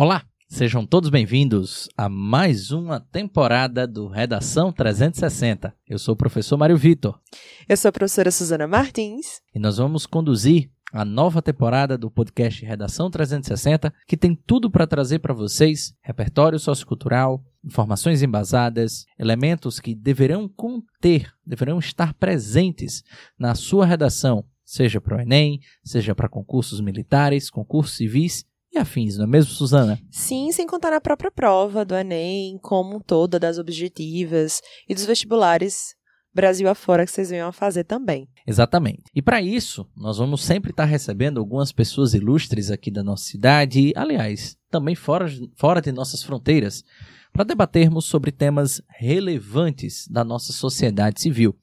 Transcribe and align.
Olá, 0.00 0.24
sejam 0.48 0.86
todos 0.86 1.10
bem-vindos 1.10 1.88
a 1.96 2.08
mais 2.08 2.70
uma 2.70 3.00
temporada 3.00 3.84
do 3.84 4.06
Redação 4.06 4.70
360. 4.70 5.74
Eu 5.88 5.98
sou 5.98 6.14
o 6.14 6.16
professor 6.16 6.56
Mário 6.56 6.76
Vitor. 6.76 7.18
Eu 7.68 7.76
sou 7.76 7.88
a 7.88 7.92
professora 7.92 8.30
Suzana 8.30 8.68
Martins. 8.68 9.40
E 9.52 9.58
nós 9.58 9.78
vamos 9.78 10.06
conduzir 10.06 10.70
a 10.92 11.04
nova 11.04 11.42
temporada 11.42 11.98
do 11.98 12.08
podcast 12.12 12.64
Redação 12.64 13.10
360, 13.10 13.92
que 14.06 14.16
tem 14.16 14.36
tudo 14.36 14.70
para 14.70 14.86
trazer 14.86 15.18
para 15.18 15.34
vocês 15.34 15.92
repertório 16.00 16.60
sociocultural, 16.60 17.42
informações 17.64 18.22
embasadas, 18.22 19.04
elementos 19.18 19.80
que 19.80 19.96
deverão 19.96 20.48
conter, 20.48 21.28
deverão 21.44 21.80
estar 21.80 22.14
presentes 22.14 23.02
na 23.36 23.56
sua 23.56 23.84
redação, 23.84 24.44
seja 24.64 25.00
para 25.00 25.16
o 25.16 25.20
Enem, 25.20 25.58
seja 25.82 26.14
para 26.14 26.28
concursos 26.28 26.80
militares, 26.80 27.50
concursos 27.50 27.96
civis 27.96 28.46
e 28.78 28.80
afins, 28.80 29.16
não 29.16 29.24
é 29.24 29.28
mesmo, 29.28 29.52
Suzana? 29.52 30.00
Sim, 30.10 30.50
sem 30.52 30.66
contar 30.66 30.90
na 30.90 31.00
própria 31.00 31.30
prova 31.30 31.84
do 31.84 31.94
Enem, 31.94 32.58
como 32.62 32.96
um 32.96 33.00
todo, 33.00 33.38
das 33.38 33.58
objetivas 33.58 34.60
e 34.88 34.94
dos 34.94 35.04
vestibulares 35.04 35.98
Brasil 36.38 36.68
afora 36.68 37.04
que 37.04 37.10
vocês 37.10 37.30
venham 37.30 37.48
a 37.48 37.52
fazer 37.52 37.82
também. 37.82 38.28
Exatamente. 38.46 39.02
E 39.12 39.20
para 39.20 39.42
isso, 39.42 39.84
nós 39.96 40.18
vamos 40.18 40.44
sempre 40.44 40.70
estar 40.70 40.84
recebendo 40.84 41.40
algumas 41.40 41.72
pessoas 41.72 42.14
ilustres 42.14 42.70
aqui 42.70 42.92
da 42.92 43.02
nossa 43.02 43.24
cidade, 43.24 43.80
e, 43.80 43.92
aliás, 43.96 44.56
também 44.70 44.94
fora, 44.94 45.26
fora 45.56 45.80
de 45.80 45.90
nossas 45.90 46.22
fronteiras, 46.22 46.84
para 47.32 47.44
debatermos 47.44 48.04
sobre 48.04 48.30
temas 48.30 48.80
relevantes 48.88 50.06
da 50.08 50.22
nossa 50.22 50.52
sociedade 50.52 51.20
civil. 51.20 51.56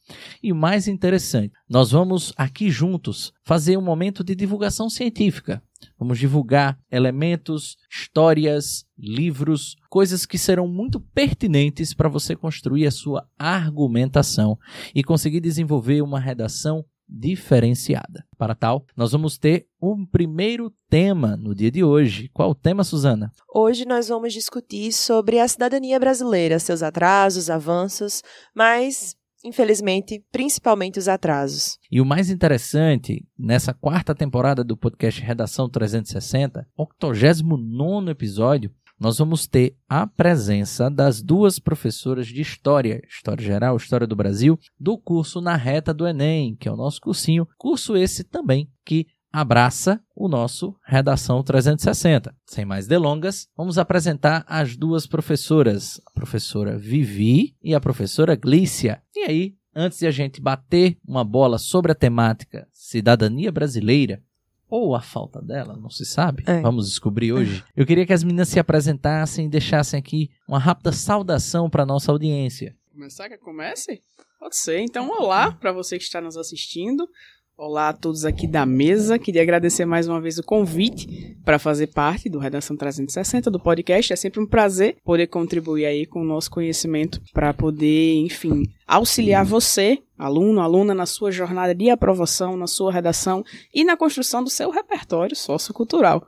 E 0.44 0.52
o 0.52 0.56
mais 0.56 0.88
interessante, 0.88 1.54
nós 1.70 1.92
vamos 1.92 2.34
aqui 2.36 2.70
juntos 2.70 3.32
fazer 3.44 3.78
um 3.78 3.82
momento 3.82 4.23
de 4.23 4.36
divulgação 4.36 4.89
científica. 4.89 5.64
Vamos 5.97 6.19
divulgar 6.19 6.78
elementos, 6.91 7.78
histórias, 7.89 8.86
livros, 8.97 9.75
coisas 9.89 10.25
que 10.25 10.38
serão 10.38 10.67
muito 10.67 11.00
pertinentes 11.00 11.94
para 11.94 12.09
você 12.09 12.36
construir 12.36 12.88
a 12.88 12.92
sua 12.92 13.27
argumentação 13.38 14.58
e 14.94 15.03
conseguir 15.03 15.39
desenvolver 15.39 16.02
uma 16.02 16.19
redação 16.19 16.86
diferenciada. 17.08 18.25
Para 18.38 18.55
tal, 18.55 18.86
nós 18.95 19.11
vamos 19.11 19.38
ter 19.38 19.67
um 19.81 20.05
primeiro 20.05 20.73
tema 20.89 21.38
no 21.38 21.53
dia 21.53 21.72
de 21.72 21.83
hoje. 21.83 22.30
Qual 22.33 22.49
o 22.49 22.55
tema, 22.55 22.83
Suzana? 22.83 23.31
Hoje 23.53 23.86
nós 23.86 24.08
vamos 24.08 24.33
discutir 24.33 24.92
sobre 24.92 25.39
a 25.39 25.47
cidadania 25.47 25.99
brasileira, 25.99 26.59
seus 26.59 26.81
atrasos, 26.81 27.49
avanços, 27.49 28.22
mas 28.55 29.16
infelizmente, 29.46 30.24
principalmente 30.32 30.98
os 30.98 31.08
atrasos. 31.08 31.78
E 31.92 32.02
o 32.02 32.06
mais 32.06 32.30
interessante, 32.30 33.24
nessa 33.38 33.74
quarta 33.74 34.16
temporada 34.16 34.64
do 34.64 34.76
podcast 34.76 35.22
Redação 35.22 35.70
360, 35.70 36.68
89 36.76 38.12
episódio, 38.12 38.72
nós 39.00 39.18
vamos 39.18 39.46
ter 39.46 39.76
a 39.90 40.08
presença 40.08 40.90
das 40.90 41.22
duas 41.22 41.60
professoras 41.60 42.28
de 42.28 42.42
História, 42.42 43.02
História 43.08 43.46
Geral, 43.46 43.76
História 43.76 44.08
do 44.08 44.16
Brasil, 44.16 44.58
do 44.80 44.98
curso 44.98 45.42
Na 45.42 45.56
Reta 45.56 45.94
do 45.94 46.08
Enem, 46.08 46.56
que 46.56 46.68
é 46.68 46.72
o 46.72 46.78
nosso 46.78 47.02
cursinho. 47.02 47.48
Curso 47.58 47.98
esse 47.98 48.23
também 48.23 48.70
que 48.86 49.08
abraça 49.36 50.02
o 50.16 50.30
nosso 50.30 50.73
Redação 50.81 51.44
360. 51.44 52.33
Sem 52.45 52.64
mais 52.64 52.88
delongas, 52.88 53.50
vamos 53.55 53.77
apresentar 53.77 54.45
as 54.47 54.77
duas 54.77 55.05
professoras, 55.05 56.00
a 56.05 56.11
professora 56.11 56.77
Vivi 56.77 57.53
e 57.61 57.75
a 57.75 57.81
professora 57.81 58.33
Glícia. 58.38 59.03
E 59.14 59.25
aí, 59.25 59.55
antes 59.75 60.00
de 60.00 60.08
a 60.08 60.11
gente 60.11 60.39
bater 60.39 60.97
uma 61.05 61.25
bola 61.25 61.58
sobre 61.58 61.92
a 61.92 61.95
temática 61.95 62.66
cidadania 62.72 63.52
brasileira, 63.52 64.23
ou 64.70 64.95
a 64.95 65.02
falta 65.02 65.42
dela, 65.42 65.76
não 65.76 65.89
se 65.89 66.05
sabe. 66.05 66.43
É. 66.48 66.61
Vamos 66.61 66.87
descobrir 66.87 67.33
hoje. 67.33 67.61
Eu 67.76 67.86
queria 67.86 68.05
que 68.05 68.14
as 68.14 68.23
meninas 68.23 68.48
se 68.48 68.58
apresentassem 68.58 69.48
e 69.48 69.49
deixassem 69.49 69.99
aqui 69.99 70.31
uma 70.48 70.60
rápida 70.60 70.93
saudação 70.93 71.70
para 71.70 71.86
nossa 71.86 72.10
audiência. 72.10 72.73
Começar 72.89 73.27
que 73.27 73.37
comece? 73.37 74.02
Pode 74.39 74.55
ser. 74.58 74.80
Então, 74.80 75.10
olá 75.10 75.52
para 75.52 75.71
você 75.71 75.98
que 75.98 76.04
está 76.04 76.21
nos 76.21 76.37
assistindo. 76.37 77.10
Olá 77.58 77.88
a 77.88 77.93
todos 77.93 78.26
aqui 78.26 78.48
da 78.48 78.66
mesa. 78.66 79.17
Queria 79.17 79.42
agradecer 79.42 79.86
mais 79.86 80.10
uma 80.10 80.20
vez 80.20 80.38
o 80.38 80.43
convite 80.43 81.38
para 81.45 81.58
fazer 81.58 81.88
parte 81.88 82.27
do 82.27 82.38
Redação 82.38 82.76
360 82.76 83.49
do 83.49 83.58
podcast. 83.58 84.11
É 84.11 84.16
sempre 84.17 84.42
um 84.42 84.45
prazer 84.45 84.98
poder 85.05 85.27
contribuir 85.27 85.86
aí 85.86 86.05
com 86.05 86.20
o 86.20 86.26
nosso 86.26 86.52
conhecimento 86.52 87.21
para 87.32 87.54
poder, 87.54 88.16
enfim, 88.16 88.64
auxiliar 88.86 89.45
você, 89.45 89.99
aluno, 90.17 90.60
aluna, 90.60 90.93
na 90.93 91.05
sua 91.05 91.32
jornada 91.32 91.73
de 91.73 91.89
aprovação, 91.89 92.58
na 92.58 92.67
sua 92.67 92.92
redação 92.92 93.42
e 93.73 93.86
na 93.86 93.95
construção 93.95 94.43
do 94.43 94.49
seu 94.49 94.70
repertório 94.70 95.33
sociocultural. 95.33 96.27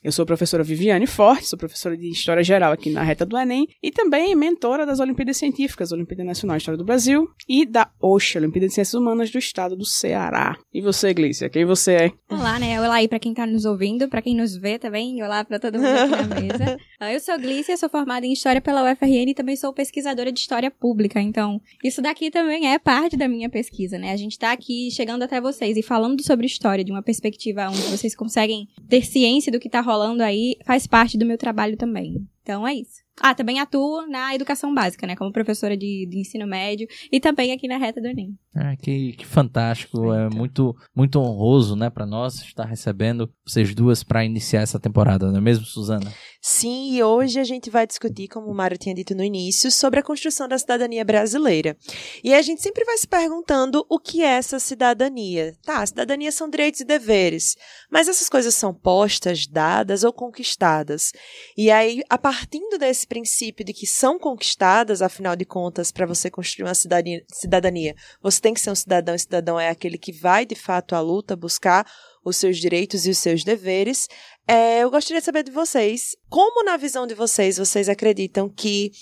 Eu 0.00 0.12
sou 0.12 0.22
a 0.22 0.26
professora 0.26 0.62
Viviane 0.62 1.08
Forte, 1.08 1.48
sou 1.48 1.58
professora 1.58 1.96
de 1.96 2.08
História 2.08 2.44
Geral 2.44 2.70
aqui 2.70 2.88
na 2.88 3.02
Reta 3.02 3.26
do 3.26 3.36
Enem 3.36 3.66
e 3.82 3.90
também 3.90 4.32
mentora 4.36 4.86
das 4.86 5.00
Olimpíadas 5.00 5.38
Científicas, 5.38 5.90
Olimpíada 5.90 6.22
Nacional 6.22 6.56
de 6.56 6.62
História 6.62 6.78
do 6.78 6.84
Brasil 6.84 7.28
e 7.48 7.66
da 7.66 7.90
OSHA, 8.00 8.38
Olimpíada 8.38 8.68
de 8.68 8.74
Ciências 8.74 8.94
Humanas 8.94 9.28
do 9.28 9.38
Estado 9.38 9.76
do 9.76 9.84
Ceará. 9.84 10.56
E 10.72 10.80
você, 10.80 11.12
Glícia, 11.12 11.50
quem 11.50 11.64
você 11.64 11.92
é? 11.94 12.12
Olá, 12.30 12.60
né? 12.60 12.80
Olá 12.80 12.94
aí 12.94 13.08
para 13.08 13.18
quem 13.18 13.32
está 13.32 13.44
nos 13.44 13.64
ouvindo, 13.64 14.08
para 14.08 14.22
quem 14.22 14.36
nos 14.36 14.56
vê 14.56 14.78
também, 14.78 15.20
olá 15.20 15.44
para 15.44 15.58
todo 15.58 15.80
mundo 15.80 15.88
aqui 15.88 16.28
na 16.28 16.34
mesa. 16.40 16.78
Ah, 17.00 17.12
eu 17.12 17.18
sou 17.18 17.36
Glícia, 17.36 17.76
sou 17.76 17.88
formada 17.88 18.24
em 18.24 18.32
História 18.32 18.60
pela 18.60 18.92
UFRN 18.92 19.30
e 19.30 19.34
também 19.34 19.56
sou 19.56 19.72
pesquisadora 19.72 20.30
de 20.30 20.38
História 20.38 20.70
Pública, 20.70 21.20
então 21.20 21.60
isso 21.82 22.00
daqui 22.00 22.30
também 22.30 22.72
é 22.72 22.78
parte 22.78 23.16
da 23.16 23.26
minha 23.26 23.50
pesquisa, 23.50 23.98
né? 23.98 24.12
A 24.12 24.16
gente 24.16 24.32
está 24.32 24.52
aqui 24.52 24.92
chegando 24.92 25.24
até 25.24 25.40
vocês 25.40 25.76
e 25.76 25.82
falando 25.82 26.22
sobre 26.22 26.46
história 26.46 26.84
de 26.84 26.92
uma 26.92 27.02
perspectiva 27.02 27.66
onde 27.68 27.82
vocês 27.82 28.14
conseguem 28.14 28.68
ter 28.88 29.04
ciência 29.04 29.50
do 29.50 29.58
que 29.58 29.66
está 29.66 29.87
rolando 29.88 30.22
aí, 30.22 30.56
faz 30.66 30.86
parte 30.86 31.16
do 31.16 31.24
meu 31.24 31.38
trabalho 31.38 31.76
também. 31.76 32.26
Então 32.42 32.66
é 32.66 32.74
isso. 32.74 33.02
Ah, 33.20 33.34
também 33.34 33.58
atuo 33.58 34.06
na 34.06 34.34
educação 34.34 34.74
básica, 34.74 35.06
né? 35.06 35.16
Como 35.16 35.32
professora 35.32 35.76
de, 35.76 36.06
de 36.06 36.18
ensino 36.18 36.46
médio 36.46 36.86
e 37.10 37.18
também 37.18 37.52
aqui 37.52 37.66
na 37.66 37.76
reta 37.76 38.00
do 38.00 38.06
Enem. 38.06 38.38
Ah, 38.54 38.76
que, 38.76 39.12
que 39.12 39.26
fantástico. 39.26 40.12
É 40.12 40.28
muito, 40.30 40.74
muito 40.94 41.18
honroso, 41.18 41.74
né, 41.74 41.90
para 41.90 42.06
nós 42.06 42.36
estar 42.42 42.64
recebendo 42.64 43.30
vocês 43.46 43.74
duas 43.74 44.02
para 44.02 44.24
iniciar 44.24 44.62
essa 44.62 44.78
temporada, 44.78 45.30
não 45.30 45.38
é 45.38 45.40
mesmo, 45.40 45.64
Suzana? 45.64 46.12
Sim, 46.40 46.92
e 46.94 47.02
hoje 47.02 47.40
a 47.40 47.44
gente 47.44 47.68
vai 47.68 47.84
discutir, 47.84 48.28
como 48.28 48.46
o 48.46 48.54
Mário 48.54 48.78
tinha 48.78 48.94
dito 48.94 49.12
no 49.12 49.24
início, 49.24 49.72
sobre 49.72 49.98
a 49.98 50.04
construção 50.04 50.46
da 50.46 50.56
cidadania 50.56 51.04
brasileira. 51.04 51.76
E 52.22 52.32
a 52.32 52.40
gente 52.40 52.62
sempre 52.62 52.84
vai 52.84 52.96
se 52.96 53.08
perguntando 53.08 53.84
o 53.88 53.98
que 53.98 54.22
é 54.22 54.28
essa 54.28 54.60
cidadania. 54.60 55.56
Tá, 55.64 55.84
cidadania 55.84 56.30
são 56.30 56.48
direitos 56.48 56.80
e 56.80 56.84
deveres, 56.84 57.56
mas 57.90 58.06
essas 58.06 58.28
coisas 58.28 58.54
são 58.54 58.72
postas, 58.72 59.48
dadas 59.48 60.04
ou 60.04 60.12
conquistadas. 60.12 61.12
E 61.56 61.72
aí, 61.72 62.02
a 62.08 62.16
partindo 62.16 62.78
desse 62.78 63.04
princípio 63.04 63.64
de 63.64 63.72
que 63.72 63.86
são 63.86 64.16
conquistadas, 64.16 65.02
afinal 65.02 65.34
de 65.34 65.44
contas, 65.44 65.90
para 65.90 66.06
você 66.06 66.30
construir 66.30 66.66
uma 66.66 66.74
cidadania, 66.74 67.24
cidadania, 67.32 67.96
você 68.22 68.40
tem 68.40 68.54
que 68.54 68.60
ser 68.60 68.70
um 68.70 68.76
cidadão, 68.76 69.16
e 69.16 69.18
cidadão 69.18 69.58
é 69.58 69.68
aquele 69.68 69.98
que 69.98 70.12
vai 70.12 70.46
de 70.46 70.54
fato 70.54 70.94
à 70.94 71.00
luta 71.00 71.34
buscar 71.34 71.84
os 72.28 72.36
seus 72.36 72.58
direitos 72.58 73.06
e 73.06 73.10
os 73.10 73.18
seus 73.18 73.42
deveres. 73.42 74.08
É, 74.46 74.82
eu 74.82 74.90
gostaria 74.90 75.20
de 75.20 75.24
saber 75.24 75.42
de 75.42 75.50
vocês, 75.50 76.16
como 76.28 76.64
na 76.64 76.76
visão 76.76 77.06
de 77.06 77.14
vocês, 77.14 77.58
vocês 77.58 77.88
acreditam 77.88 78.48
que 78.48 78.92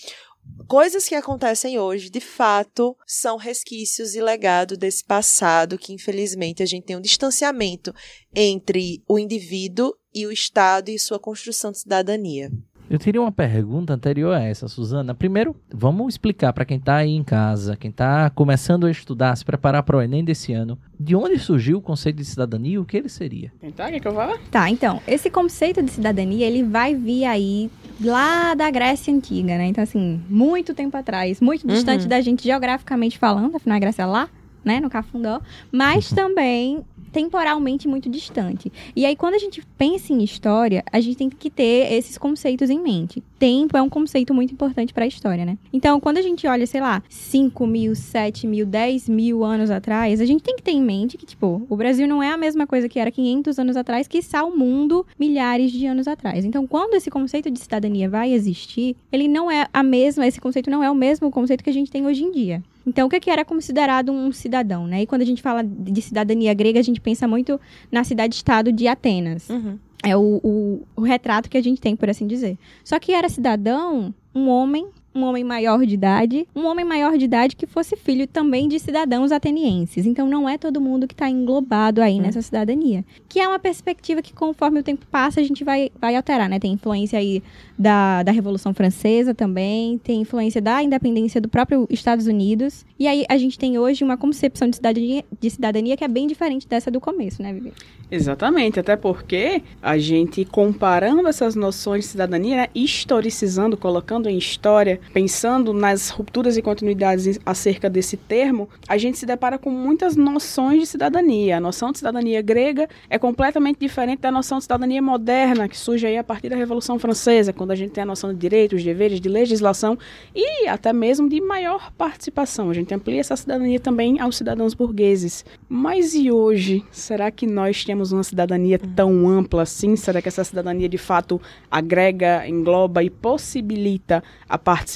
coisas 0.66 1.06
que 1.06 1.14
acontecem 1.14 1.78
hoje, 1.78 2.10
de 2.10 2.20
fato, 2.20 2.96
são 3.06 3.36
resquícios 3.36 4.14
e 4.14 4.20
legado 4.20 4.76
desse 4.76 5.04
passado 5.04 5.78
que, 5.78 5.92
infelizmente, 5.92 6.62
a 6.62 6.66
gente 6.66 6.84
tem 6.84 6.96
um 6.96 7.00
distanciamento 7.00 7.94
entre 8.34 9.02
o 9.08 9.18
indivíduo 9.18 9.94
e 10.14 10.26
o 10.26 10.32
Estado 10.32 10.88
e 10.88 10.98
sua 10.98 11.18
construção 11.18 11.70
de 11.70 11.80
cidadania. 11.80 12.50
Eu 12.88 13.00
teria 13.00 13.20
uma 13.20 13.32
pergunta 13.32 13.92
anterior 13.92 14.32
a 14.32 14.40
essa, 14.40 14.68
Suzana. 14.68 15.12
Primeiro, 15.12 15.56
vamos 15.72 16.14
explicar 16.14 16.52
para 16.52 16.64
quem 16.64 16.76
está 16.76 16.96
aí 16.96 17.10
em 17.10 17.24
casa, 17.24 17.76
quem 17.76 17.90
está 17.90 18.30
começando 18.30 18.86
a 18.86 18.90
estudar, 18.90 19.36
se 19.36 19.44
preparar 19.44 19.82
para 19.82 19.96
o 19.96 20.02
Enem 20.02 20.24
desse 20.24 20.52
ano, 20.52 20.78
de 20.98 21.16
onde 21.16 21.36
surgiu 21.38 21.78
o 21.78 21.82
conceito 21.82 22.16
de 22.16 22.24
cidadania 22.24 22.74
e 22.74 22.78
o 22.78 22.84
que 22.84 22.96
ele 22.96 23.08
seria. 23.08 23.52
Tentar, 23.60 23.90
quer 23.90 23.98
que 23.98 24.06
eu 24.06 24.14
vá? 24.14 24.38
Tá, 24.52 24.70
então, 24.70 25.02
esse 25.06 25.28
conceito 25.28 25.82
de 25.82 25.90
cidadania, 25.90 26.46
ele 26.46 26.62
vai 26.62 26.94
vir 26.94 27.24
aí 27.24 27.68
lá 28.00 28.54
da 28.54 28.70
Grécia 28.70 29.12
Antiga, 29.12 29.58
né? 29.58 29.66
Então, 29.66 29.82
assim, 29.82 30.22
muito 30.28 30.72
tempo 30.72 30.96
atrás, 30.96 31.40
muito 31.40 31.66
distante 31.66 32.02
uhum. 32.02 32.08
da 32.08 32.20
gente 32.20 32.44
geograficamente 32.44 33.18
falando, 33.18 33.56
afinal 33.56 33.76
a 33.76 33.80
Grécia 33.80 34.02
é 34.02 34.06
lá, 34.06 34.28
né, 34.64 34.80
no 34.80 34.90
Cafundó, 34.90 35.40
mas 35.72 36.10
também 36.14 36.84
temporalmente 37.16 37.88
muito 37.88 38.10
distante. 38.10 38.70
E 38.94 39.06
aí, 39.06 39.16
quando 39.16 39.32
a 39.32 39.38
gente 39.38 39.62
pensa 39.78 40.12
em 40.12 40.22
história, 40.22 40.84
a 40.92 41.00
gente 41.00 41.16
tem 41.16 41.30
que 41.30 41.48
ter 41.48 41.90
esses 41.90 42.18
conceitos 42.18 42.68
em 42.68 42.78
mente. 42.78 43.22
Tempo 43.38 43.74
é 43.74 43.80
um 43.80 43.88
conceito 43.88 44.34
muito 44.34 44.52
importante 44.52 44.92
para 44.92 45.04
a 45.04 45.06
história, 45.06 45.42
né? 45.42 45.56
Então, 45.72 45.98
quando 45.98 46.18
a 46.18 46.22
gente 46.22 46.46
olha, 46.46 46.66
sei 46.66 46.82
lá, 46.82 47.02
5 47.08 47.66
mil, 47.66 47.94
7 47.94 48.46
mil, 48.46 48.66
10 48.66 49.08
mil 49.08 49.42
anos 49.42 49.70
atrás, 49.70 50.20
a 50.20 50.26
gente 50.26 50.42
tem 50.42 50.56
que 50.56 50.62
ter 50.62 50.72
em 50.72 50.82
mente 50.82 51.16
que, 51.16 51.24
tipo, 51.24 51.66
o 51.70 51.74
Brasil 51.74 52.06
não 52.06 52.22
é 52.22 52.30
a 52.30 52.36
mesma 52.36 52.66
coisa 52.66 52.86
que 52.86 52.98
era 52.98 53.10
500 53.10 53.58
anos 53.58 53.78
atrás, 53.78 54.06
que 54.06 54.18
está 54.18 54.44
o 54.44 54.54
mundo 54.54 55.06
milhares 55.18 55.72
de 55.72 55.86
anos 55.86 56.06
atrás. 56.06 56.44
Então, 56.44 56.66
quando 56.66 56.96
esse 56.96 57.10
conceito 57.10 57.50
de 57.50 57.58
cidadania 57.58 58.10
vai 58.10 58.30
existir, 58.30 58.94
ele 59.10 59.26
não 59.26 59.50
é 59.50 59.66
a 59.72 59.82
mesma, 59.82 60.26
esse 60.26 60.38
conceito 60.38 60.68
não 60.68 60.84
é 60.84 60.90
o 60.90 60.94
mesmo 60.94 61.30
conceito 61.30 61.64
que 61.64 61.70
a 61.70 61.72
gente 61.72 61.90
tem 61.90 62.04
hoje 62.04 62.24
em 62.24 62.30
dia. 62.30 62.62
Então, 62.86 63.08
o 63.08 63.10
que, 63.10 63.28
era 63.28 63.44
considerado 63.44 64.12
um 64.12 64.30
cidadão, 64.30 64.86
né? 64.86 65.02
E 65.02 65.06
quando 65.06 65.22
a 65.22 65.24
gente 65.24 65.42
fala 65.42 65.64
de 65.64 66.00
cidadania 66.00 66.54
grega, 66.54 66.78
a 66.78 66.82
gente 66.82 67.00
pensa 67.00 67.26
muito 67.26 67.60
na 67.90 68.04
cidade-estado 68.04 68.70
de 68.70 68.86
Atenas. 68.86 69.48
Uhum. 69.50 69.76
É 70.04 70.16
o, 70.16 70.40
o, 70.42 70.82
o 70.94 71.02
retrato 71.02 71.50
que 71.50 71.58
a 71.58 71.62
gente 71.62 71.80
tem, 71.80 71.96
por 71.96 72.08
assim 72.08 72.26
dizer. 72.26 72.56
Só 72.84 72.98
que 73.00 73.12
era 73.12 73.28
cidadão, 73.28 74.14
um 74.32 74.48
homem 74.48 74.86
um 75.16 75.24
homem 75.24 75.42
maior 75.42 75.84
de 75.84 75.94
idade, 75.94 76.46
um 76.54 76.66
homem 76.66 76.84
maior 76.84 77.16
de 77.16 77.24
idade 77.24 77.56
que 77.56 77.66
fosse 77.66 77.96
filho 77.96 78.26
também 78.26 78.68
de 78.68 78.78
cidadãos 78.78 79.32
atenienses. 79.32 80.06
Então 80.06 80.28
não 80.28 80.48
é 80.48 80.58
todo 80.58 80.80
mundo 80.80 81.08
que 81.08 81.14
está 81.14 81.28
englobado 81.28 82.02
aí 82.02 82.18
hum. 82.18 82.22
nessa 82.22 82.42
cidadania. 82.42 83.04
Que 83.28 83.40
é 83.40 83.48
uma 83.48 83.58
perspectiva 83.58 84.22
que 84.22 84.32
conforme 84.32 84.80
o 84.80 84.82
tempo 84.82 85.06
passa 85.10 85.40
a 85.40 85.42
gente 85.42 85.64
vai, 85.64 85.90
vai 86.00 86.14
alterar, 86.14 86.48
né? 86.48 86.58
Tem 86.58 86.72
influência 86.72 87.18
aí 87.18 87.42
da, 87.78 88.22
da 88.22 88.32
Revolução 88.32 88.74
Francesa 88.74 89.34
também, 89.34 89.98
tem 89.98 90.20
influência 90.20 90.60
da 90.60 90.82
independência 90.82 91.40
do 91.40 91.48
próprio 91.48 91.86
Estados 91.90 92.26
Unidos. 92.26 92.84
E 92.98 93.06
aí 93.06 93.24
a 93.28 93.36
gente 93.36 93.58
tem 93.58 93.78
hoje 93.78 94.04
uma 94.04 94.16
concepção 94.16 94.68
de 94.68 94.76
cidadania, 94.76 95.24
de 95.40 95.50
cidadania 95.50 95.96
que 95.96 96.04
é 96.04 96.08
bem 96.08 96.26
diferente 96.26 96.68
dessa 96.68 96.90
do 96.90 97.00
começo, 97.00 97.42
né, 97.42 97.52
Vivi? 97.52 97.72
Exatamente, 98.10 98.78
até 98.78 98.96
porque 98.96 99.62
a 99.82 99.98
gente 99.98 100.44
comparando 100.44 101.28
essas 101.28 101.56
noções 101.56 102.04
de 102.04 102.10
cidadania, 102.10 102.56
né, 102.56 102.68
historicizando, 102.74 103.76
colocando 103.76 104.28
em 104.28 104.38
história, 104.38 105.00
pensando 105.12 105.72
nas 105.72 106.10
rupturas 106.10 106.56
e 106.56 106.62
continuidades 106.62 107.38
acerca 107.44 107.88
desse 107.88 108.16
termo, 108.16 108.68
a 108.88 108.98
gente 108.98 109.18
se 109.18 109.26
depara 109.26 109.58
com 109.58 109.70
muitas 109.70 110.16
noções 110.16 110.80
de 110.80 110.86
cidadania. 110.86 111.56
A 111.56 111.60
noção 111.60 111.92
de 111.92 111.98
cidadania 111.98 112.42
grega 112.42 112.88
é 113.08 113.18
completamente 113.18 113.78
diferente 113.78 114.20
da 114.20 114.30
noção 114.30 114.58
de 114.58 114.64
cidadania 114.64 115.00
moderna, 115.00 115.68
que 115.68 115.76
surge 115.76 116.06
aí 116.06 116.18
a 116.18 116.24
partir 116.24 116.48
da 116.48 116.56
Revolução 116.56 116.98
Francesa, 116.98 117.52
quando 117.52 117.70
a 117.70 117.74
gente 117.74 117.92
tem 117.92 118.02
a 118.02 118.06
noção 118.06 118.32
de 118.32 118.38
direitos, 118.38 118.82
deveres, 118.82 119.20
de 119.20 119.28
legislação 119.28 119.98
e 120.34 120.66
até 120.66 120.92
mesmo 120.92 121.28
de 121.28 121.40
maior 121.40 121.92
participação. 121.92 122.70
A 122.70 122.74
gente 122.74 122.94
amplia 122.94 123.20
essa 123.20 123.36
cidadania 123.36 123.80
também 123.80 124.20
aos 124.20 124.36
cidadãos 124.36 124.74
burgueses. 124.74 125.44
Mas 125.68 126.14
e 126.14 126.30
hoje? 126.30 126.84
Será 126.90 127.30
que 127.30 127.46
nós 127.46 127.84
temos 127.84 128.12
uma 128.12 128.22
cidadania 128.22 128.78
tão 128.78 129.28
ampla 129.28 129.62
assim? 129.62 129.96
Será 129.96 130.20
que 130.20 130.28
essa 130.28 130.44
cidadania 130.44 130.88
de 130.88 130.98
fato 130.98 131.40
agrega, 131.70 132.46
engloba 132.46 133.02
e 133.02 133.10
possibilita 133.10 134.22
a 134.48 134.58
participação 134.58 134.95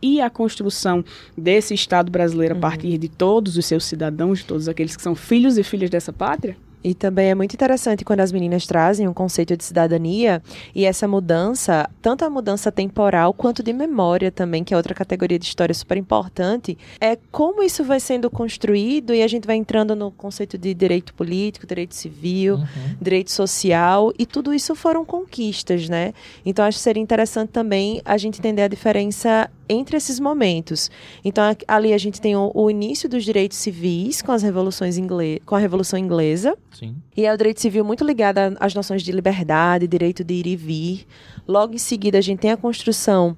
e 0.00 0.20
a 0.20 0.30
construção 0.30 1.04
desse 1.36 1.74
Estado 1.74 2.10
brasileiro 2.10 2.56
a 2.56 2.58
partir 2.58 2.98
de 2.98 3.08
todos 3.08 3.56
os 3.56 3.66
seus 3.66 3.84
cidadãos, 3.84 4.40
de 4.40 4.46
todos 4.46 4.68
aqueles 4.68 4.96
que 4.96 5.02
são 5.02 5.14
filhos 5.14 5.58
e 5.58 5.62
filhas 5.62 5.90
dessa 5.90 6.12
pátria? 6.12 6.56
E 6.86 6.94
também 6.94 7.30
é 7.30 7.34
muito 7.34 7.52
interessante 7.52 8.04
quando 8.04 8.20
as 8.20 8.30
meninas 8.30 8.64
trazem 8.64 9.08
um 9.08 9.12
conceito 9.12 9.56
de 9.56 9.64
cidadania 9.64 10.40
e 10.72 10.84
essa 10.84 11.08
mudança, 11.08 11.90
tanto 12.00 12.24
a 12.24 12.30
mudança 12.30 12.70
temporal 12.70 13.34
quanto 13.34 13.60
de 13.60 13.72
memória 13.72 14.30
também, 14.30 14.62
que 14.62 14.72
é 14.72 14.76
outra 14.76 14.94
categoria 14.94 15.36
de 15.36 15.46
história 15.46 15.74
super 15.74 15.98
importante, 15.98 16.78
é 17.00 17.18
como 17.32 17.60
isso 17.60 17.82
vai 17.82 17.98
sendo 17.98 18.30
construído 18.30 19.12
e 19.12 19.20
a 19.20 19.26
gente 19.26 19.48
vai 19.48 19.56
entrando 19.56 19.96
no 19.96 20.12
conceito 20.12 20.56
de 20.56 20.72
direito 20.74 21.12
político, 21.12 21.66
direito 21.66 21.92
civil, 21.92 22.54
uhum. 22.54 22.96
direito 23.02 23.32
social 23.32 24.12
e 24.16 24.24
tudo 24.24 24.54
isso 24.54 24.72
foram 24.76 25.04
conquistas, 25.04 25.88
né? 25.88 26.14
Então 26.44 26.64
acho 26.64 26.78
que 26.78 26.84
seria 26.84 27.02
interessante 27.02 27.48
também 27.48 28.00
a 28.04 28.16
gente 28.16 28.38
entender 28.38 28.62
a 28.62 28.68
diferença 28.68 29.50
entre 29.68 29.96
esses 29.96 30.20
momentos. 30.20 30.88
Então 31.24 31.42
ali 31.66 31.92
a 31.92 31.98
gente 31.98 32.20
tem 32.20 32.36
o, 32.36 32.52
o 32.54 32.70
início 32.70 33.08
dos 33.08 33.24
direitos 33.24 33.58
civis 33.58 34.22
com 34.22 34.30
as 34.30 34.44
revoluções 34.44 34.96
inglês, 34.96 35.40
com 35.44 35.56
a 35.56 35.58
revolução 35.58 35.98
inglesa. 35.98 36.56
Sim. 36.78 36.96
E 37.16 37.24
é 37.24 37.32
o 37.32 37.36
direito 37.36 37.58
civil 37.58 37.82
muito 37.82 38.04
ligado 38.04 38.38
às 38.60 38.74
noções 38.74 39.02
de 39.02 39.10
liberdade, 39.10 39.86
direito 39.86 40.22
de 40.22 40.34
ir 40.34 40.46
e 40.46 40.56
vir. 40.56 41.06
Logo 41.48 41.74
em 41.74 41.78
seguida 41.78 42.18
a 42.18 42.20
gente 42.20 42.40
tem 42.40 42.50
a 42.50 42.56
construção 42.56 43.34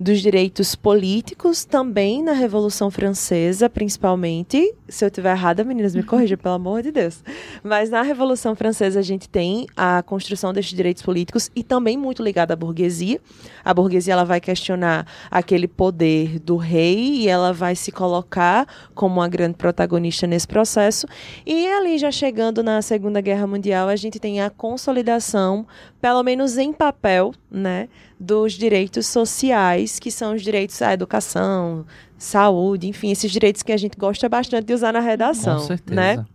dos 0.00 0.20
direitos 0.20 0.74
políticos 0.74 1.64
também 1.64 2.22
na 2.22 2.32
Revolução 2.32 2.90
Francesa, 2.90 3.68
principalmente. 3.68 4.74
Se 4.88 5.04
eu 5.04 5.08
estiver 5.08 5.32
errada, 5.32 5.64
meninas, 5.64 5.94
me 5.94 6.02
corrijam, 6.02 6.38
pelo 6.38 6.54
amor 6.54 6.82
de 6.82 6.92
Deus. 6.92 7.22
Mas 7.64 7.90
na 7.90 8.02
Revolução 8.02 8.54
Francesa 8.54 9.00
a 9.00 9.02
gente 9.02 9.28
tem 9.28 9.66
a 9.76 10.02
construção 10.02 10.52
desses 10.52 10.72
direitos 10.72 11.02
políticos 11.02 11.50
e 11.54 11.64
também 11.64 11.96
muito 11.96 12.22
ligada 12.22 12.54
à 12.54 12.56
burguesia. 12.56 13.20
A 13.64 13.74
burguesia 13.74 14.12
ela 14.12 14.24
vai 14.24 14.40
questionar 14.40 15.06
aquele 15.30 15.66
poder 15.66 16.38
do 16.38 16.56
rei 16.56 17.22
e 17.22 17.28
ela 17.28 17.52
vai 17.52 17.74
se 17.74 17.90
colocar 17.90 18.66
como 18.94 19.16
uma 19.16 19.28
grande 19.28 19.56
protagonista 19.56 20.26
nesse 20.26 20.46
processo. 20.46 21.06
E 21.44 21.66
ali 21.66 21.98
já 21.98 22.10
chegando 22.10 22.62
na 22.62 22.80
Segunda 22.82 23.20
Guerra 23.20 23.46
Mundial, 23.46 23.88
a 23.88 23.96
gente 23.96 24.20
tem 24.20 24.40
a 24.40 24.48
consolidação, 24.48 25.66
pelo 26.00 26.22
menos 26.22 26.56
em 26.56 26.72
papel, 26.72 27.32
né, 27.50 27.88
dos 28.18 28.52
direitos 28.52 29.06
sociais, 29.06 29.98
que 29.98 30.10
são 30.10 30.34
os 30.34 30.42
direitos 30.42 30.80
à 30.82 30.92
educação, 30.92 31.84
saúde, 32.16 32.88
enfim, 32.88 33.10
esses 33.10 33.30
direitos 33.30 33.62
que 33.62 33.72
a 33.72 33.76
gente 33.76 33.96
gosta 33.96 34.28
bastante 34.28 34.66
de 34.66 34.74
usar 34.74 34.92
na 34.92 35.00
redação. 35.00 35.58
Com 35.58 35.66
certeza. 35.66 36.00
Né? 36.00 36.26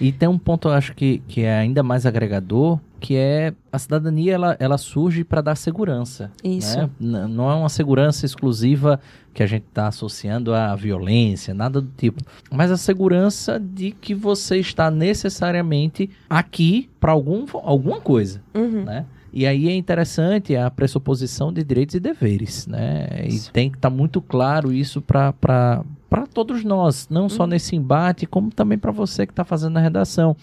E 0.00 0.10
tem 0.10 0.28
um 0.28 0.38
ponto, 0.38 0.68
eu 0.68 0.72
acho 0.72 0.94
que, 0.94 1.22
que 1.28 1.42
é 1.42 1.58
ainda 1.58 1.82
mais 1.82 2.06
agregador, 2.06 2.80
que 2.98 3.16
é 3.16 3.52
a 3.72 3.78
cidadania, 3.78 4.34
ela, 4.34 4.56
ela 4.58 4.78
surge 4.78 5.24
para 5.24 5.40
dar 5.40 5.56
segurança. 5.56 6.30
Isso. 6.42 6.78
Né? 6.98 7.26
Não 7.28 7.50
é 7.50 7.54
uma 7.54 7.68
segurança 7.68 8.26
exclusiva 8.26 9.00
que 9.32 9.42
a 9.42 9.46
gente 9.46 9.64
está 9.68 9.88
associando 9.88 10.54
à 10.54 10.74
violência, 10.74 11.54
nada 11.54 11.80
do 11.80 11.90
tipo. 11.96 12.20
Mas 12.50 12.70
a 12.70 12.76
segurança 12.76 13.60
de 13.60 13.92
que 13.92 14.14
você 14.14 14.58
está 14.58 14.90
necessariamente 14.90 16.10
aqui 16.28 16.90
para 16.98 17.12
algum, 17.12 17.46
alguma 17.62 18.00
coisa, 18.00 18.42
uhum. 18.54 18.84
né? 18.84 19.06
E 19.32 19.46
aí 19.46 19.68
é 19.68 19.74
interessante 19.74 20.56
a 20.56 20.70
pressuposição 20.70 21.52
de 21.52 21.62
direitos 21.62 21.94
e 21.94 22.00
deveres, 22.00 22.66
né? 22.66 23.26
Isso. 23.26 23.50
E 23.50 23.52
tem 23.52 23.70
que 23.70 23.76
estar 23.76 23.90
tá 23.90 23.96
muito 23.96 24.20
claro 24.20 24.72
isso 24.72 25.00
para 25.00 25.84
todos 26.32 26.64
nós, 26.64 27.08
não 27.08 27.28
só 27.28 27.44
uhum. 27.44 27.50
nesse 27.50 27.76
embate, 27.76 28.26
como 28.26 28.50
também 28.50 28.78
para 28.78 28.90
você 28.90 29.26
que 29.26 29.32
está 29.32 29.44
fazendo 29.44 29.76
a 29.76 29.80
redação. 29.80 30.36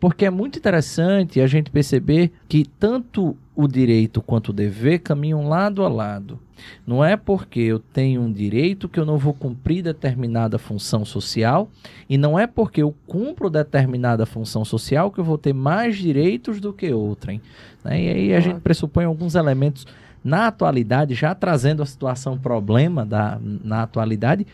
Porque 0.00 0.24
é 0.24 0.30
muito 0.30 0.58
interessante 0.58 1.40
a 1.40 1.46
gente 1.46 1.70
perceber 1.70 2.32
que 2.48 2.64
tanto 2.64 3.36
o 3.54 3.68
direito 3.68 4.22
quanto 4.22 4.48
o 4.48 4.52
dever 4.52 5.00
caminham 5.00 5.46
lado 5.46 5.84
a 5.84 5.88
lado. 5.88 6.38
Não 6.86 7.04
é 7.04 7.16
porque 7.16 7.60
eu 7.60 7.78
tenho 7.78 8.22
um 8.22 8.32
direito 8.32 8.88
que 8.88 8.98
eu 8.98 9.04
não 9.04 9.18
vou 9.18 9.34
cumprir 9.34 9.82
determinada 9.82 10.58
função 10.58 11.04
social, 11.04 11.70
e 12.08 12.16
não 12.16 12.38
é 12.38 12.46
porque 12.46 12.82
eu 12.82 12.94
cumpro 13.06 13.50
determinada 13.50 14.24
função 14.24 14.64
social 14.64 15.10
que 15.10 15.20
eu 15.20 15.24
vou 15.24 15.38
ter 15.38 15.52
mais 15.52 15.96
direitos 15.96 16.60
do 16.60 16.72
que 16.72 16.90
outrem. 16.92 17.40
Né? 17.84 18.02
E 18.02 18.08
aí 18.08 18.34
a 18.34 18.40
gente 18.40 18.60
pressupõe 18.60 19.04
alguns 19.04 19.34
elementos 19.34 19.86
na 20.24 20.46
atualidade, 20.46 21.14
já 21.14 21.34
trazendo 21.34 21.82
a 21.82 21.86
situação 21.86 22.38
problema 22.38 23.04
da, 23.04 23.38
na 23.42 23.82
atualidade, 23.82 24.46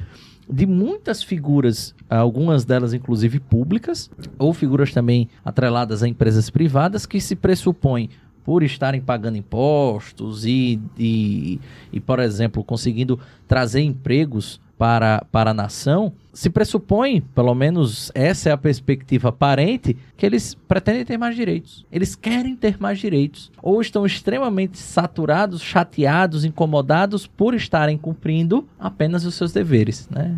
de 0.49 0.67
muitas 0.67 1.23
figuras, 1.23 1.95
algumas 2.09 2.65
delas 2.65 2.95
inclusive 2.95 3.41
públicas, 3.41 4.11
ou 4.39 4.53
figuras 4.53 4.93
também 4.93 5.29
atreladas 5.45 6.03
a 6.03 6.09
empresas 6.09 6.51
privadas, 6.51 7.07
que 7.07 7.21
se 7.21 7.35
pressupõem 7.35 8.11
por 8.45 8.63
estarem 8.63 9.01
pagando 9.01 9.37
impostos 9.37 10.45
e, 10.47 10.81
e, 10.97 11.61
e, 11.93 11.99
por 11.99 12.21
exemplo, 12.21 12.63
conseguindo 12.63 13.19
trazer 13.49 13.81
empregos 13.81 14.61
para, 14.79 15.25
para 15.33 15.51
a 15.51 15.55
nação, 15.55 16.13
se 16.33 16.51
pressupõe, 16.51 17.23
pelo 17.35 17.55
menos 17.55 18.13
essa 18.15 18.51
é 18.51 18.53
a 18.53 18.59
perspectiva 18.59 19.31
aparente, 19.31 19.97
que 20.17 20.27
eles 20.27 20.55
pretendem 20.55 21.05
ter 21.05 21.17
mais 21.17 21.35
direitos. 21.35 21.87
Eles 21.91 22.15
querem 22.15 22.55
ter 22.55 22.77
mais 22.79 22.99
direitos. 22.99 23.51
Ou 23.63 23.81
estão 23.81 24.05
extremamente 24.05 24.79
saturados, 24.79 25.63
chateados, 25.63 26.45
incomodados 26.45 27.27
por 27.27 27.55
estarem 27.55 27.97
cumprindo 27.97 28.69
apenas 28.79 29.25
os 29.25 29.35
seus 29.35 29.53
deveres, 29.53 30.09
né? 30.11 30.37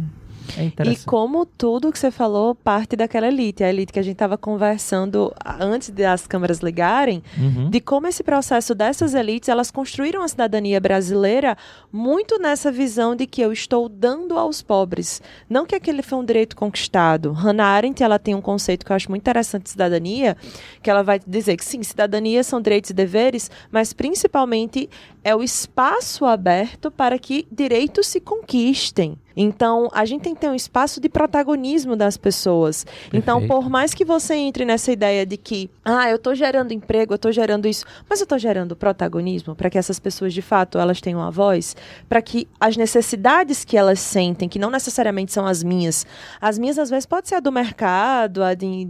É 0.57 0.89
e 0.89 0.97
como 1.05 1.45
tudo 1.45 1.93
que 1.93 1.99
você 1.99 2.11
falou 2.11 2.55
parte 2.55 2.97
daquela 2.97 3.27
elite, 3.27 3.63
a 3.63 3.69
elite 3.69 3.93
que 3.93 3.99
a 3.99 4.03
gente 4.03 4.15
estava 4.15 4.39
conversando 4.39 5.35
antes 5.61 5.91
das 5.91 6.27
câmeras 6.27 6.59
ligarem, 6.61 7.23
uhum. 7.37 7.71
de 7.71 7.81
como 7.81 8.07
esse 8.07 8.23
processo 8.23 8.75
dessas 8.75 9.15
elites, 9.15 9.49
elas 9.49 9.71
construíram 9.71 10.23
a 10.23 10.29
cidadania 10.29 10.81
brasileira 10.81 11.57
muito 11.93 12.39
nessa 12.39 12.71
visão 12.71 13.15
de 13.15 13.27
que 13.27 13.41
eu 13.41 13.53
estou 13.53 13.89
dando 13.89 14.39
aos 14.39 14.63
pobres. 14.63 15.21
Não 15.49 15.67
que 15.67 15.75
aquele 15.75 16.03
foi 16.03 16.19
um 16.19 16.25
direito 16.25 16.57
conquistado. 16.57 17.33
Hannah 17.33 17.67
Arendt, 17.67 18.03
ela 18.03 18.19
tem 18.19 18.35
um 18.35 18.41
conceito 18.41 18.85
que 18.85 18.93
eu 18.93 18.97
acho 18.97 19.11
muito 19.11 19.23
interessante 19.23 19.65
de 19.65 19.71
cidadania, 19.71 20.37
que 20.83 20.91
ela 20.91 21.03
vai 21.03 21.21
dizer 21.27 21.57
que 21.57 21.65
sim, 21.65 21.83
cidadania 21.83 22.43
são 22.43 22.61
direitos 22.61 22.91
e 22.91 22.95
deveres, 22.95 23.51
mas 23.71 23.93
principalmente 23.93 24.89
é 25.25 25.35
o 25.35 25.43
espaço 25.43 26.25
aberto 26.25 26.91
para 26.91 27.19
que 27.19 27.47
direitos 27.51 28.07
se 28.07 28.21
conquistem. 28.21 29.19
Então, 29.41 29.89
a 29.93 30.05
gente 30.05 30.23
tem 30.23 30.35
que 30.35 30.41
ter 30.41 30.49
um 30.49 30.55
espaço 30.55 31.01
de 31.01 31.09
protagonismo 31.09 31.95
das 31.95 32.17
pessoas. 32.17 32.83
Perfeito. 32.83 33.17
Então, 33.17 33.47
por 33.47 33.71
mais 33.71 33.95
que 33.95 34.05
você 34.05 34.35
entre 34.35 34.65
nessa 34.65 34.91
ideia 34.91 35.25
de 35.25 35.37
que, 35.37 35.71
ah, 35.85 36.11
eu 36.11 36.17
estou 36.17 36.35
gerando 36.35 36.73
emprego, 36.73 37.13
eu 37.13 37.17
estou 37.17 37.31
gerando 37.31 37.69
isso, 37.69 37.85
mas 38.09 38.19
eu 38.19 38.25
estou 38.25 38.37
gerando 38.37 38.75
protagonismo 38.75 39.55
para 39.55 39.71
que 39.71 39.79
essas 39.79 40.01
pessoas, 40.01 40.35
de 40.35 40.43
fato, 40.43 40.77
elas 40.77 41.01
tenham 41.01 41.23
a 41.23 41.31
voz, 41.31 41.77
para 42.09 42.21
que 42.21 42.49
as 42.59 42.77
necessidades 42.77 43.65
que 43.65 43.77
elas 43.77 44.01
sentem, 44.01 44.49
que 44.49 44.59
não 44.59 44.71
necessariamente 44.71 45.33
são 45.33 45.47
as 45.47 45.63
minhas, 45.63 46.05
as 46.41 46.59
minhas 46.59 46.77
às 46.77 46.91
vezes 46.91 47.07
pode 47.07 47.29
ser 47.29 47.37
a 47.37 47.41
do 47.41 47.53
mercado, 47.53 48.43
a 48.43 48.55
de 48.55 48.89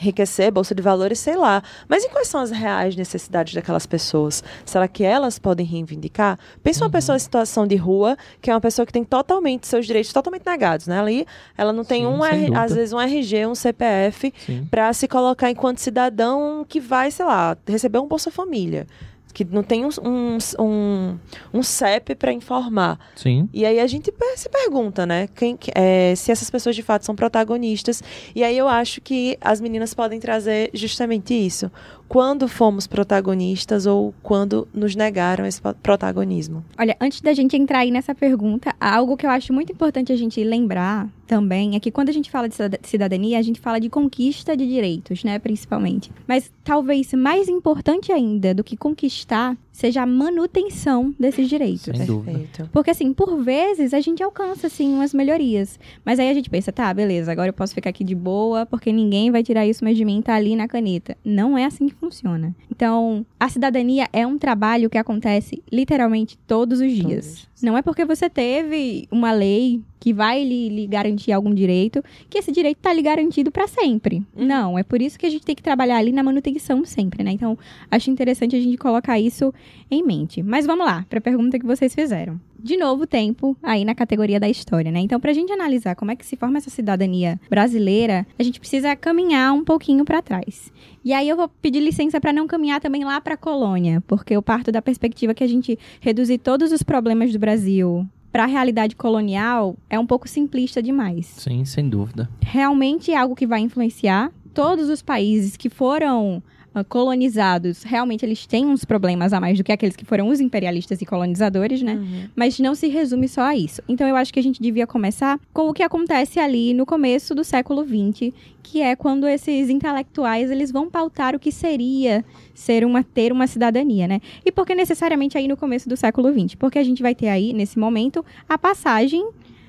enriquecer, 0.00 0.50
bolsa 0.50 0.74
de 0.74 0.80
valores, 0.80 1.18
sei 1.18 1.36
lá. 1.36 1.62
Mas 1.86 2.04
e 2.04 2.08
quais 2.08 2.28
são 2.28 2.40
as 2.40 2.50
reais 2.50 2.96
necessidades 2.96 3.52
daquelas 3.52 3.84
pessoas? 3.84 4.42
Será 4.64 4.88
que 4.88 5.04
elas 5.04 5.38
podem 5.38 5.66
reivindicar? 5.66 6.38
Pensa 6.62 6.80
uhum. 6.80 6.86
uma 6.86 6.92
pessoa 6.92 7.16
em 7.16 7.18
situação 7.18 7.66
de 7.66 7.76
rua, 7.76 8.16
que 8.40 8.50
é 8.50 8.54
uma 8.54 8.60
pessoa 8.62 8.86
que 8.86 8.92
tem 8.92 9.04
totalmente 9.04 9.66
seus 9.74 9.86
direitos 9.86 10.12
totalmente 10.12 10.44
negados, 10.46 10.86
né? 10.86 10.98
Ali, 11.00 11.26
ela 11.58 11.72
não 11.72 11.84
tem 11.84 12.02
Sim, 12.02 12.06
um, 12.06 12.24
R- 12.24 12.54
às 12.54 12.74
vezes, 12.74 12.92
um 12.92 13.00
RG, 13.00 13.46
um 13.46 13.54
CPF 13.54 14.32
para 14.70 14.92
se 14.92 15.08
colocar 15.08 15.50
enquanto 15.50 15.78
cidadão 15.78 16.64
que 16.68 16.80
vai, 16.80 17.10
sei 17.10 17.24
lá, 17.26 17.56
receber 17.66 17.98
um 17.98 18.06
Bolsa 18.08 18.30
Família. 18.30 18.86
Que 19.32 19.44
não 19.44 19.64
tem 19.64 19.84
um, 19.84 19.88
um, 20.04 20.38
um, 20.60 21.18
um 21.54 21.60
CEP 21.60 22.14
para 22.14 22.32
informar. 22.32 23.00
Sim. 23.16 23.48
E 23.52 23.66
aí 23.66 23.80
a 23.80 23.86
gente 23.88 24.14
se 24.36 24.48
pergunta, 24.48 25.04
né? 25.04 25.28
Quem, 25.34 25.56
que- 25.56 25.72
é, 25.74 26.14
se 26.14 26.30
essas 26.30 26.48
pessoas 26.48 26.76
de 26.76 26.82
fato 26.84 27.04
são 27.04 27.16
protagonistas. 27.16 28.00
E 28.32 28.44
aí 28.44 28.56
eu 28.56 28.68
acho 28.68 29.00
que 29.00 29.36
as 29.40 29.60
meninas 29.60 29.92
podem 29.92 30.20
trazer 30.20 30.70
justamente 30.72 31.34
isso. 31.34 31.68
Quando 32.08 32.46
fomos 32.46 32.86
protagonistas 32.86 33.86
ou 33.86 34.14
quando 34.22 34.68
nos 34.72 34.94
negaram 34.94 35.44
esse 35.46 35.60
protagonismo. 35.82 36.64
Olha, 36.78 36.96
antes 37.00 37.20
da 37.20 37.32
gente 37.32 37.56
entrar 37.56 37.78
aí 37.80 37.90
nessa 37.90 38.14
pergunta, 38.14 38.74
algo 38.80 39.16
que 39.16 39.26
eu 39.26 39.30
acho 39.30 39.52
muito 39.52 39.72
importante 39.72 40.12
a 40.12 40.16
gente 40.16 40.42
lembrar 40.44 41.08
também 41.26 41.74
é 41.74 41.80
que 41.80 41.90
quando 41.90 42.10
a 42.10 42.12
gente 42.12 42.30
fala 42.30 42.48
de 42.48 42.54
cida- 42.54 42.78
cidadania, 42.82 43.38
a 43.38 43.42
gente 43.42 43.58
fala 43.60 43.80
de 43.80 43.88
conquista 43.88 44.56
de 44.56 44.66
direitos, 44.66 45.24
né, 45.24 45.38
principalmente. 45.38 46.12
Mas 46.26 46.52
talvez 46.62 47.12
mais 47.14 47.48
importante 47.48 48.12
ainda 48.12 48.54
do 48.54 48.62
que 48.62 48.76
conquistar 48.76 49.56
seja 49.74 50.02
a 50.02 50.06
manutenção 50.06 51.12
desses 51.18 51.48
direitos. 51.48 51.96
Sem 51.96 52.06
dúvida. 52.06 52.70
Porque, 52.72 52.92
assim, 52.92 53.12
por 53.12 53.42
vezes 53.42 53.92
a 53.92 54.00
gente 54.00 54.22
alcança, 54.22 54.68
assim, 54.68 54.94
umas 54.94 55.12
melhorias. 55.12 55.80
Mas 56.04 56.20
aí 56.20 56.30
a 56.30 56.34
gente 56.34 56.48
pensa, 56.48 56.70
tá, 56.70 56.94
beleza, 56.94 57.32
agora 57.32 57.48
eu 57.48 57.52
posso 57.52 57.74
ficar 57.74 57.90
aqui 57.90 58.04
de 58.04 58.14
boa, 58.14 58.64
porque 58.64 58.92
ninguém 58.92 59.32
vai 59.32 59.42
tirar 59.42 59.66
isso 59.66 59.82
mais 59.82 59.96
de 59.96 60.04
mim, 60.04 60.22
tá 60.22 60.36
ali 60.36 60.54
na 60.54 60.68
caneta. 60.68 61.16
Não 61.24 61.58
é 61.58 61.64
assim 61.64 61.88
que 61.88 61.94
funciona. 61.94 62.54
Então, 62.70 63.26
a 63.38 63.48
cidadania 63.48 64.08
é 64.12 64.24
um 64.24 64.38
trabalho 64.38 64.88
que 64.88 64.96
acontece 64.96 65.60
literalmente 65.70 66.38
todos 66.46 66.80
os 66.80 66.92
dias. 66.92 67.26
Todos. 67.26 67.48
Não 67.60 67.76
é 67.76 67.82
porque 67.82 68.04
você 68.04 68.30
teve 68.30 69.08
uma 69.10 69.32
lei 69.32 69.80
que 70.04 70.12
vai 70.12 70.44
lhe, 70.44 70.68
lhe 70.68 70.86
garantir 70.86 71.32
algum 71.32 71.54
direito, 71.54 72.04
que 72.28 72.36
esse 72.36 72.52
direito 72.52 72.76
tá 72.76 72.92
lhe 72.92 73.00
garantido 73.00 73.50
para 73.50 73.66
sempre. 73.66 74.16
Uhum. 74.36 74.44
Não, 74.44 74.78
é 74.78 74.82
por 74.82 75.00
isso 75.00 75.18
que 75.18 75.24
a 75.24 75.30
gente 75.30 75.46
tem 75.46 75.54
que 75.54 75.62
trabalhar 75.62 75.96
ali 75.96 76.12
na 76.12 76.22
manutenção 76.22 76.84
sempre, 76.84 77.24
né? 77.24 77.30
Então, 77.30 77.56
acho 77.90 78.10
interessante 78.10 78.54
a 78.54 78.60
gente 78.60 78.76
colocar 78.76 79.18
isso 79.18 79.50
em 79.90 80.02
mente. 80.02 80.42
Mas 80.42 80.66
vamos 80.66 80.84
lá, 80.84 81.06
para 81.08 81.20
a 81.20 81.22
pergunta 81.22 81.58
que 81.58 81.64
vocês 81.64 81.94
fizeram. 81.94 82.38
De 82.62 82.76
novo, 82.76 83.06
tempo 83.06 83.56
aí 83.62 83.82
na 83.82 83.94
categoria 83.94 84.38
da 84.38 84.46
história, 84.46 84.92
né? 84.92 85.00
Então, 85.00 85.18
para 85.18 85.30
a 85.30 85.34
gente 85.34 85.50
analisar 85.50 85.94
como 85.96 86.10
é 86.10 86.16
que 86.16 86.26
se 86.26 86.36
forma 86.36 86.58
essa 86.58 86.68
cidadania 86.68 87.40
brasileira, 87.48 88.26
a 88.38 88.42
gente 88.42 88.60
precisa 88.60 88.94
caminhar 88.94 89.54
um 89.54 89.64
pouquinho 89.64 90.04
para 90.04 90.20
trás. 90.20 90.70
E 91.02 91.14
aí 91.14 91.26
eu 91.26 91.36
vou 91.36 91.48
pedir 91.48 91.80
licença 91.80 92.20
para 92.20 92.30
não 92.30 92.46
caminhar 92.46 92.78
também 92.78 93.04
lá 93.04 93.22
para 93.22 93.34
a 93.34 93.38
colônia, 93.38 94.02
porque 94.06 94.36
eu 94.36 94.42
parto 94.42 94.70
da 94.70 94.82
perspectiva 94.82 95.32
que 95.32 95.44
a 95.44 95.48
gente 95.48 95.78
reduzir 95.98 96.36
todos 96.36 96.72
os 96.72 96.82
problemas 96.82 97.32
do 97.32 97.38
Brasil 97.38 98.06
para 98.34 98.42
a 98.42 98.46
realidade 98.46 98.96
colonial 98.96 99.76
é 99.88 99.96
um 99.96 100.04
pouco 100.04 100.28
simplista 100.28 100.82
demais 100.82 101.24
Sim, 101.24 101.64
sem 101.64 101.88
dúvida. 101.88 102.28
realmente 102.42 103.12
é 103.12 103.16
algo 103.16 103.36
que 103.36 103.46
vai 103.46 103.60
influenciar. 103.60 104.32
Todos 104.52 104.88
os 104.88 105.00
países 105.00 105.56
que 105.56 105.70
foram 105.70 106.42
colonizados, 106.82 107.84
realmente 107.84 108.24
eles 108.24 108.46
têm 108.46 108.66
uns 108.66 108.84
problemas 108.84 109.32
a 109.32 109.40
mais 109.40 109.56
do 109.56 109.62
que 109.62 109.70
aqueles 109.70 109.94
que 109.94 110.04
foram 110.04 110.28
os 110.28 110.40
imperialistas 110.40 111.00
e 111.00 111.06
colonizadores, 111.06 111.82
né? 111.82 111.94
Uhum. 111.94 112.28
Mas 112.34 112.58
não 112.58 112.74
se 112.74 112.88
resume 112.88 113.28
só 113.28 113.42
a 113.42 113.56
isso. 113.56 113.80
Então 113.88 114.08
eu 114.08 114.16
acho 114.16 114.32
que 114.32 114.40
a 114.40 114.42
gente 114.42 114.60
devia 114.60 114.86
começar 114.86 115.38
com 115.52 115.68
o 115.68 115.72
que 115.72 115.82
acontece 115.82 116.40
ali 116.40 116.74
no 116.74 116.84
começo 116.84 117.34
do 117.34 117.44
século 117.44 117.84
XX, 117.84 118.32
que 118.62 118.80
é 118.80 118.96
quando 118.96 119.28
esses 119.28 119.70
intelectuais 119.70 120.50
eles 120.50 120.72
vão 120.72 120.90
pautar 120.90 121.36
o 121.36 121.38
que 121.38 121.52
seria 121.52 122.24
ser 122.52 122.84
uma 122.84 123.04
ter 123.04 123.30
uma 123.30 123.46
cidadania, 123.46 124.08
né? 124.08 124.20
E 124.44 124.50
por 124.50 124.66
que 124.66 124.74
necessariamente 124.74 125.38
aí 125.38 125.46
no 125.46 125.56
começo 125.56 125.88
do 125.88 125.96
século 125.96 126.32
XX? 126.32 126.56
Porque 126.56 126.78
a 126.78 126.84
gente 126.84 127.02
vai 127.02 127.14
ter 127.14 127.28
aí 127.28 127.52
nesse 127.52 127.78
momento 127.78 128.24
a 128.48 128.58
passagem 128.58 129.28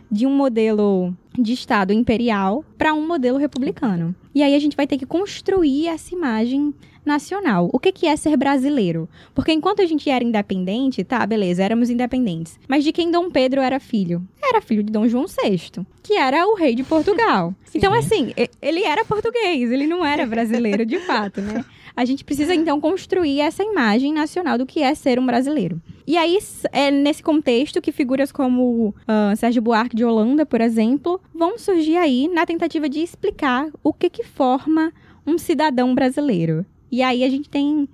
de 0.09 0.25
um 0.25 0.35
modelo 0.35 1.13
de 1.38 1.53
Estado 1.53 1.91
imperial 1.91 2.63
para 2.77 2.93
um 2.93 3.05
modelo 3.05 3.38
republicano. 3.38 4.15
E 4.33 4.41
aí 4.43 4.55
a 4.55 4.59
gente 4.59 4.75
vai 4.75 4.88
ter 4.88 4.97
que 4.97 5.05
construir 5.05 5.88
essa 5.88 6.13
imagem 6.13 6.74
nacional. 7.05 7.69
O 7.71 7.79
que, 7.79 7.91
que 7.91 8.07
é 8.07 8.15
ser 8.15 8.35
brasileiro? 8.38 9.07
Porque 9.33 9.51
enquanto 9.51 9.81
a 9.81 9.85
gente 9.85 10.09
era 10.09 10.24
independente, 10.24 11.03
tá, 11.03 11.25
beleza, 11.25 11.63
éramos 11.63 11.89
independentes. 11.89 12.59
Mas 12.67 12.83
de 12.83 12.91
quem 12.91 13.12
Dom 13.12 13.29
Pedro 13.29 13.62
era 13.62 13.79
filho? 13.79 14.21
Era 14.43 14.62
filho 14.62 14.83
de 14.83 14.91
Dom 14.91 15.07
João 15.07 15.25
VI, 15.27 15.85
que 16.03 16.13
era 16.13 16.47
o 16.47 16.55
rei 16.55 16.75
de 16.75 16.83
Portugal. 16.83 17.53
Então, 17.75 17.93
assim, 17.93 18.33
ele 18.62 18.83
era 18.83 19.03
português, 19.03 19.69
ele 19.69 19.85
não 19.85 20.05
era 20.05 20.25
brasileiro 20.25 20.85
de 20.85 20.97
fato, 21.00 21.41
né? 21.41 21.65
A 21.93 22.05
gente 22.05 22.24
precisa, 22.24 22.55
então, 22.55 22.79
construir 22.79 23.41
essa 23.41 23.63
imagem 23.63 24.13
nacional 24.13 24.57
do 24.57 24.65
que 24.65 24.81
é 24.81 24.95
ser 24.95 25.19
um 25.19 25.25
brasileiro. 25.25 25.81
E 26.07 26.17
aí, 26.17 26.38
é 26.71 26.89
nesse 26.89 27.21
contexto 27.21 27.81
que 27.81 27.91
figuras 27.91 28.31
como 28.31 28.95
ah, 29.07 29.33
Sérgio 29.35 29.62
Buarque 29.62 29.95
de 29.95 30.05
Holanda, 30.05 30.45
por 30.45 30.62
exemplo, 30.62 31.19
vão 31.33 31.57
surgir 31.57 31.97
aí 31.97 32.27
na 32.27 32.45
tentativa 32.45 32.88
de 32.88 33.01
explicar 33.01 33.69
o 33.83 33.91
que 33.91 34.09
que 34.09 34.24
forma 34.24 34.93
um 35.25 35.38
cidadão 35.38 35.95
brasileiro. 35.95 36.65
E 36.92 37.01
aí 37.01 37.24
a 37.24 37.30
gente 37.30 37.50
tem 37.50 37.88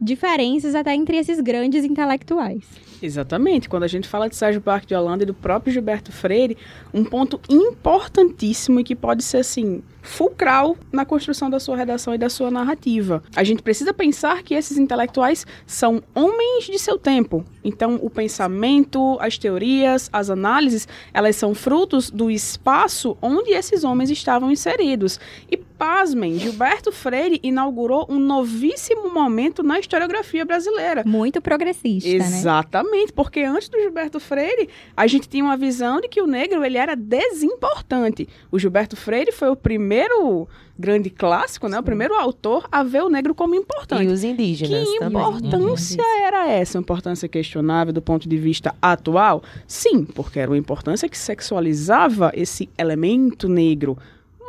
diferenças 0.00 0.74
até 0.74 0.94
entre 0.94 1.16
esses 1.16 1.40
grandes 1.40 1.84
intelectuais. 1.84 2.64
Exatamente. 3.02 3.68
Quando 3.68 3.84
a 3.84 3.88
gente 3.88 4.08
fala 4.08 4.28
de 4.28 4.36
Sérgio 4.36 4.60
Buarque 4.60 4.86
de 4.86 4.94
Holanda 4.94 5.22
e 5.22 5.26
do 5.26 5.34
próprio 5.34 5.72
Gilberto 5.72 6.12
Freire, 6.12 6.56
um 6.92 7.04
ponto 7.04 7.40
importantíssimo 7.48 8.80
e 8.80 8.84
que 8.84 8.94
pode 8.94 9.22
ser 9.22 9.38
assim 9.38 9.82
fulcral 10.02 10.76
na 10.90 11.04
construção 11.04 11.50
da 11.50 11.60
sua 11.60 11.76
redação 11.76 12.14
e 12.14 12.18
da 12.18 12.28
sua 12.28 12.50
narrativa. 12.50 13.22
A 13.36 13.44
gente 13.44 13.62
precisa 13.62 13.92
pensar 13.92 14.42
que 14.42 14.54
esses 14.54 14.78
intelectuais 14.78 15.46
são 15.66 16.02
homens 16.14 16.64
de 16.64 16.78
seu 16.78 16.98
tempo. 16.98 17.44
Então, 17.62 17.98
o 18.02 18.08
pensamento, 18.08 19.18
as 19.20 19.36
teorias, 19.36 20.08
as 20.12 20.30
análises, 20.30 20.88
elas 21.12 21.36
são 21.36 21.54
frutos 21.54 22.10
do 22.10 22.30
espaço 22.30 23.16
onde 23.20 23.50
esses 23.50 23.84
homens 23.84 24.10
estavam 24.10 24.50
inseridos. 24.50 25.20
E 25.50 25.56
pasmem, 25.78 26.38
Gilberto 26.38 26.90
Freire 26.90 27.38
inaugurou 27.42 28.04
um 28.08 28.18
novíssimo 28.18 29.08
momento 29.12 29.62
na 29.62 29.78
historiografia 29.78 30.44
brasileira. 30.44 31.04
Muito 31.06 31.40
progressista, 31.40 32.08
né? 32.08 32.14
Exatamente, 32.16 33.12
porque 33.12 33.40
antes 33.42 33.68
do 33.68 33.78
Gilberto 33.80 34.18
Freire, 34.18 34.68
a 34.96 35.06
gente 35.06 35.28
tinha 35.28 35.44
uma 35.44 35.56
visão 35.56 36.00
de 36.00 36.08
que 36.08 36.20
o 36.20 36.26
negro 36.26 36.64
ele 36.64 36.76
era 36.76 36.96
desimportante. 36.96 38.28
O 38.50 38.58
Gilberto 38.58 38.96
Freire 38.96 39.30
foi 39.32 39.48
o 39.48 39.56
primeiro 39.56 40.48
grande 40.78 41.10
clássico, 41.10 41.68
né? 41.68 41.78
O 41.78 41.82
primeiro 41.82 42.14
autor 42.14 42.68
a 42.70 42.82
ver 42.82 43.02
o 43.02 43.08
negro 43.08 43.34
como 43.34 43.54
E 43.54 43.58
importante. 43.58 44.06
os 44.06 44.22
indígenas 44.22 44.88
Que 44.88 44.98
também. 44.98 45.20
importância 45.22 46.02
era 46.24 46.48
essa? 46.48 46.78
Uma 46.78 46.82
importância 46.82 47.28
questionável 47.28 47.92
do 47.92 48.02
ponto 48.02 48.28
de 48.28 48.36
vista 48.36 48.74
atual? 48.80 49.42
Sim, 49.66 50.04
porque 50.04 50.38
era 50.38 50.50
uma 50.50 50.56
importância 50.58 51.08
que 51.08 51.18
sexualizava 51.18 52.30
esse 52.34 52.68
elemento 52.78 53.48
negro, 53.48 53.98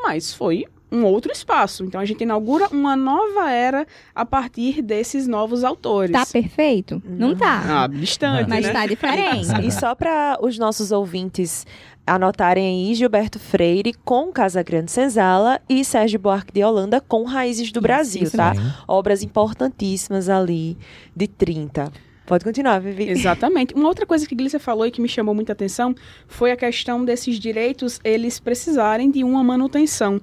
mas 0.04 0.34
foi 0.34 0.66
um 0.92 1.04
outro 1.06 1.32
espaço. 1.32 1.84
Então 1.84 2.00
a 2.02 2.06
gente 2.06 2.22
inaugura 2.22 2.68
uma 2.72 2.96
nova 2.96 3.50
era 3.52 3.86
a 4.14 4.26
partir 4.26 4.82
desses 4.82 5.28
novos 5.28 5.64
autores. 5.64 6.12
Tá 6.12 6.26
perfeito? 6.26 7.02
Não 7.06 7.36
tá. 7.36 7.84
Ah, 7.84 7.88
distante, 7.88 8.50
Mas 8.50 8.66
né? 8.66 8.74
tá 8.74 8.86
diferente. 8.86 9.66
E 9.66 9.72
só 9.72 9.94
para 9.96 10.38
os 10.42 10.58
nossos 10.58 10.92
ouvintes 10.92 11.66
anotarem 12.06 12.66
aí, 12.88 12.94
Gilberto 12.96 13.40
Freire 13.40 13.94
com 14.04 14.32
Casa 14.32 14.64
Grande 14.64 14.92
Senzala 14.92 15.62
e 15.70 15.86
Sérgio 15.86 16.20
Buarque 16.20 16.52
de 16.52 16.64
Holanda 16.64 17.00
com 17.00 17.24
Raízes 17.24 17.72
do 17.72 17.78
Isso, 17.78 17.82
Brasil, 17.82 18.24
isso 18.24 18.38
tá? 18.38 18.56
Sim. 18.56 18.62
Obras 18.88 19.22
importantíssimas 19.22 20.28
ali 20.28 20.76
de 21.16 21.28
30. 21.28 21.92
Pode 22.30 22.44
continuar, 22.44 22.80
Vivi. 22.80 23.10
Exatamente. 23.10 23.74
Uma 23.74 23.88
outra 23.88 24.06
coisa 24.06 24.28
que 24.28 24.36
Glícia 24.36 24.60
falou 24.60 24.86
e 24.86 24.92
que 24.92 25.02
me 25.02 25.08
chamou 25.10 25.34
muita 25.34 25.54
atenção 25.54 25.96
foi 26.28 26.52
a 26.52 26.56
questão 26.56 27.04
desses 27.04 27.40
direitos 27.40 28.00
eles 28.04 28.40
precisarem 28.40 29.10
de 29.10 29.24
uma 29.24 29.44
manutenção. 29.44 30.22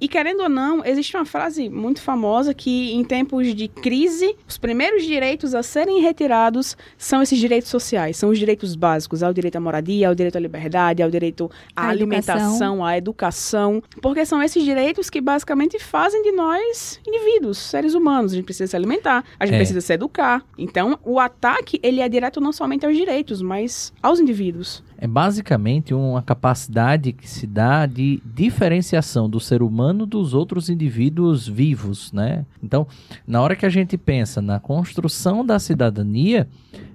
E 0.00 0.08
querendo 0.08 0.40
ou 0.42 0.48
não, 0.48 0.84
existe 0.84 1.16
uma 1.16 1.24
frase 1.24 1.68
muito 1.68 2.02
famosa 2.02 2.52
que 2.52 2.92
em 2.92 3.02
tempos 3.02 3.54
de 3.54 3.66
crise, 3.68 4.36
os 4.46 4.58
primeiros 4.58 5.04
direitos 5.04 5.54
a 5.54 5.62
serem 5.62 6.00
retirados 6.00 6.76
são 6.98 7.22
esses 7.22 7.38
direitos 7.38 7.70
sociais, 7.70 8.16
são 8.16 8.28
os 8.30 8.38
direitos 8.38 8.76
básicos, 8.76 9.22
ao 9.22 9.32
direito 9.32 9.56
à 9.56 9.60
moradia, 9.60 10.08
ao 10.08 10.14
direito 10.14 10.36
à 10.36 10.40
liberdade, 10.40 11.02
ao 11.02 11.10
direito 11.10 11.50
à 11.74 11.86
À 11.86 11.88
alimentação, 11.88 12.84
à 12.84 12.96
educação, 12.98 13.82
porque 14.02 14.26
são 14.26 14.42
esses 14.42 14.62
direitos 14.62 15.08
que 15.08 15.20
basicamente 15.20 15.78
fazem 15.78 16.22
de 16.22 16.32
nós 16.32 17.00
indivíduos, 17.06 17.56
seres 17.58 17.94
humanos. 17.94 18.32
A 18.32 18.34
gente 18.36 18.44
precisa 18.44 18.66
se 18.66 18.76
alimentar, 18.76 19.24
a 19.38 19.46
gente 19.46 19.54
É. 19.54 19.58
precisa 19.58 19.80
se 19.80 19.92
educar. 19.92 20.44
Então, 20.58 20.98
o 21.04 21.18
ataque, 21.18 21.80
ele 21.82 22.00
é 22.00 22.08
direto 22.08 22.40
não 22.40 22.52
somente 22.52 22.84
aos 22.84 22.94
direitos, 22.96 23.40
mas 23.40 23.92
aos 24.02 24.20
indivíduos. 24.20 24.82
É 24.98 25.06
basicamente 25.06 25.92
uma 25.92 26.22
capacidade 26.22 27.12
que 27.12 27.28
se 27.28 27.46
dá 27.46 27.84
de 27.86 28.22
diferenciação 28.24 29.28
do 29.28 29.38
ser 29.38 29.62
humano 29.62 30.06
dos 30.06 30.32
outros 30.32 30.68
indivíduos 30.70 31.46
vivos, 31.46 32.12
né? 32.12 32.46
Então, 32.62 32.86
na 33.26 33.40
hora 33.42 33.54
que 33.54 33.66
a 33.66 33.70
gente 33.70 33.98
pensa 33.98 34.40
na 34.40 34.58
construção 34.58 35.44
da 35.44 35.58
cidadania, 35.58 36.48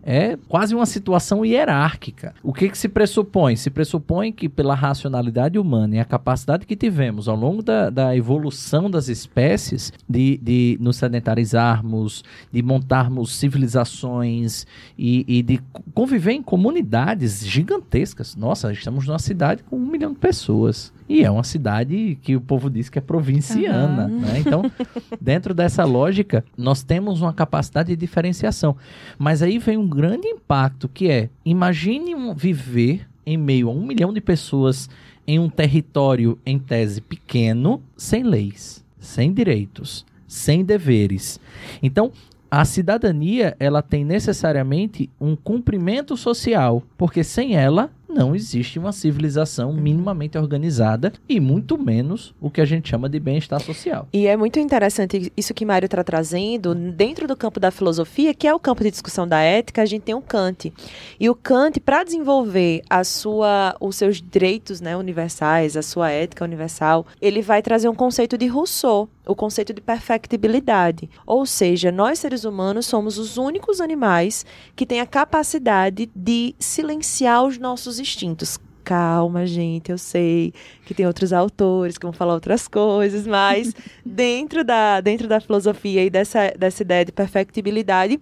é 0.04 0.38
quase 0.48 0.74
uma 0.74 0.86
situação 0.86 1.46
hierárquica. 1.46 2.34
O 2.44 2.54
que, 2.54 2.70
que 2.70 2.78
se 2.78 2.90
pressupõe? 2.90 3.56
Se 3.56 3.70
pressupõe 3.70 4.32
que, 4.32 4.50
pela 4.50 4.74
racionalidade 4.74 5.60
humana 5.60 5.96
e 5.96 6.00
a 6.00 6.06
capacidade 6.06 6.66
que 6.66 6.76
tivemos 6.76 7.28
ao 7.28 7.36
longo 7.36 7.62
da, 7.62 7.90
da 7.90 8.16
evolução 8.16 8.90
das 8.90 9.08
espécies 9.08 9.94
de, 10.10 10.38
de 10.42 10.78
nos 10.80 10.98
sedentarizarmos, 10.98 12.24
de 12.52 12.62
montarmos 12.62 13.36
civilizações 13.36 14.66
e, 14.98 15.26
e 15.28 15.44
de 15.44 15.62
conviver 15.94 16.32
em 16.32 16.42
comunidades 16.42 17.46
gigantescas. 17.46 18.36
Nossa, 18.36 18.72
estamos 18.74 19.08
numa 19.08 19.20
cidade 19.20 19.64
com 19.64 19.78
um 19.78 19.86
milhão 19.86 20.14
de 20.14 20.20
pessoas. 20.20 20.92
E 21.12 21.24
é 21.24 21.30
uma 21.32 21.44
cidade 21.44 22.18
que 22.22 22.36
o 22.36 22.42
povo 22.42 22.70
diz 22.70 22.90
que 22.90 22.98
é 22.98 23.02
provinciana, 23.02 24.06
Uhum. 24.08 24.20
né? 24.22 24.40
Então, 24.40 24.64
dentro 25.20 25.54
dessa 25.54 25.84
lógica, 25.84 26.44
nós 26.58 26.84
temos 26.84 27.22
uma 27.22 27.34
capacidade 27.34 27.90
de 27.90 27.96
diferenciação. 27.96 28.76
Mas 29.18 29.42
aí 29.42 29.58
vem 29.60 29.78
um 29.78 29.88
grande 29.88 30.28
impacto 30.28 30.88
que 30.88 31.10
é, 31.10 31.30
imagine 31.44 32.16
um, 32.16 32.34
viver 32.34 33.08
em 33.26 33.38
meio 33.38 33.68
a 33.70 33.72
um 33.72 33.86
milhão 33.86 34.14
de 34.14 34.22
pessoas 34.22 34.90
em 35.28 35.38
um 35.38 35.50
território, 35.50 36.38
em 36.46 36.58
tese, 36.58 37.02
pequeno, 37.02 37.82
sem 37.96 38.24
leis, 38.24 38.84
sem 39.00 39.32
direitos, 39.34 40.06
sem 40.28 40.64
deveres. 40.64 41.40
Então, 41.84 42.12
a 42.50 42.66
cidadania, 42.66 43.56
ela 43.60 43.82
tem 43.82 44.04
necessariamente 44.04 45.10
um 45.20 45.36
cumprimento 45.38 46.18
social, 46.18 46.84
porque 46.98 47.24
sem 47.24 47.56
ela 47.56 47.90
não 48.12 48.36
existe 48.36 48.78
uma 48.78 48.92
civilização 48.92 49.74
minimamente 49.74 50.38
organizada 50.38 51.14
e 51.28 51.40
muito 51.40 51.78
menos 51.78 52.34
o 52.40 52.50
que 52.50 52.62
a 52.62 52.66
gente 52.66 52.90
chama 52.90 53.10
de 53.10 53.20
bem-estar 53.20 53.62
social. 53.62 54.08
E 54.14 54.28
é 54.28 54.36
muito 54.36 54.60
interessante 54.60 55.32
isso 55.36 55.54
que 55.54 55.66
Mário 55.66 55.86
está 55.86 56.04
trazendo 56.04 56.76
dentro 56.76 57.28
do 57.28 57.36
campo 57.36 57.60
da 57.60 57.72
filosofia, 57.72 58.34
que 58.34 58.48
é 58.48 58.54
o 58.54 58.60
campo 58.60 58.84
de 58.84 58.92
discussão 58.92 59.28
da 59.28 59.40
ética, 59.40 59.82
a 59.82 59.86
gente 59.86 60.04
tem 60.04 60.16
o 60.16 60.22
Kant. 60.22 60.74
E 61.20 61.30
o 61.30 61.36
Kant, 61.36 61.80
para 61.80 62.04
desenvolver 62.04 62.82
a 62.90 63.04
sua, 63.04 63.76
os 63.80 63.96
seus 63.96 64.22
direitos 64.22 64.82
né, 64.82 64.96
universais, 64.96 65.78
a 65.78 65.82
sua 65.82 66.12
ética 66.12 66.44
universal, 66.44 67.06
ele 67.22 67.42
vai 67.42 67.62
trazer 67.62 67.88
um 67.90 67.96
conceito 67.96 68.38
de 68.38 68.48
Rousseau, 68.48 69.10
o 69.26 69.36
conceito 69.36 69.74
de 69.74 69.82
perfectibilidade. 69.82 71.10
Ou 71.26 71.46
seja, 71.46 71.92
nós 71.92 72.20
seres 72.20 72.44
humanos 72.44 72.86
somos 72.86 73.18
os 73.18 73.38
únicos 73.38 73.80
animais 73.80 74.46
que 74.76 74.86
têm 74.86 75.00
a 75.00 75.06
capacidade 75.06 76.10
de 76.16 76.56
silenciar 76.60 77.44
os 77.44 77.58
nossos 77.58 78.00
instintos. 78.00 78.60
Calma, 78.84 79.46
gente, 79.46 79.92
eu 79.92 79.98
sei 79.98 80.54
que 80.86 80.94
tem 80.94 81.06
outros 81.06 81.32
autores 81.32 81.98
que 81.98 82.06
vão 82.06 82.14
falar 82.14 82.34
outras 82.34 82.68
coisas, 82.68 83.28
mas 83.28 83.74
dentro 84.04 84.64
da, 84.64 85.00
dentro 85.00 85.28
da 85.28 85.40
filosofia 85.40 86.04
e 86.04 86.10
dessa, 86.10 86.52
dessa 86.58 86.82
ideia 86.82 87.06
de 87.06 87.12
perfectibilidade, 87.12 88.20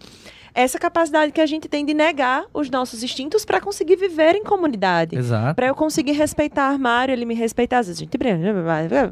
essa 0.53 0.77
capacidade 0.79 1.32
que 1.32 1.41
a 1.41 1.46
gente 1.46 1.68
tem 1.68 1.86
de 1.86 1.94
negar 1.94 2.46
os 2.53 2.70
nossos 2.70 3.03
instintos 3.03 3.46
para 3.46 3.60
conseguir 3.62 3.96
viver 3.96 4.36
em 4.36 4.44
comunidade. 4.44 5.15
Exato. 5.18 5.56
Para 5.56 5.68
eu 5.68 5.75
conseguir 5.75 6.13
respeitar 6.13 6.77
Mário, 6.79 7.13
ele 7.13 7.25
me 7.25 7.36
respeitar. 7.36 7.79
Às 7.79 7.88
vezes 7.88 8.01
a 8.01 8.03
gente 8.06 8.18
briga, 8.18 8.38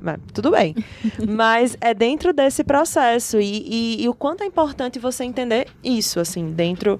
mas- 0.01 0.19
tudo 0.33 0.51
bem. 0.51 0.75
Mas 1.27 1.77
é 1.81 1.93
dentro 1.93 2.33
desse 2.33 2.63
processo. 2.63 3.39
E, 3.39 3.97
e- 3.99 4.03
e 4.03 4.09
o 4.09 4.13
quanto 4.13 4.43
é 4.43 4.45
importante 4.45 4.99
você 4.99 5.23
entender 5.23 5.67
isso, 5.83 6.19
assim, 6.19 6.51
dentro 6.51 6.99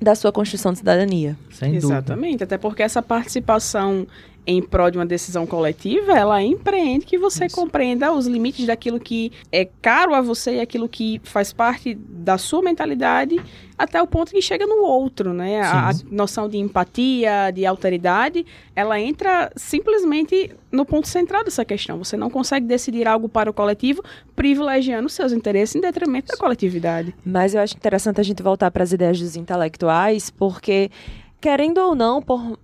da 0.00 0.14
sua 0.14 0.30
construção 0.30 0.72
de 0.72 0.78
cidadania. 0.78 1.36
Sem 1.50 1.72
dúvida. 1.72 1.86
Exatamente, 1.94 2.44
até 2.44 2.56
porque 2.56 2.82
essa 2.82 3.02
participação 3.02 4.06
em 4.48 4.62
prol 4.62 4.90
de 4.90 4.96
uma 4.96 5.04
decisão 5.04 5.46
coletiva, 5.46 6.12
ela 6.18 6.42
empreende 6.42 7.04
que 7.04 7.18
você 7.18 7.44
Isso. 7.44 7.54
compreenda 7.54 8.10
os 8.10 8.26
limites 8.26 8.66
daquilo 8.66 8.98
que 8.98 9.30
é 9.52 9.68
caro 9.82 10.14
a 10.14 10.22
você 10.22 10.54
e 10.54 10.60
aquilo 10.60 10.88
que 10.88 11.20
faz 11.22 11.52
parte 11.52 11.94
da 11.94 12.38
sua 12.38 12.62
mentalidade, 12.62 13.38
até 13.76 14.00
o 14.00 14.06
ponto 14.06 14.32
que 14.32 14.40
chega 14.40 14.66
no 14.66 14.78
outro, 14.78 15.34
né? 15.34 15.60
A, 15.60 15.90
a 15.90 15.92
noção 16.10 16.48
de 16.48 16.56
empatia, 16.56 17.50
de 17.54 17.66
alteridade, 17.66 18.46
ela 18.74 18.98
entra 18.98 19.52
simplesmente 19.54 20.50
no 20.72 20.86
ponto 20.86 21.06
central 21.06 21.44
dessa 21.44 21.62
questão. 21.62 21.98
Você 21.98 22.16
não 22.16 22.30
consegue 22.30 22.64
decidir 22.64 23.06
algo 23.06 23.28
para 23.28 23.50
o 23.50 23.52
coletivo 23.52 24.02
privilegiando 24.34 25.10
seus 25.10 25.30
interesses 25.30 25.76
em 25.76 25.80
detrimento 25.82 26.28
da 26.28 26.38
coletividade. 26.38 27.14
Mas 27.22 27.54
eu 27.54 27.60
acho 27.60 27.76
interessante 27.76 28.18
a 28.18 28.24
gente 28.24 28.42
voltar 28.42 28.70
para 28.70 28.82
as 28.82 28.92
ideias 28.92 29.20
dos 29.20 29.36
intelectuais, 29.36 30.30
porque, 30.30 30.90
querendo 31.38 31.78
ou 31.82 31.94
não, 31.94 32.22
por 32.22 32.58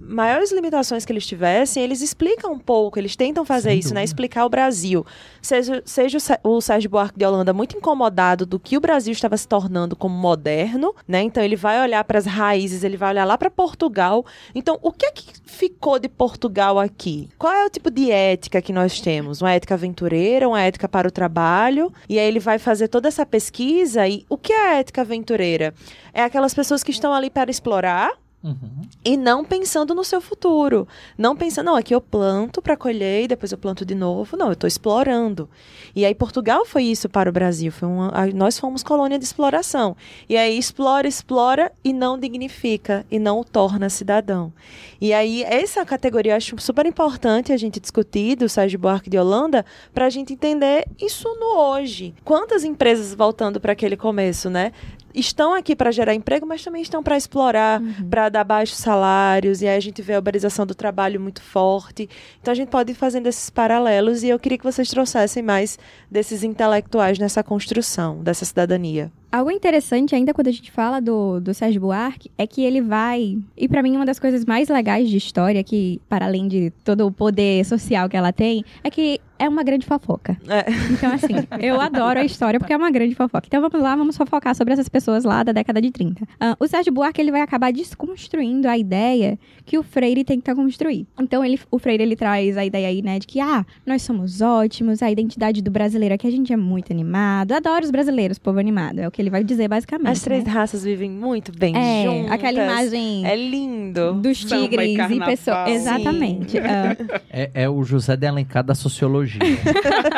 maiores 0.00 0.50
limitações 0.50 1.04
que 1.04 1.12
eles 1.12 1.26
tivessem, 1.26 1.82
eles 1.82 2.00
explicam 2.00 2.52
um 2.52 2.58
pouco, 2.58 2.98
eles 2.98 3.14
tentam 3.14 3.44
fazer 3.44 3.70
Sem 3.70 3.78
isso, 3.78 3.88
né? 3.88 4.00
dúvida. 4.00 4.04
Explicar 4.04 4.46
o 4.46 4.48
Brasil. 4.48 5.04
Seja, 5.42 5.82
seja 5.84 6.18
o 6.42 6.60
Sérgio 6.60 6.88
Buarque 6.88 7.18
de 7.18 7.24
Holanda 7.24 7.52
muito 7.52 7.76
incomodado 7.76 8.46
do 8.46 8.58
que 8.58 8.76
o 8.76 8.80
Brasil 8.80 9.12
estava 9.12 9.36
se 9.36 9.46
tornando 9.46 9.94
como 9.94 10.14
moderno, 10.14 10.94
né? 11.06 11.22
Então 11.22 11.42
ele 11.42 11.56
vai 11.56 11.80
olhar 11.82 12.02
para 12.04 12.18
as 12.18 12.26
raízes, 12.26 12.82
ele 12.82 12.96
vai 12.96 13.10
olhar 13.10 13.24
lá 13.24 13.36
para 13.36 13.50
Portugal. 13.50 14.24
Então, 14.54 14.78
o 14.82 14.90
que 14.92 15.06
é 15.06 15.10
que 15.12 15.24
ficou 15.44 15.98
de 15.98 16.08
Portugal 16.08 16.78
aqui? 16.78 17.28
Qual 17.38 17.52
é 17.52 17.66
o 17.66 17.70
tipo 17.70 17.90
de 17.90 18.10
ética 18.10 18.62
que 18.62 18.72
nós 18.72 19.00
temos? 19.00 19.42
Uma 19.42 19.52
ética 19.52 19.74
aventureira, 19.74 20.48
uma 20.48 20.62
ética 20.62 20.88
para 20.88 21.06
o 21.06 21.10
trabalho? 21.10 21.92
E 22.08 22.18
aí 22.18 22.26
ele 22.26 22.40
vai 22.40 22.58
fazer 22.58 22.88
toda 22.88 23.08
essa 23.08 23.26
pesquisa 23.26 24.06
e 24.08 24.24
o 24.28 24.38
que 24.38 24.52
é 24.52 24.68
a 24.70 24.78
ética 24.78 25.02
aventureira? 25.02 25.74
É 26.12 26.22
aquelas 26.22 26.54
pessoas 26.54 26.82
que 26.82 26.90
estão 26.90 27.12
ali 27.12 27.28
para 27.30 27.50
explorar, 27.50 28.12
Uhum. 28.42 28.80
e 29.04 29.18
não 29.18 29.44
pensando 29.44 29.94
no 29.94 30.02
seu 30.02 30.18
futuro. 30.18 30.88
Não 31.18 31.36
pensando, 31.36 31.66
não, 31.66 31.76
aqui 31.76 31.94
eu 31.94 32.00
planto 32.00 32.62
para 32.62 32.74
colher 32.74 33.24
e 33.24 33.28
depois 33.28 33.52
eu 33.52 33.58
planto 33.58 33.84
de 33.84 33.94
novo. 33.94 34.34
Não, 34.34 34.46
eu 34.46 34.54
estou 34.54 34.66
explorando. 34.66 35.48
E 35.94 36.06
aí 36.06 36.14
Portugal 36.14 36.64
foi 36.64 36.84
isso 36.84 37.06
para 37.06 37.28
o 37.28 37.32
Brasil. 37.32 37.70
Foi 37.70 37.86
uma, 37.86 38.10
nós 38.34 38.58
fomos 38.58 38.82
colônia 38.82 39.18
de 39.18 39.24
exploração. 39.26 39.94
E 40.26 40.38
aí 40.38 40.58
explora, 40.58 41.06
explora 41.06 41.70
e 41.84 41.92
não 41.92 42.18
dignifica 42.18 43.04
e 43.10 43.18
não 43.18 43.40
o 43.40 43.44
torna 43.44 43.90
cidadão. 43.90 44.52
E 44.98 45.12
aí 45.12 45.42
essa 45.42 45.84
categoria 45.84 46.32
eu 46.32 46.36
acho 46.36 46.58
super 46.60 46.86
importante 46.86 47.52
a 47.52 47.56
gente 47.58 47.78
discutir 47.78 48.36
do 48.36 48.48
Sérgio 48.48 48.78
Buarque 48.78 49.10
de 49.10 49.18
Holanda 49.18 49.66
para 49.92 50.06
a 50.06 50.10
gente 50.10 50.32
entender 50.32 50.86
isso 50.98 51.28
no 51.38 51.58
hoje. 51.58 52.14
Quantas 52.24 52.64
empresas 52.64 53.14
voltando 53.14 53.60
para 53.60 53.72
aquele 53.72 53.96
começo, 53.98 54.48
né? 54.48 54.72
Estão 55.14 55.54
aqui 55.54 55.74
para 55.74 55.90
gerar 55.90 56.14
emprego, 56.14 56.46
mas 56.46 56.62
também 56.62 56.82
estão 56.82 57.02
para 57.02 57.16
explorar, 57.16 57.80
para 58.08 58.28
dar 58.28 58.44
baixos 58.44 58.78
salários, 58.78 59.62
e 59.62 59.66
aí 59.66 59.76
a 59.76 59.80
gente 59.80 60.00
vê 60.02 60.14
a 60.14 60.18
uberização 60.18 60.64
do 60.66 60.74
trabalho 60.74 61.20
muito 61.20 61.42
forte. 61.42 62.08
Então 62.40 62.52
a 62.52 62.54
gente 62.54 62.68
pode 62.68 62.92
ir 62.92 62.94
fazendo 62.94 63.26
esses 63.26 63.50
paralelos, 63.50 64.22
e 64.22 64.28
eu 64.28 64.38
queria 64.38 64.58
que 64.58 64.64
vocês 64.64 64.88
trouxessem 64.88 65.42
mais 65.42 65.78
desses 66.10 66.42
intelectuais 66.42 67.18
nessa 67.18 67.42
construção 67.42 68.22
dessa 68.22 68.44
cidadania. 68.44 69.10
Algo 69.32 69.50
interessante 69.50 70.14
ainda 70.14 70.34
quando 70.34 70.48
a 70.48 70.52
gente 70.52 70.70
fala 70.70 71.00
do, 71.00 71.40
do 71.40 71.54
Sérgio 71.54 71.80
Buarque 71.80 72.30
é 72.36 72.46
que 72.46 72.62
ele 72.62 72.80
vai. 72.80 73.38
E 73.56 73.68
pra 73.68 73.82
mim, 73.82 73.94
uma 73.96 74.04
das 74.04 74.18
coisas 74.18 74.44
mais 74.44 74.68
legais 74.68 75.08
de 75.08 75.16
história, 75.16 75.62
que, 75.62 76.00
para 76.08 76.26
além 76.26 76.48
de 76.48 76.70
todo 76.84 77.06
o 77.06 77.12
poder 77.12 77.64
social 77.64 78.08
que 78.08 78.16
ela 78.16 78.32
tem, 78.32 78.64
é 78.82 78.90
que 78.90 79.20
é 79.40 79.48
uma 79.48 79.62
grande 79.62 79.86
fofoca. 79.86 80.36
É. 80.46 80.66
Então, 80.92 81.14
assim, 81.14 81.32
eu 81.60 81.80
adoro 81.80 82.20
a 82.20 82.24
história 82.24 82.60
porque 82.60 82.74
é 82.74 82.76
uma 82.76 82.90
grande 82.90 83.14
fofoca. 83.14 83.46
Então 83.46 83.62
vamos 83.62 83.80
lá, 83.80 83.96
vamos 83.96 84.16
fofocar 84.16 84.54
sobre 84.54 84.74
essas 84.74 84.88
pessoas 84.88 85.24
lá 85.24 85.42
da 85.42 85.50
década 85.50 85.80
de 85.80 85.90
30. 85.90 86.28
Ah, 86.38 86.54
o 86.60 86.68
Sérgio 86.68 86.92
Buarque 86.92 87.22
ele 87.22 87.30
vai 87.30 87.40
acabar 87.40 87.72
desconstruindo 87.72 88.68
a 88.68 88.76
ideia 88.76 89.38
que 89.64 89.78
o 89.78 89.82
Freire 89.82 90.24
tenta 90.24 90.54
construir. 90.54 91.06
Então, 91.18 91.42
ele, 91.42 91.58
o 91.70 91.78
Freire 91.78 92.02
ele 92.02 92.16
traz 92.16 92.58
a 92.58 92.64
ideia 92.66 92.88
aí, 92.88 93.00
né, 93.00 93.18
de 93.18 93.26
que, 93.26 93.40
ah, 93.40 93.64
nós 93.86 94.02
somos 94.02 94.42
ótimos, 94.42 95.02
a 95.02 95.10
identidade 95.10 95.62
do 95.62 95.70
brasileiro 95.70 96.14
aqui, 96.14 96.26
a 96.26 96.30
gente 96.30 96.52
é 96.52 96.56
muito 96.56 96.92
animado. 96.92 97.52
Adoro 97.52 97.84
os 97.84 97.90
brasileiros, 97.90 98.38
povo 98.38 98.58
animado. 98.58 98.98
É 98.98 99.08
o 99.08 99.10
que 99.10 99.19
ele 99.20 99.30
vai 99.30 99.44
dizer 99.44 99.68
basicamente. 99.68 100.08
As 100.10 100.20
três 100.22 100.44
né? 100.44 100.50
raças 100.50 100.84
vivem 100.84 101.10
muito 101.10 101.52
bem 101.56 101.76
É, 101.76 102.04
juntas. 102.04 102.32
aquela 102.32 102.62
imagem 102.64 103.26
É 103.26 103.36
lindo. 103.36 104.14
dos 104.14 104.42
e 104.42 104.46
tigres 104.46 105.10
e, 105.10 105.18
pessoas. 105.20 105.68
Sim. 105.68 105.74
Exatamente. 105.74 106.58
Ah, 106.58 106.96
É, 107.32 107.50
é 107.54 107.68
o 107.68 107.82
José 107.84 108.16
de 108.16 108.26
Alencar 108.26 108.64
da 108.64 108.74
sociologia. 108.74 109.40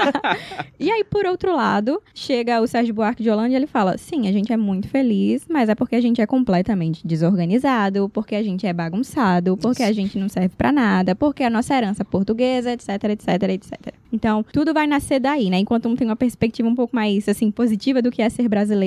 E 0.79 0.91
aí, 0.91 1.05
por 1.05 1.25
outro 1.27 1.55
lado, 1.55 2.03
chega 2.13 2.61
o 2.61 2.67
Sérgio 2.67 2.93
Buarque 2.93 3.23
de 3.23 3.31
Holanda 3.31 3.51
e 3.51 3.55
ele 3.55 3.69
fala: 3.69 3.97
sim, 3.97 4.27
a 4.27 4.33
gente 4.33 4.53
é 4.53 4.57
muito 4.57 4.89
feliz, 4.89 5.45
mas 5.49 5.69
é 5.69 5.77
porque 5.77 5.95
a 5.95 6.01
gente 6.01 6.21
é 6.21 6.27
completamente 6.27 7.07
desorganizado, 7.07 8.09
porque 8.09 8.35
a 8.35 8.43
gente 8.43 8.67
é 8.67 8.73
bagunçado, 8.73 9.57
porque 9.57 9.83
a 9.85 9.93
gente 9.93 10.19
não 10.19 10.29
serve 10.29 10.49
pra 10.57 10.73
nada, 10.73 11.15
porque 11.15 11.45
a 11.45 11.51
nossa 11.51 11.77
herança 11.77 12.05
portuguesa, 12.05 12.73
etc, 12.73 12.89
etc, 13.11 13.29
etc. 13.51 13.95
Então, 14.13 14.45
tudo 14.53 14.75
vai 14.75 14.87
nascer 14.87 15.21
daí, 15.21 15.49
né? 15.49 15.59
Enquanto 15.59 15.89
um 15.89 15.95
tem 15.95 16.07
uma 16.07 16.17
perspectiva 16.17 16.69
um 16.69 16.75
pouco 16.75 16.95
mais, 16.95 17.29
assim, 17.29 17.51
positiva 17.51 18.03
do 18.03 18.11
que 18.11 18.21
é 18.21 18.29
ser 18.29 18.49
brasileiro, 18.49 18.83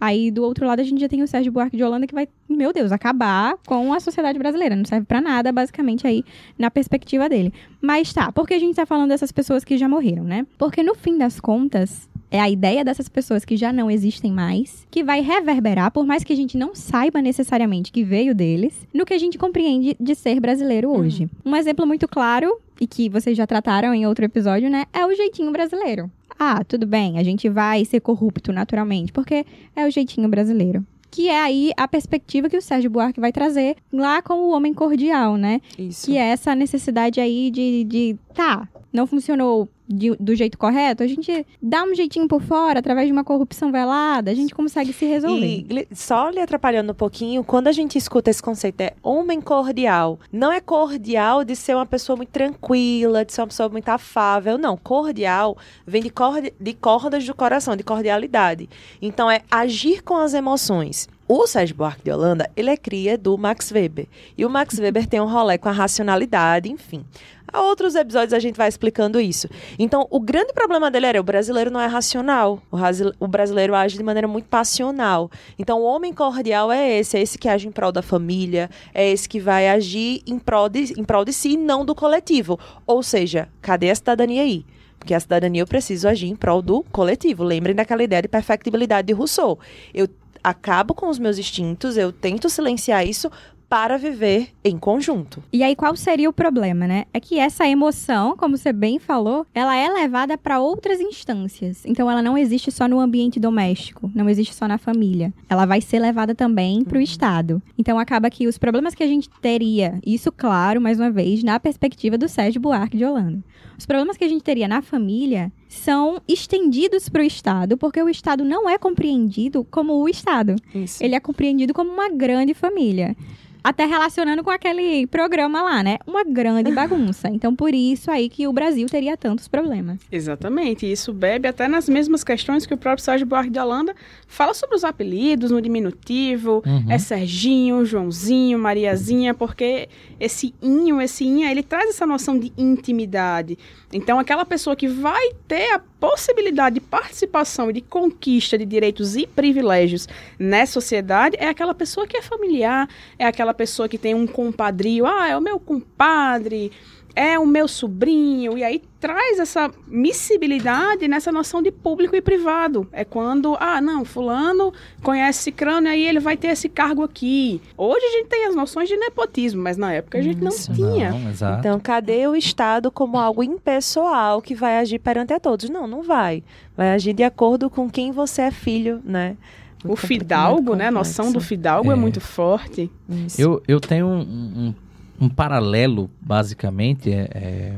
aí 0.00 0.30
do 0.30 0.42
outro 0.42 0.66
lado 0.66 0.80
a 0.80 0.84
gente 0.84 1.00
já 1.00 1.08
tem 1.08 1.22
o 1.22 1.28
Sérgio 1.28 1.52
Buarque 1.52 1.76
de 1.76 1.84
Holanda 1.84 2.06
que 2.06 2.14
vai, 2.14 2.28
meu 2.48 2.72
Deus, 2.72 2.92
acabar 2.92 3.56
com 3.66 3.92
a 3.92 4.00
sociedade 4.00 4.38
brasileira. 4.38 4.74
Não 4.74 4.84
serve 4.84 5.06
pra 5.06 5.20
nada, 5.20 5.52
basicamente, 5.52 6.06
aí, 6.06 6.24
na 6.58 6.70
perspectiva 6.70 7.28
dele. 7.28 7.52
Mas 7.80 8.12
tá, 8.12 8.32
por 8.32 8.46
que 8.46 8.54
a 8.54 8.58
gente 8.58 8.76
tá 8.76 8.86
falando 8.86 9.10
dessas 9.10 9.32
pessoas 9.32 9.64
que 9.64 9.76
já 9.76 9.88
morreram, 9.88 10.24
né? 10.24 10.46
Porque 10.58 10.82
no 10.82 10.94
fim 10.94 11.18
das 11.18 11.38
contas, 11.38 12.08
é 12.30 12.40
a 12.40 12.50
ideia 12.50 12.84
dessas 12.84 13.08
pessoas 13.08 13.44
que 13.44 13.56
já 13.56 13.72
não 13.72 13.90
existem 13.90 14.32
mais, 14.32 14.86
que 14.90 15.04
vai 15.04 15.20
reverberar, 15.20 15.90
por 15.90 16.04
mais 16.04 16.24
que 16.24 16.32
a 16.32 16.36
gente 16.36 16.56
não 16.58 16.74
saiba 16.74 17.22
necessariamente 17.22 17.92
que 17.92 18.04
veio 18.04 18.34
deles, 18.34 18.86
no 18.92 19.04
que 19.04 19.14
a 19.14 19.18
gente 19.18 19.38
compreende 19.38 19.96
de 19.98 20.14
ser 20.14 20.40
brasileiro 20.40 20.90
hoje. 20.90 21.28
Um 21.44 21.54
exemplo 21.54 21.86
muito 21.86 22.08
claro, 22.08 22.60
e 22.80 22.86
que 22.86 23.08
vocês 23.08 23.36
já 23.36 23.46
trataram 23.46 23.94
em 23.94 24.06
outro 24.06 24.24
episódio, 24.24 24.68
né, 24.68 24.84
é 24.92 25.06
o 25.06 25.14
jeitinho 25.14 25.52
brasileiro. 25.52 26.10
Ah, 26.38 26.62
tudo 26.64 26.86
bem, 26.86 27.18
a 27.18 27.22
gente 27.22 27.48
vai 27.48 27.84
ser 27.84 28.00
corrupto 28.00 28.52
naturalmente, 28.52 29.12
porque 29.12 29.44
é 29.74 29.86
o 29.86 29.90
jeitinho 29.90 30.28
brasileiro 30.28 30.84
que 31.08 31.30
é 31.30 31.40
aí 31.40 31.72
a 31.78 31.88
perspectiva 31.88 32.50
que 32.50 32.58
o 32.58 32.60
Sérgio 32.60 32.90
Buarque 32.90 33.20
vai 33.20 33.32
trazer 33.32 33.76
lá 33.90 34.20
com 34.20 34.34
o 34.34 34.50
homem 34.50 34.74
cordial, 34.74 35.38
né? 35.38 35.62
Isso. 35.78 36.04
Que 36.04 36.18
é 36.18 36.28
essa 36.28 36.54
necessidade 36.54 37.20
aí 37.20 37.50
de, 37.50 37.84
de 37.84 38.16
tá, 38.34 38.68
não 38.92 39.06
funcionou 39.06 39.66
de- 39.88 40.16
do 40.16 40.34
jeito 40.34 40.58
correto, 40.58 41.02
a 41.02 41.06
gente 41.06 41.46
dá 41.62 41.84
um 41.84 41.94
jeitinho 41.94 42.26
por 42.28 42.42
fora, 42.42 42.78
através 42.80 43.06
de 43.06 43.12
uma 43.12 43.24
corrupção 43.24 43.70
velada, 43.70 44.30
a 44.30 44.34
gente 44.34 44.54
consegue 44.54 44.92
se 44.92 45.04
resolver. 45.06 45.64
E 45.70 45.88
só 45.94 46.28
lhe 46.30 46.40
atrapalhando 46.40 46.92
um 46.92 46.94
pouquinho, 46.94 47.44
quando 47.44 47.68
a 47.68 47.72
gente 47.72 47.96
escuta 47.96 48.30
esse 48.30 48.42
conceito 48.42 48.80
é 48.80 48.94
homem 49.02 49.40
cordial, 49.40 50.18
não 50.32 50.52
é 50.52 50.60
cordial 50.60 51.44
de 51.44 51.54
ser 51.56 51.74
uma 51.74 51.86
pessoa 51.86 52.16
muito 52.16 52.30
tranquila, 52.30 53.24
de 53.24 53.32
ser 53.32 53.40
uma 53.42 53.46
pessoa 53.48 53.68
muito 53.68 53.88
afável, 53.88 54.58
não. 54.58 54.76
Cordial 54.76 55.56
vem 55.86 56.02
de, 56.02 56.12
de 56.60 56.74
cordas 56.74 57.24
do 57.24 57.34
coração, 57.34 57.76
de 57.76 57.82
cordialidade. 57.82 58.68
Então 59.00 59.30
é 59.30 59.42
agir 59.50 60.02
com 60.02 60.16
as 60.16 60.34
emoções. 60.34 61.08
O 61.28 61.44
Sérgio 61.46 61.74
Buarque 61.74 62.04
de 62.04 62.12
Holanda, 62.12 62.48
ele 62.56 62.70
é 62.70 62.76
cria 62.76 63.18
do 63.18 63.36
Max 63.36 63.72
Weber. 63.72 64.06
E 64.38 64.46
o 64.46 64.50
Max 64.50 64.78
Weber 64.78 65.06
tem 65.06 65.20
um 65.20 65.26
rolê 65.26 65.58
com 65.58 65.68
a 65.68 65.72
racionalidade, 65.72 66.70
enfim. 66.70 67.04
Há 67.52 67.62
outros 67.62 67.96
episódios 67.96 68.32
a 68.32 68.38
gente 68.38 68.56
vai 68.56 68.68
explicando 68.68 69.18
isso. 69.18 69.48
Então, 69.76 70.06
o 70.08 70.20
grande 70.20 70.52
problema 70.52 70.88
dele 70.88 71.06
era 71.06 71.20
o 71.20 71.24
brasileiro 71.24 71.68
não 71.70 71.80
é 71.80 71.86
racional. 71.86 72.62
O, 72.70 72.76
rasi- 72.76 73.12
o 73.18 73.26
brasileiro 73.26 73.74
age 73.74 73.96
de 73.96 74.04
maneira 74.04 74.28
muito 74.28 74.46
passional. 74.46 75.28
Então, 75.58 75.80
o 75.80 75.84
homem 75.84 76.12
cordial 76.12 76.70
é 76.70 76.98
esse, 76.98 77.16
é 77.16 77.22
esse 77.22 77.36
que 77.36 77.48
age 77.48 77.66
em 77.66 77.72
prol 77.72 77.90
da 77.90 78.02
família, 78.02 78.70
é 78.94 79.10
esse 79.10 79.28
que 79.28 79.40
vai 79.40 79.68
agir 79.68 80.22
em 80.26 80.38
prol 80.38 80.68
de, 80.68 80.92
em 80.96 81.02
prol 81.02 81.24
de 81.24 81.32
si 81.32 81.54
e 81.54 81.56
não 81.56 81.84
do 81.84 81.94
coletivo. 81.94 82.56
Ou 82.86 83.02
seja, 83.02 83.48
cadê 83.60 83.90
a 83.90 83.94
cidadania 83.96 84.42
aí? 84.42 84.64
Porque 84.96 85.12
a 85.14 85.20
cidadania 85.20 85.62
eu 85.62 85.66
preciso 85.66 86.08
agir 86.08 86.28
em 86.28 86.36
prol 86.36 86.62
do 86.62 86.84
coletivo. 86.92 87.42
Lembrem 87.42 87.74
daquela 87.74 88.02
ideia 88.02 88.22
de 88.22 88.28
perfectibilidade 88.28 89.06
de 89.08 89.12
Rousseau. 89.12 89.58
Eu 89.92 90.08
acabo 90.42 90.94
com 90.94 91.08
os 91.08 91.18
meus 91.18 91.38
instintos, 91.38 91.96
eu 91.96 92.12
tento 92.12 92.48
silenciar 92.48 93.06
isso 93.06 93.30
para 93.68 93.96
viver 93.96 94.50
em 94.64 94.78
conjunto. 94.78 95.42
E 95.52 95.62
aí, 95.62 95.74
qual 95.74 95.96
seria 95.96 96.28
o 96.28 96.32
problema, 96.32 96.86
né? 96.86 97.04
É 97.12 97.20
que 97.20 97.38
essa 97.38 97.66
emoção, 97.66 98.36
como 98.36 98.56
você 98.56 98.72
bem 98.72 98.98
falou, 98.98 99.46
ela 99.52 99.76
é 99.76 99.88
levada 99.88 100.38
para 100.38 100.60
outras 100.60 101.00
instâncias. 101.00 101.84
Então, 101.84 102.10
ela 102.10 102.22
não 102.22 102.38
existe 102.38 102.70
só 102.70 102.86
no 102.86 103.00
ambiente 103.00 103.40
doméstico, 103.40 104.10
não 104.14 104.28
existe 104.28 104.54
só 104.54 104.68
na 104.68 104.78
família. 104.78 105.32
Ela 105.48 105.66
vai 105.66 105.80
ser 105.80 105.98
levada 105.98 106.34
também 106.34 106.84
para 106.84 106.98
o 106.98 107.02
Estado. 107.02 107.60
Então, 107.76 107.98
acaba 107.98 108.30
que 108.30 108.46
os 108.46 108.58
problemas 108.58 108.94
que 108.94 109.02
a 109.02 109.08
gente 109.08 109.28
teria, 109.40 109.98
isso, 110.04 110.30
claro, 110.30 110.80
mais 110.80 110.98
uma 110.98 111.10
vez, 111.10 111.42
na 111.42 111.58
perspectiva 111.58 112.16
do 112.16 112.28
Sérgio 112.28 112.60
Buarque 112.60 112.96
de 112.96 113.04
Holanda. 113.04 113.42
Os 113.76 113.84
problemas 113.84 114.16
que 114.16 114.24
a 114.24 114.28
gente 114.28 114.42
teria 114.42 114.68
na 114.68 114.80
família 114.80 115.52
são 115.68 116.20
estendidos 116.28 117.08
para 117.08 117.22
o 117.22 117.24
Estado, 117.24 117.76
porque 117.76 118.02
o 118.02 118.08
Estado 118.08 118.44
não 118.44 118.68
é 118.68 118.78
compreendido 118.78 119.64
como 119.70 119.94
o 119.94 120.08
Estado 120.08 120.56
Isso. 120.74 121.02
ele 121.02 121.14
é 121.14 121.20
compreendido 121.20 121.74
como 121.74 121.90
uma 121.90 122.08
grande 122.08 122.54
família. 122.54 123.16
Até 123.64 123.84
relacionando 123.84 124.44
com 124.44 124.50
aquele 124.50 125.08
programa 125.08 125.60
lá, 125.60 125.82
né? 125.82 125.98
Uma 126.06 126.22
grande 126.22 126.70
bagunça. 126.70 127.26
Então, 127.28 127.52
por 127.52 127.74
isso 127.74 128.12
aí 128.12 128.28
que 128.28 128.46
o 128.46 128.52
Brasil 128.52 128.86
teria 128.86 129.16
tantos 129.16 129.48
problemas. 129.48 129.98
Exatamente, 130.12 130.86
e 130.86 130.92
isso 130.92 131.12
bebe 131.12 131.48
até 131.48 131.66
nas 131.66 131.88
mesmas 131.88 132.22
questões 132.22 132.64
que 132.64 132.72
o 132.72 132.76
próprio 132.76 133.02
Sérgio 133.04 133.26
Buarque 133.26 133.50
de 133.50 133.58
Holanda 133.58 133.92
fala 134.28 134.54
sobre 134.54 134.76
os 134.76 134.84
apelidos 134.84 135.50
no 135.50 135.60
diminutivo, 135.60 136.62
Uhum. 136.64 136.84
é 136.88 136.96
Serginho, 136.96 137.84
Joãozinho, 137.84 138.56
Mariazinha, 138.56 139.34
porque 139.34 139.88
esse 140.20 140.54
inho, 140.62 141.00
esse 141.02 141.24
inha, 141.24 141.50
ele 141.50 141.64
traz 141.64 141.90
essa 141.90 142.06
noção 142.06 142.38
de 142.38 142.52
intimidade. 142.56 143.58
Então, 143.92 144.16
aquela 144.20 144.44
pessoa 144.44 144.76
que 144.76 144.86
vai 144.86 145.32
ter 145.48 145.55
a 145.72 145.78
possibilidade 145.78 146.74
de 146.74 146.80
participação 146.80 147.70
e 147.70 147.74
de 147.74 147.80
conquista 147.80 148.56
de 148.58 148.64
direitos 148.64 149.16
e 149.16 149.26
privilégios 149.26 150.08
nessa 150.38 150.74
sociedade 150.74 151.36
é 151.38 151.48
aquela 151.48 151.74
pessoa 151.74 152.06
que 152.06 152.16
é 152.16 152.22
familiar, 152.22 152.88
é 153.18 153.26
aquela 153.26 153.54
pessoa 153.54 153.88
que 153.88 153.98
tem 153.98 154.14
um 154.14 154.26
compadrio, 154.26 155.06
ah, 155.06 155.28
é 155.28 155.36
o 155.36 155.40
meu 155.40 155.58
compadre, 155.58 156.70
é 157.16 157.38
o 157.38 157.46
meu 157.46 157.66
sobrinho, 157.66 158.58
e 158.58 158.62
aí 158.62 158.82
traz 159.00 159.38
essa 159.38 159.70
miscibilidade 159.86 161.08
nessa 161.08 161.32
noção 161.32 161.62
de 161.62 161.70
público 161.70 162.14
e 162.14 162.20
privado. 162.20 162.86
É 162.92 163.04
quando, 163.04 163.56
ah, 163.58 163.80
não, 163.80 164.04
fulano 164.04 164.72
conhece 165.02 165.44
cicrano 165.44 165.86
e 165.86 165.90
aí 165.90 166.06
ele 166.06 166.20
vai 166.20 166.36
ter 166.36 166.48
esse 166.48 166.68
cargo 166.68 167.02
aqui. 167.02 167.60
Hoje 167.76 168.04
a 168.04 168.10
gente 168.18 168.26
tem 168.28 168.46
as 168.46 168.54
noções 168.54 168.88
de 168.88 168.96
nepotismo, 168.96 169.62
mas 169.62 169.76
na 169.78 169.92
época 169.94 170.18
a 170.18 170.22
gente 170.22 170.42
não 170.42 170.50
Isso. 170.50 170.72
tinha. 170.74 171.10
Não. 171.10 171.58
Então, 171.58 171.80
cadê 171.80 172.26
o 172.26 172.36
Estado 172.36 172.90
como 172.90 173.16
algo 173.18 173.42
impessoal 173.42 174.42
que 174.42 174.54
vai 174.54 174.78
agir 174.78 174.98
perante 174.98 175.32
a 175.32 175.40
todos? 175.40 175.70
Não, 175.70 175.86
não 175.86 176.02
vai. 176.02 176.42
Vai 176.76 176.90
agir 176.92 177.14
de 177.14 177.22
acordo 177.22 177.70
com 177.70 177.88
quem 177.88 178.12
você 178.12 178.42
é 178.42 178.50
filho, 178.50 179.00
né? 179.04 179.36
O 179.84 179.94
fidalgo, 179.94 180.74
né? 180.74 180.88
A 180.88 180.90
noção 180.90 181.30
do 181.32 181.40
fidalgo 181.40 181.90
é, 181.90 181.94
É. 181.94 181.96
muito 181.96 182.20
forte. 182.20 182.90
Isso. 183.08 183.40
Eu, 183.40 183.62
eu 183.68 183.80
tenho 183.80 184.06
um, 184.06 184.20
um- 184.20 184.74
um 185.20 185.28
paralelo, 185.28 186.10
basicamente, 186.20 187.12
é, 187.12 187.28
é, 187.34 187.72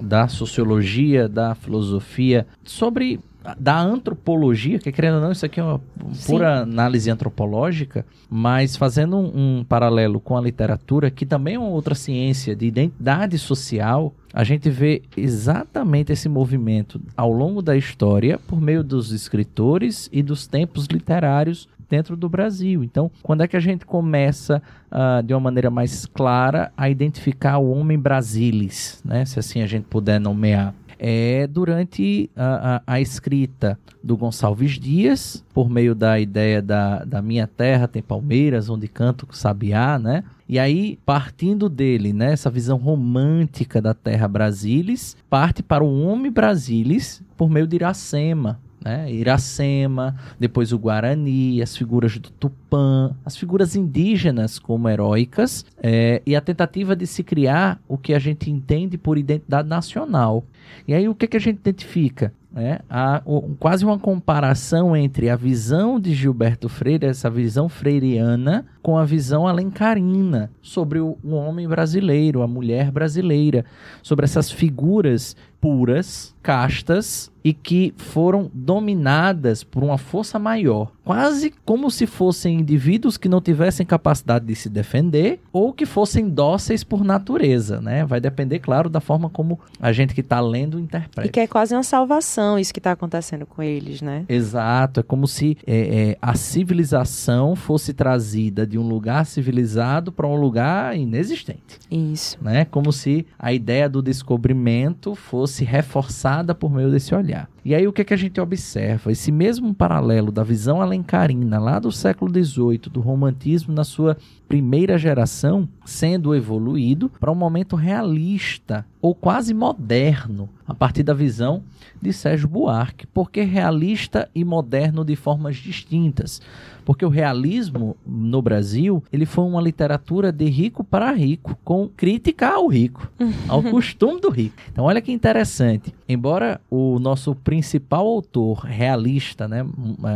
da 0.00 0.28
sociologia, 0.28 1.28
da 1.28 1.54
filosofia, 1.54 2.46
sobre 2.62 3.20
da 3.58 3.78
antropologia, 3.78 4.78
que 4.78 4.90
querendo 4.90 5.16
ou 5.16 5.20
não, 5.20 5.32
isso 5.32 5.44
aqui 5.44 5.60
é 5.60 5.62
uma 5.62 5.80
pura 6.26 6.62
análise 6.62 7.10
antropológica, 7.10 8.06
mas 8.30 8.74
fazendo 8.74 9.16
um, 9.16 9.58
um 9.58 9.64
paralelo 9.64 10.18
com 10.18 10.36
a 10.36 10.40
literatura, 10.40 11.10
que 11.10 11.26
também 11.26 11.56
é 11.56 11.58
uma 11.58 11.68
outra 11.68 11.94
ciência 11.94 12.56
de 12.56 12.66
identidade 12.66 13.38
social, 13.38 14.14
a 14.32 14.42
gente 14.42 14.70
vê 14.70 15.02
exatamente 15.16 16.10
esse 16.10 16.28
movimento 16.28 17.00
ao 17.16 17.30
longo 17.30 17.60
da 17.60 17.76
história 17.76 18.38
por 18.48 18.60
meio 18.60 18.82
dos 18.82 19.12
escritores 19.12 20.08
e 20.10 20.22
dos 20.22 20.46
tempos 20.46 20.86
literários 20.86 21.68
dentro 21.94 22.16
do 22.16 22.28
Brasil. 22.28 22.82
Então, 22.82 23.08
quando 23.22 23.42
é 23.42 23.48
que 23.48 23.56
a 23.56 23.60
gente 23.60 23.86
começa 23.86 24.60
ah, 24.90 25.22
de 25.24 25.32
uma 25.32 25.40
maneira 25.40 25.70
mais 25.70 26.06
clara 26.06 26.72
a 26.76 26.90
identificar 26.90 27.58
o 27.58 27.70
homem 27.70 27.98
brasilis, 27.98 29.00
né? 29.04 29.24
Se 29.24 29.38
assim 29.38 29.62
a 29.62 29.66
gente 29.66 29.84
puder 29.84 30.18
nomear. 30.20 30.74
É 30.98 31.46
durante 31.48 32.30
a, 32.36 32.76
a- 32.76 32.82
a 32.94 33.00
escrita 33.00 33.78
do 34.02 34.16
Gonçalves 34.16 34.78
Dias, 34.78 35.44
por 35.52 35.68
meio 35.68 35.94
da 35.94 36.18
ideia 36.20 36.62
da, 36.62 37.04
da 37.04 37.20
Minha 37.20 37.46
Terra 37.46 37.86
tem 37.88 38.00
Palmeiras, 38.00 38.68
onde 38.70 38.86
canto 38.88 39.26
sabiá, 39.32 39.98
né? 39.98 40.22
E 40.48 40.58
aí, 40.58 40.98
partindo 41.04 41.68
dele, 41.68 42.12
né, 42.12 42.32
essa 42.32 42.48
visão 42.50 42.76
romântica 42.78 43.80
da 43.82 43.92
terra 43.94 44.28
Brasilis, 44.28 45.16
parte 45.28 45.62
para 45.62 45.82
o 45.84 46.02
homem 46.06 46.30
Brasilis 46.30 47.22
por 47.36 47.50
meio 47.50 47.66
de 47.66 47.76
Iracema, 47.76 48.58
né? 48.84 49.10
Iracema, 49.10 50.14
depois 50.38 50.72
o 50.72 50.78
Guarani, 50.78 51.62
as 51.62 51.76
figuras 51.76 52.18
do 52.18 52.30
Tupã, 52.30 53.16
as 53.24 53.36
figuras 53.36 53.74
indígenas 53.74 54.58
como 54.58 54.88
heróicas, 54.88 55.64
é, 55.82 56.20
e 56.26 56.36
a 56.36 56.40
tentativa 56.40 56.94
de 56.94 57.06
se 57.06 57.24
criar 57.24 57.80
o 57.88 57.96
que 57.96 58.12
a 58.12 58.18
gente 58.18 58.50
entende 58.50 58.98
por 58.98 59.16
identidade 59.16 59.68
nacional. 59.68 60.44
E 60.86 60.94
aí 60.94 61.08
o 61.08 61.14
que, 61.14 61.26
que 61.26 61.36
a 61.36 61.40
gente 61.40 61.58
identifica? 61.58 62.32
É, 62.56 62.80
há 62.88 63.20
o- 63.26 63.56
quase 63.58 63.84
uma 63.84 63.98
comparação 63.98 64.96
entre 64.96 65.28
a 65.28 65.34
visão 65.34 65.98
de 65.98 66.14
Gilberto 66.14 66.68
Freire, 66.68 67.06
essa 67.06 67.28
visão 67.28 67.68
freiriana, 67.68 68.64
com 68.80 68.96
a 68.96 69.04
visão 69.04 69.44
alencarina 69.48 70.50
sobre 70.62 71.00
o, 71.00 71.18
o 71.24 71.30
homem 71.34 71.66
brasileiro, 71.66 72.42
a 72.42 72.46
mulher 72.46 72.92
brasileira, 72.92 73.64
sobre 74.04 74.24
essas 74.24 74.52
figuras 74.52 75.34
puras, 75.60 76.34
castas 76.42 77.32
e 77.42 77.54
que 77.54 77.94
foram 77.96 78.50
dominadas 78.52 79.64
por 79.64 79.82
uma 79.82 79.96
força 79.96 80.38
maior, 80.38 80.92
quase 81.02 81.54
como 81.64 81.90
se 81.90 82.06
fossem 82.06 82.60
indivíduos 82.60 83.16
que 83.16 83.30
não 83.30 83.40
tivessem 83.40 83.86
capacidade 83.86 84.44
de 84.44 84.54
se 84.54 84.68
defender 84.68 85.40
ou 85.50 85.72
que 85.72 85.86
fossem 85.86 86.28
dóceis 86.28 86.84
por 86.84 87.02
natureza, 87.02 87.80
né? 87.80 88.04
Vai 88.04 88.20
depender, 88.20 88.58
claro, 88.58 88.90
da 88.90 89.00
forma 89.00 89.30
como 89.30 89.58
a 89.80 89.90
gente 89.90 90.14
que 90.14 90.20
está 90.20 90.38
lendo 90.54 90.78
interpreta. 90.78 91.26
E 91.26 91.30
que 91.30 91.40
é 91.40 91.46
quase 91.46 91.74
uma 91.74 91.82
salvação 91.82 92.56
isso 92.58 92.72
que 92.72 92.78
está 92.78 92.92
acontecendo 92.92 93.44
com 93.44 93.62
eles, 93.62 94.00
né? 94.00 94.24
Exato, 94.28 95.00
é 95.00 95.02
como 95.02 95.26
se 95.26 95.58
é, 95.66 96.10
é, 96.10 96.18
a 96.22 96.34
civilização 96.36 97.56
fosse 97.56 97.92
trazida 97.92 98.64
de 98.66 98.78
um 98.78 98.86
lugar 98.86 99.26
civilizado 99.26 100.12
para 100.12 100.26
um 100.26 100.36
lugar 100.36 100.96
inexistente, 100.96 101.78
Isso. 101.90 102.38
né? 102.40 102.64
Como 102.64 102.92
se 102.92 103.26
a 103.38 103.52
ideia 103.52 103.88
do 103.88 104.00
descobrimento 104.00 105.14
fosse 105.14 105.64
reforçada 105.64 106.54
por 106.54 106.70
meio 106.70 106.90
desse 106.90 107.14
olhar. 107.14 107.48
E 107.64 107.74
aí 107.74 107.88
o 107.88 107.92
que, 107.92 108.02
é 108.02 108.04
que 108.04 108.12
a 108.12 108.16
gente 108.16 108.38
observa? 108.38 109.10
Esse 109.10 109.32
mesmo 109.32 109.72
paralelo 109.72 110.30
da 110.30 110.44
visão 110.44 110.82
alencarina 110.82 111.58
lá 111.58 111.78
do 111.78 111.90
século 111.90 112.30
XVIII, 112.30 112.90
do 112.92 113.00
romantismo 113.00 113.72
na 113.72 113.84
sua 113.84 114.18
primeira 114.46 114.98
geração, 114.98 115.66
sendo 115.82 116.34
evoluído 116.34 117.10
para 117.18 117.32
um 117.32 117.34
momento 117.34 117.74
realista 117.74 118.84
ou 119.00 119.14
quase 119.14 119.54
moderno, 119.54 120.50
a 120.66 120.74
partir 120.74 121.02
da 121.02 121.14
visão 121.14 121.62
de 122.00 122.12
Sérgio 122.12 122.48
Buarque. 122.48 123.06
Por 123.06 123.30
que 123.30 123.42
realista 123.42 124.28
e 124.34 124.44
moderno 124.44 125.04
de 125.04 125.16
formas 125.16 125.56
distintas? 125.56 126.40
Porque 126.84 127.04
o 127.04 127.08
realismo 127.08 127.96
no 128.06 128.42
Brasil, 128.42 129.02
ele 129.12 129.24
foi 129.24 129.44
uma 129.44 129.60
literatura 129.60 130.30
de 130.30 130.44
rico 130.46 130.84
para 130.84 131.12
rico, 131.12 131.56
com 131.64 131.88
crítica 131.88 132.48
ao 132.48 132.66
rico, 132.66 133.10
ao 133.48 133.62
costume 133.62 134.20
do 134.20 134.28
rico. 134.28 134.56
Então 134.70 134.84
olha 134.84 135.00
que 135.00 135.12
interessante. 135.12 135.94
Embora 136.08 136.60
o 136.70 136.98
nosso 136.98 137.34
principal 137.34 138.06
autor 138.06 138.60
realista, 138.60 139.48
né, 139.48 139.64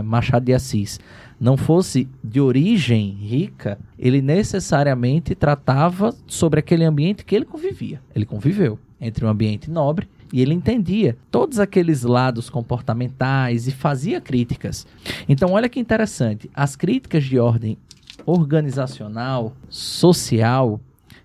Machado 0.04 0.44
de 0.44 0.52
Assis, 0.52 1.00
não 1.40 1.56
fosse 1.56 2.08
de 2.22 2.40
origem 2.40 3.10
rica, 3.10 3.78
ele 3.98 4.20
necessariamente 4.20 5.34
tratava 5.34 6.14
sobre 6.26 6.60
aquele 6.60 6.84
ambiente 6.84 7.24
que 7.24 7.34
ele 7.34 7.44
convivia. 7.44 8.00
Ele 8.14 8.26
conviveu 8.26 8.78
entre 9.00 9.24
um 9.24 9.28
ambiente 9.28 9.70
nobre 9.70 10.08
e 10.32 10.40
ele 10.40 10.54
entendia 10.54 11.16
todos 11.30 11.58
aqueles 11.58 12.02
lados 12.02 12.50
comportamentais 12.50 13.66
e 13.66 13.72
fazia 13.72 14.20
críticas. 14.20 14.86
Então, 15.28 15.52
olha 15.52 15.68
que 15.68 15.80
interessante: 15.80 16.50
as 16.54 16.76
críticas 16.76 17.24
de 17.24 17.38
ordem 17.38 17.78
organizacional, 18.26 19.54
social 19.68 20.80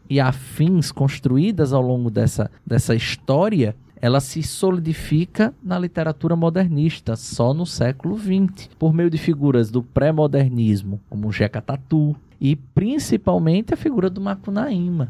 e 0.10 0.20
afins 0.20 0.92
construídas 0.92 1.74
ao 1.74 1.82
longo 1.82 2.10
dessa, 2.10 2.50
dessa 2.66 2.96
história 2.96 3.76
ela 4.04 4.20
se 4.20 4.44
solidifica 4.44 5.54
na 5.64 5.80
literatura 5.80 6.36
modernista 6.36 7.16
só 7.16 7.54
no 7.54 7.66
século 7.66 8.18
XX, 8.18 8.70
por 8.78 8.94
meio 8.94 9.10
de 9.10 9.18
figuras 9.18 9.72
do 9.72 9.82
pré-modernismo, 9.82 11.00
como 11.10 11.32
Jeca 11.32 11.62
Tatu, 11.62 12.14
e 12.38 12.54
principalmente 12.54 13.74
a 13.74 13.78
figura 13.78 14.10
do 14.10 14.20
Macunaíma. 14.20 15.10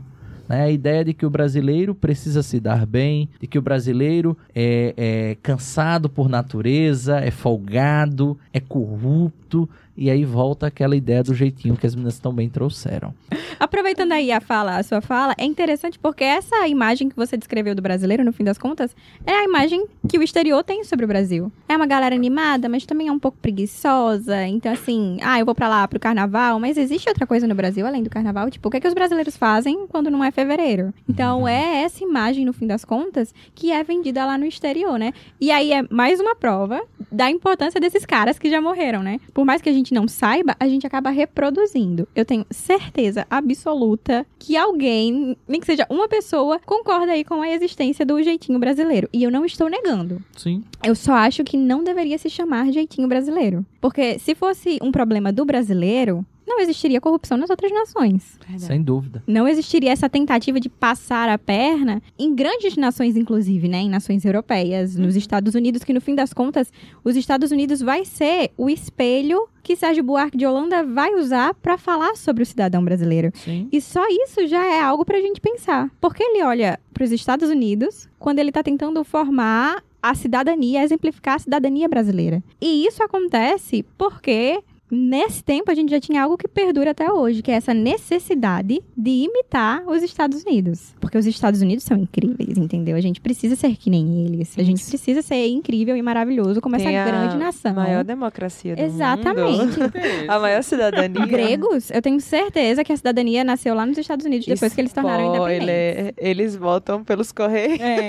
Né? 0.54 0.64
A 0.64 0.70
ideia 0.70 1.04
de 1.04 1.14
que 1.14 1.26
o 1.26 1.30
brasileiro 1.30 1.96
precisa 1.96 2.44
se 2.44 2.60
dar 2.60 2.86
bem, 2.86 3.28
de 3.40 3.48
que 3.48 3.58
o 3.58 3.62
brasileiro 3.62 4.38
é, 4.54 4.94
é 4.96 5.38
cansado 5.42 6.08
por 6.08 6.30
natureza, 6.30 7.18
é 7.18 7.32
folgado, 7.32 8.38
é 8.54 8.60
corrupto, 8.60 9.68
e 9.96 10.10
aí 10.10 10.26
volta 10.26 10.68
aquela 10.68 10.96
ideia 10.96 11.24
do 11.24 11.34
jeitinho 11.34 11.78
que 11.78 11.86
as 11.86 11.96
meninas 11.96 12.20
também 12.20 12.50
trouxeram. 12.50 13.14
Aproveitando 13.60 14.12
aí 14.12 14.32
a 14.32 14.42
fala, 14.42 14.78
a 14.78 14.84
sua 14.84 15.02
fala, 15.02 15.34
é 15.38 15.46
interessante 15.46 16.00
porque 16.00 16.24
essa 16.24 16.68
imagem 16.68 17.10
que 17.10 17.16
você 17.16 17.38
descreveu 17.38 17.76
do 17.76 17.82
brasileiro, 17.82 18.24
no 18.24 18.34
fim 18.34 18.44
das 18.44 18.58
contas, 18.58 18.96
é 19.26 19.32
a 19.32 19.44
imagem 19.44 19.86
que 20.08 20.18
o 20.18 20.24
exterior 20.24 20.64
tem 20.64 20.84
sobre 20.84 21.06
o 21.06 21.08
Brasil. 21.08 21.52
É 21.68 21.76
uma 21.76 21.86
galera 21.86 22.16
animada, 22.16 22.68
mas 22.68 22.86
também 22.86 23.08
é 23.08 23.12
um 23.12 23.20
pouco 23.20 23.38
preguiçosa. 23.38 24.46
Então, 24.48 24.72
assim, 24.72 25.18
ah, 25.22 25.40
eu 25.40 25.46
vou 25.46 25.56
pra 25.56 25.68
lá 25.68 25.88
pro 25.88 26.00
carnaval, 26.00 26.60
mas 26.60 26.78
existe 26.78 27.08
outra 27.10 27.28
coisa 27.28 27.48
no 27.48 27.56
Brasil 27.56 27.86
além 27.86 28.04
do 28.04 28.10
carnaval? 28.10 28.50
Tipo, 28.50 28.68
o 28.68 28.72
que, 28.72 28.78
é 28.78 28.80
que 28.80 28.88
os 28.88 28.94
brasileiros 28.94 29.38
fazem 29.38 29.88
quando 29.88 30.10
não 30.10 30.24
é 30.24 30.32
fevereiro? 30.32 30.94
Então, 31.08 31.42
uhum. 31.42 31.48
é 31.48 31.84
essa 31.84 32.04
imagem, 32.04 32.46
no 32.46 32.54
fim 32.54 32.68
das 32.68 32.84
contas, 32.84 33.34
que 33.54 33.72
é 33.72 33.84
vendida 33.84 34.26
lá 34.26 34.38
no 34.38 34.46
exterior, 34.46 34.98
né? 34.98 35.14
E 35.40 35.52
aí 35.52 35.74
é 35.74 35.84
mais 35.90 36.20
uma 36.20 36.36
prova 36.36 36.82
da 37.12 37.30
importância 37.30 37.80
desses 37.80 38.06
caras 38.06 38.40
que 38.40 38.50
já 38.50 38.62
morreram, 38.62 39.04
né? 39.04 39.20
Por 39.34 39.46
mais 39.46 39.62
que 39.62 39.70
a 39.70 39.74
gente 39.74 39.83
não 39.92 40.08
saiba, 40.08 40.56
a 40.60 40.68
gente 40.68 40.86
acaba 40.86 41.10
reproduzindo. 41.10 42.08
Eu 42.16 42.24
tenho 42.24 42.46
certeza 42.52 43.26
absoluta 43.28 44.24
que 44.38 44.56
alguém, 44.56 45.36
nem 45.48 45.60
que 45.60 45.66
seja 45.66 45.88
uma 45.90 46.08
pessoa, 46.08 46.60
concorda 46.64 47.14
aí 47.14 47.24
com 47.24 47.42
a 47.42 47.50
existência 47.50 48.06
do 48.06 48.22
jeitinho 48.22 48.60
brasileiro. 48.60 49.10
E 49.12 49.24
eu 49.24 49.32
não 49.32 49.44
estou 49.46 49.68
negando. 49.68 50.22
Sim. 50.38 50.64
Eu 50.84 50.94
só 50.94 51.14
acho 51.14 51.44
que 51.44 51.58
não 51.58 51.84
deveria 51.84 52.18
se 52.18 52.30
chamar 52.30 52.72
jeitinho 52.72 53.08
brasileiro. 53.08 53.66
Porque 53.82 54.20
se 54.20 54.36
fosse 54.36 54.78
um 54.82 54.92
problema 54.92 55.32
do 55.32 55.44
brasileiro, 55.46 56.26
não 56.46 56.60
existiria 56.60 57.02
corrupção 57.02 57.38
nas 57.38 57.50
outras 57.50 57.72
nações. 57.72 58.38
Verdade. 58.40 58.64
Sem 58.64 58.82
dúvida. 58.82 59.24
Não 59.26 59.48
existiria 59.48 59.92
essa 59.92 60.10
tentativa 60.10 60.60
de 60.60 60.70
passar 60.70 61.30
a 61.30 61.38
perna 61.38 62.02
em 62.18 62.34
grandes 62.34 62.76
nações, 62.76 63.16
inclusive, 63.16 63.68
né? 63.68 63.80
Em 63.80 63.90
nações 63.90 64.26
europeias, 64.26 64.96
nos 64.96 65.16
Estados 65.16 65.56
Unidos, 65.56 65.84
que 65.84 65.94
no 65.94 66.02
fim 66.02 66.16
das 66.16 66.34
contas, 66.34 66.72
os 67.04 67.16
Estados 67.16 67.52
Unidos 67.52 67.82
vai 67.82 68.06
ser 68.06 68.52
o 68.58 68.70
espelho 68.70 69.48
que 69.64 69.76
Sérgio 69.76 70.04
Buarque 70.04 70.38
de 70.38 70.46
Holanda 70.46 70.84
vai 70.84 71.16
usar 71.16 71.54
para 71.54 71.78
falar 71.78 72.18
sobre 72.18 72.44
o 72.44 72.46
cidadão 72.46 72.84
brasileiro. 72.84 73.32
Sim. 73.34 73.70
E 73.72 73.80
só 73.80 74.04
isso 74.10 74.46
já 74.46 74.66
é 74.66 74.82
algo 74.82 75.06
para 75.06 75.18
a 75.18 75.22
gente 75.22 75.40
pensar. 75.40 75.90
Porque 76.02 76.22
ele 76.22 76.44
olha 76.44 76.80
para 76.94 77.06
os 77.06 77.12
Estados 77.12 77.50
Unidos 77.50 78.10
quando 78.20 78.40
ele 78.40 78.50
está 78.50 78.62
tentando 78.62 79.04
formar 79.04 79.82
a 80.02 80.14
cidadania, 80.14 80.84
exemplificar 80.84 81.36
a 81.36 81.40
cidadania 81.40 81.88
brasileira. 81.88 82.44
E 82.60 82.86
isso 82.86 83.02
acontece 83.02 83.86
porque 83.98 84.62
nesse 84.94 85.44
tempo 85.44 85.72
a 85.72 85.76
gente 85.76 85.90
já 85.90 86.00
tinha 86.00 86.24
algo 86.24 86.38
que 86.38 86.48
perdura 86.48 86.92
até 86.92 87.12
hoje, 87.12 87.42
que 87.42 87.52
é 87.52 87.56
essa 87.56 87.74
necessidade 87.74 88.82
de 88.96 89.10
imitar 89.10 89.84
os 89.88 90.02
Estados 90.04 90.44
Unidos. 90.44 90.94
Porque 91.00 91.18
os 91.18 91.26
Estados 91.26 91.62
Unidos 91.62 91.84
são 91.84 91.98
incríveis, 91.98 92.58
entendeu? 92.58 92.96
A 92.96 93.02
gente 93.02 93.20
precisa 93.20 93.56
ser 93.56 93.76
que 93.76 93.90
nem 93.90 94.26
eles. 94.26 94.58
A 94.58 94.64
gente 94.64 94.86
precisa 94.86 95.22
ser 95.22 95.48
incrível 95.48 95.96
e 95.96 96.02
maravilhoso 96.02 96.62
como 96.62 96.78
Tem 96.78 96.96
essa 96.96 97.12
grande 97.12 97.38
nação. 97.38 97.72
A 97.72 97.76
maior 97.76 98.04
democracia 98.04 98.76
do 98.76 98.82
Exatamente. 98.82 99.80
mundo. 99.80 99.94
a 100.28 100.40
maior 100.40 100.64
cidadania. 100.64 101.26
Gregos, 101.26 101.90
eu 101.92 102.02
tenho 102.02 102.20
certeza 102.20 102.84
que 102.84 102.92
a 102.92 102.98
cidadania 102.98 103.44
nasceu 103.44 103.74
lá 103.74 103.86
nos 103.86 103.98
Estados 103.98 104.26
Unidos 104.26 104.46
depois 104.46 104.72
Spoiler, 104.72 104.76
que 104.76 104.82
eles 104.82 104.94
tornaram 104.94 105.36
independentes. 105.36 106.14
Eles 106.18 106.56
votam 106.56 107.04
pelos 107.04 107.32
correios. 107.32 107.80
É. 107.80 108.08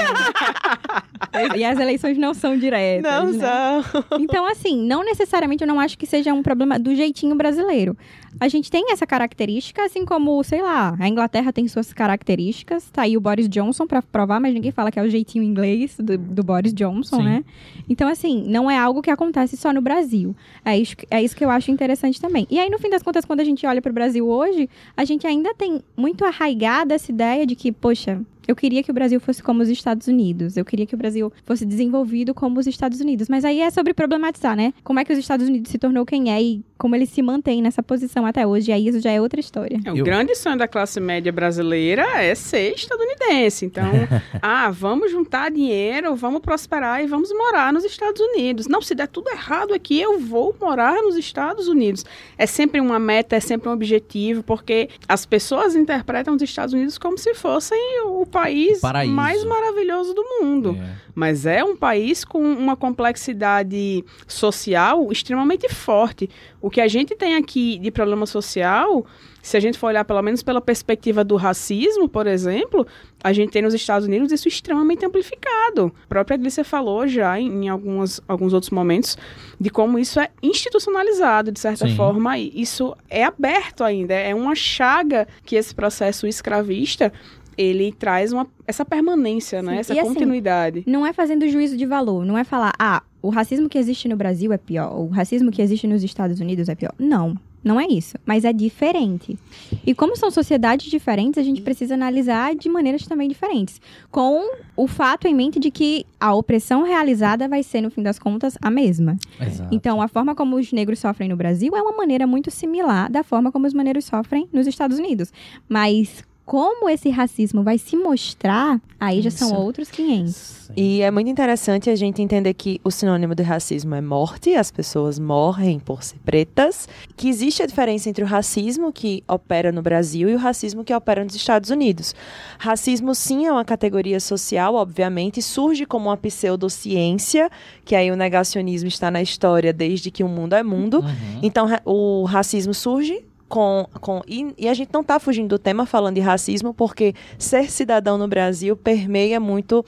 e 1.56 1.64
as 1.64 1.78
eleições 1.78 2.18
não 2.18 2.34
são 2.34 2.56
diretas. 2.56 3.10
Não 3.10 3.32
né? 3.32 3.38
são. 3.38 4.04
Então, 4.20 4.46
assim, 4.46 4.76
não 4.86 5.04
necessariamente 5.04 5.62
eu 5.62 5.68
não 5.68 5.80
acho 5.80 5.96
que 5.98 6.06
seja 6.06 6.32
um 6.32 6.42
problema 6.42 6.73
do 6.78 6.94
jeitinho 6.94 7.34
brasileiro. 7.34 7.96
A 8.40 8.48
gente 8.48 8.70
tem 8.70 8.90
essa 8.90 9.06
característica, 9.06 9.84
assim 9.84 10.04
como, 10.04 10.42
sei 10.42 10.60
lá, 10.60 10.96
a 10.98 11.08
Inglaterra 11.08 11.52
tem 11.52 11.68
suas 11.68 11.92
características. 11.92 12.90
Tá 12.90 13.02
aí 13.02 13.16
o 13.16 13.20
Boris 13.20 13.48
Johnson 13.48 13.86
para 13.86 14.02
provar, 14.02 14.40
mas 14.40 14.52
ninguém 14.52 14.72
fala 14.72 14.90
que 14.90 14.98
é 14.98 15.02
o 15.02 15.08
jeitinho 15.08 15.44
inglês 15.44 15.96
do, 15.96 16.18
do 16.18 16.42
Boris 16.42 16.74
Johnson, 16.74 17.18
Sim. 17.18 17.24
né? 17.24 17.44
Então, 17.88 18.08
assim, 18.08 18.44
não 18.48 18.70
é 18.70 18.76
algo 18.76 19.02
que 19.02 19.10
acontece 19.10 19.56
só 19.56 19.72
no 19.72 19.80
Brasil. 19.80 20.34
É 20.64 20.76
isso, 20.76 20.96
é 21.10 21.22
isso 21.22 21.36
que 21.36 21.44
eu 21.44 21.50
acho 21.50 21.70
interessante 21.70 22.20
também. 22.20 22.46
E 22.50 22.58
aí, 22.58 22.68
no 22.68 22.78
fim 22.78 22.90
das 22.90 23.02
contas, 23.02 23.24
quando 23.24 23.40
a 23.40 23.44
gente 23.44 23.64
olha 23.66 23.80
para 23.80 23.90
o 23.90 23.94
Brasil 23.94 24.28
hoje, 24.28 24.68
a 24.96 25.04
gente 25.04 25.26
ainda 25.26 25.54
tem 25.54 25.80
muito 25.96 26.24
arraigada 26.24 26.94
essa 26.94 27.12
ideia 27.12 27.46
de 27.46 27.54
que, 27.54 27.70
poxa, 27.70 28.20
eu 28.46 28.56
queria 28.56 28.82
que 28.82 28.90
o 28.90 28.94
Brasil 28.94 29.20
fosse 29.20 29.42
como 29.42 29.62
os 29.62 29.68
Estados 29.68 30.06
Unidos. 30.06 30.56
Eu 30.56 30.64
queria 30.64 30.86
que 30.86 30.94
o 30.94 30.98
Brasil 30.98 31.32
fosse 31.44 31.64
desenvolvido 31.64 32.34
como 32.34 32.60
os 32.60 32.66
Estados 32.66 33.00
Unidos. 33.00 33.28
Mas 33.28 33.44
aí 33.44 33.60
é 33.60 33.70
sobre 33.70 33.94
problematizar, 33.94 34.56
né? 34.56 34.72
Como 34.82 34.98
é 34.98 35.04
que 35.04 35.12
os 35.12 35.18
Estados 35.18 35.48
Unidos 35.48 35.70
se 35.70 35.78
tornou 35.78 36.04
quem 36.04 36.32
é 36.32 36.42
e 36.42 36.64
como 36.76 36.94
ele 36.94 37.06
se 37.06 37.22
mantém 37.22 37.62
nessa 37.62 37.82
posição 37.82 38.26
até 38.26 38.46
hoje. 38.46 38.70
E 38.70 38.74
aí 38.74 38.88
isso 38.88 39.00
já 39.00 39.10
é 39.10 39.20
outra 39.20 39.40
história. 39.40 39.78
É, 39.84 39.92
o 39.92 39.96
eu... 39.96 40.04
grande 40.04 40.34
sonho 40.34 40.58
da 40.58 40.68
classe 40.68 41.00
média 41.00 41.32
brasileira 41.32 42.02
é 42.22 42.34
ser 42.34 42.74
estadunidense. 42.74 43.64
Então, 43.64 43.84
ah, 44.42 44.70
vamos 44.70 45.10
juntar 45.10 45.50
dinheiro, 45.50 46.14
vamos 46.14 46.40
prosperar 46.40 47.02
e 47.02 47.06
vamos 47.06 47.30
morar 47.32 47.72
nos 47.72 47.84
Estados 47.84 48.20
Unidos. 48.20 48.66
Não, 48.66 48.82
se 48.82 48.94
der 48.94 49.08
tudo 49.08 49.30
errado 49.30 49.72
aqui, 49.72 50.00
eu 50.00 50.18
vou 50.18 50.54
morar 50.60 50.94
nos 51.02 51.16
Estados 51.16 51.68
Unidos. 51.68 52.04
É 52.36 52.46
sempre 52.46 52.80
uma 52.80 52.98
meta, 52.98 53.36
é 53.36 53.40
sempre 53.40 53.68
um 53.68 53.72
objetivo, 53.72 54.42
porque 54.42 54.90
as 55.08 55.24
pessoas 55.24 55.74
interpretam 55.74 56.34
os 56.34 56.42
Estados 56.42 56.74
Unidos 56.74 56.98
como 56.98 57.16
se 57.16 57.34
fossem 57.34 58.02
o 58.04 58.26
país 58.34 58.80
Paraíso. 58.80 59.14
mais 59.14 59.44
maravilhoso 59.44 60.12
do 60.14 60.22
mundo. 60.22 60.76
É. 60.80 61.04
Mas 61.14 61.46
é 61.46 61.62
um 61.62 61.76
país 61.76 62.24
com 62.24 62.40
uma 62.42 62.76
complexidade 62.76 64.04
social 64.26 65.12
extremamente 65.12 65.68
forte. 65.68 66.28
O 66.60 66.68
que 66.68 66.80
a 66.80 66.88
gente 66.88 67.14
tem 67.14 67.36
aqui 67.36 67.78
de 67.78 67.90
problema 67.90 68.26
social, 68.26 69.06
se 69.40 69.56
a 69.56 69.60
gente 69.60 69.78
for 69.78 69.88
olhar 69.88 70.04
pelo 70.04 70.20
menos 70.22 70.42
pela 70.42 70.60
perspectiva 70.60 71.22
do 71.22 71.36
racismo, 71.36 72.08
por 72.08 72.26
exemplo, 72.26 72.84
a 73.22 73.32
gente 73.32 73.50
tem 73.50 73.62
nos 73.62 73.74
Estados 73.74 74.08
Unidos 74.08 74.32
isso 74.32 74.48
extremamente 74.48 75.06
amplificado. 75.06 75.94
A 76.04 76.08
própria 76.08 76.36
Glícia 76.36 76.64
falou 76.64 77.06
já 77.06 77.38
em, 77.38 77.64
em 77.64 77.68
algumas, 77.68 78.20
alguns 78.26 78.52
outros 78.52 78.70
momentos 78.70 79.16
de 79.60 79.70
como 79.70 79.98
isso 79.98 80.18
é 80.18 80.30
institucionalizado, 80.42 81.52
de 81.52 81.60
certa 81.60 81.86
Sim. 81.86 81.94
forma. 81.94 82.36
E 82.36 82.50
isso 82.60 82.96
é 83.08 83.22
aberto 83.22 83.84
ainda, 83.84 84.14
é 84.14 84.34
uma 84.34 84.56
chaga 84.56 85.28
que 85.44 85.54
esse 85.54 85.72
processo 85.74 86.26
escravista 86.26 87.12
ele 87.56 87.92
traz 87.92 88.32
uma, 88.32 88.46
essa 88.66 88.84
permanência, 88.84 89.62
né? 89.62 89.78
Essa 89.78 89.94
e, 89.94 89.98
assim, 89.98 90.08
continuidade. 90.08 90.80
Assim, 90.80 90.90
não 90.90 91.06
é 91.06 91.12
fazendo 91.12 91.48
juízo 91.48 91.76
de 91.76 91.86
valor, 91.86 92.24
não 92.24 92.36
é 92.36 92.44
falar, 92.44 92.72
ah, 92.78 93.02
o 93.22 93.28
racismo 93.30 93.68
que 93.68 93.78
existe 93.78 94.08
no 94.08 94.16
Brasil 94.16 94.52
é 94.52 94.58
pior, 94.58 94.98
o 94.98 95.08
racismo 95.08 95.50
que 95.50 95.62
existe 95.62 95.86
nos 95.86 96.02
Estados 96.02 96.40
Unidos 96.40 96.68
é 96.68 96.74
pior. 96.74 96.94
Não. 96.98 97.36
Não 97.64 97.80
é 97.80 97.86
isso, 97.86 98.18
mas 98.26 98.44
é 98.44 98.52
diferente. 98.52 99.38
E 99.86 99.94
como 99.94 100.14
são 100.16 100.30
sociedades 100.30 100.90
diferentes, 100.90 101.38
a 101.38 101.42
gente 101.42 101.62
precisa 101.62 101.94
analisar 101.94 102.54
de 102.54 102.68
maneiras 102.68 103.06
também 103.06 103.26
diferentes, 103.26 103.80
com 104.10 104.46
o 104.76 104.86
fato 104.86 105.26
em 105.26 105.34
mente 105.34 105.58
de 105.58 105.70
que 105.70 106.04
a 106.20 106.34
opressão 106.34 106.82
realizada 106.82 107.48
vai 107.48 107.62
ser, 107.62 107.80
no 107.80 107.90
fim 107.90 108.02
das 108.02 108.18
contas, 108.18 108.58
a 108.60 108.70
mesma. 108.70 109.16
Exato. 109.40 109.74
Então, 109.74 110.02
a 110.02 110.08
forma 110.08 110.34
como 110.34 110.56
os 110.56 110.70
negros 110.72 110.98
sofrem 110.98 111.30
no 111.30 111.36
Brasil 111.36 111.74
é 111.74 111.80
uma 111.80 111.96
maneira 111.96 112.26
muito 112.26 112.50
similar 112.50 113.10
da 113.10 113.24
forma 113.24 113.50
como 113.50 113.66
os 113.66 113.72
maneiros 113.72 114.04
sofrem 114.04 114.46
nos 114.52 114.66
Estados 114.66 114.98
Unidos. 114.98 115.32
Mas 115.66 116.22
como 116.44 116.90
esse 116.90 117.08
racismo 117.08 117.62
vai 117.62 117.78
se 117.78 117.96
mostrar, 117.96 118.78
aí 119.00 119.22
já 119.22 119.30
são 119.30 119.48
Isso. 119.48 119.56
outros 119.56 119.90
500. 119.90 120.34
Sim. 120.34 120.72
E 120.76 121.00
é 121.00 121.10
muito 121.10 121.30
interessante 121.30 121.88
a 121.88 121.96
gente 121.96 122.20
entender 122.20 122.52
que 122.52 122.80
o 122.84 122.90
sinônimo 122.90 123.34
de 123.34 123.42
racismo 123.42 123.94
é 123.94 124.00
morte, 124.00 124.54
as 124.54 124.70
pessoas 124.70 125.18
morrem 125.18 125.78
por 125.78 126.02
ser 126.02 126.18
pretas, 126.18 126.86
que 127.16 127.28
existe 127.28 127.62
a 127.62 127.66
diferença 127.66 128.10
entre 128.10 128.22
o 128.22 128.26
racismo 128.26 128.92
que 128.92 129.24
opera 129.26 129.72
no 129.72 129.80
Brasil 129.80 130.28
e 130.28 130.34
o 130.34 130.38
racismo 130.38 130.84
que 130.84 130.94
opera 130.94 131.24
nos 131.24 131.34
Estados 131.34 131.70
Unidos. 131.70 132.14
Racismo, 132.58 133.14
sim, 133.14 133.46
é 133.46 133.52
uma 133.52 133.64
categoria 133.64 134.20
social, 134.20 134.74
obviamente, 134.74 135.40
surge 135.40 135.86
como 135.86 136.10
uma 136.10 136.16
pseudociência, 136.16 137.50
que 137.84 137.94
aí 137.94 138.10
o 138.10 138.16
negacionismo 138.16 138.88
está 138.88 139.10
na 139.10 139.22
história 139.22 139.72
desde 139.72 140.10
que 140.10 140.22
o 140.22 140.28
mundo 140.28 140.54
é 140.54 140.62
mundo. 140.62 140.98
Uhum. 140.98 141.40
Então, 141.42 141.66
o 141.84 142.24
racismo 142.24 142.74
surge 142.74 143.24
com. 143.54 143.86
com 144.00 144.20
e, 144.26 144.52
e 144.58 144.68
a 144.68 144.74
gente 144.74 144.90
não 144.92 145.02
está 145.02 145.20
fugindo 145.20 145.50
do 145.50 145.58
tema 145.60 145.86
falando 145.86 146.16
de 146.16 146.20
racismo, 146.20 146.74
porque 146.74 147.14
ser 147.38 147.70
cidadão 147.70 148.18
no 148.18 148.26
Brasil 148.26 148.76
permeia 148.76 149.38
muito 149.38 149.84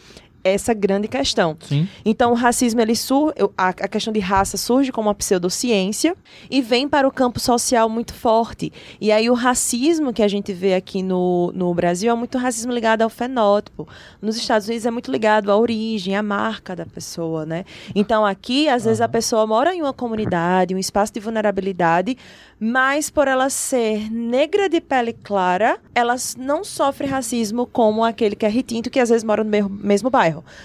essa 0.48 0.74
grande 0.74 1.09
questão. 1.09 1.56
Sim. 1.61 1.88
Então, 2.04 2.32
o 2.32 2.35
racismo, 2.35 2.80
ele 2.80 2.94
sur 2.94 3.35
a, 3.56 3.68
a 3.68 3.88
questão 3.88 4.12
de 4.12 4.20
raça 4.20 4.56
surge 4.56 4.92
como 4.92 5.09
uma 5.09 5.14
pseudociência 5.14 6.14
e 6.50 6.61
vem 6.61 6.88
para 6.88 7.06
o 7.06 7.11
campo 7.11 7.40
social 7.40 7.88
muito 7.88 8.14
forte. 8.14 8.72
E 9.00 9.11
aí, 9.12 9.28
o 9.30 9.35
racismo 9.35 10.12
que 10.12 10.22
a 10.22 10.28
gente 10.28 10.52
vê 10.52 10.74
aqui 10.74 11.02
no, 11.02 11.52
no 11.54 11.72
Brasil 11.74 12.12
é 12.12 12.14
muito 12.14 12.38
racismo 12.38 12.72
ligado 12.72 13.02
ao 13.02 13.11
fenótipo. 13.11 13.88
Nos 14.20 14.37
Estados 14.37 14.66
Unidos 14.66 14.87
é 14.87 14.90
muito 14.90 15.11
ligado 15.11 15.50
à 15.50 15.56
origem, 15.56 16.16
à 16.16 16.22
marca 16.22 16.74
da 16.74 16.87
pessoa, 16.87 17.44
né? 17.44 17.64
Então, 17.94 18.24
aqui, 18.24 18.68
às 18.68 18.85
vezes, 18.85 19.00
a 19.00 19.09
pessoa 19.09 19.46
mora 19.46 19.74
em 19.74 19.82
uma 19.82 19.92
comunidade, 19.92 20.74
um 20.74 20.78
espaço 20.78 21.12
de 21.12 21.20
vulnerabilidade, 21.20 22.16
mas 22.59 23.11
por 23.11 23.28
ela 23.28 23.50
ser 23.50 24.11
negra 24.11 24.68
de 24.68 24.80
pele 24.80 25.12
clara, 25.12 25.78
ela 25.94 26.16
não 26.38 26.64
sofre 26.64 27.06
racismo 27.06 27.66
como 27.66 28.04
aquele 28.04 28.35
que 28.35 28.46
é 28.46 28.48
retinto, 28.48 28.90
que 28.90 29.00
às 29.00 29.09
vezes 29.09 29.24
mora 29.24 29.44
no 29.44 29.50
mesmo, 29.50 29.70
mesmo 29.70 30.11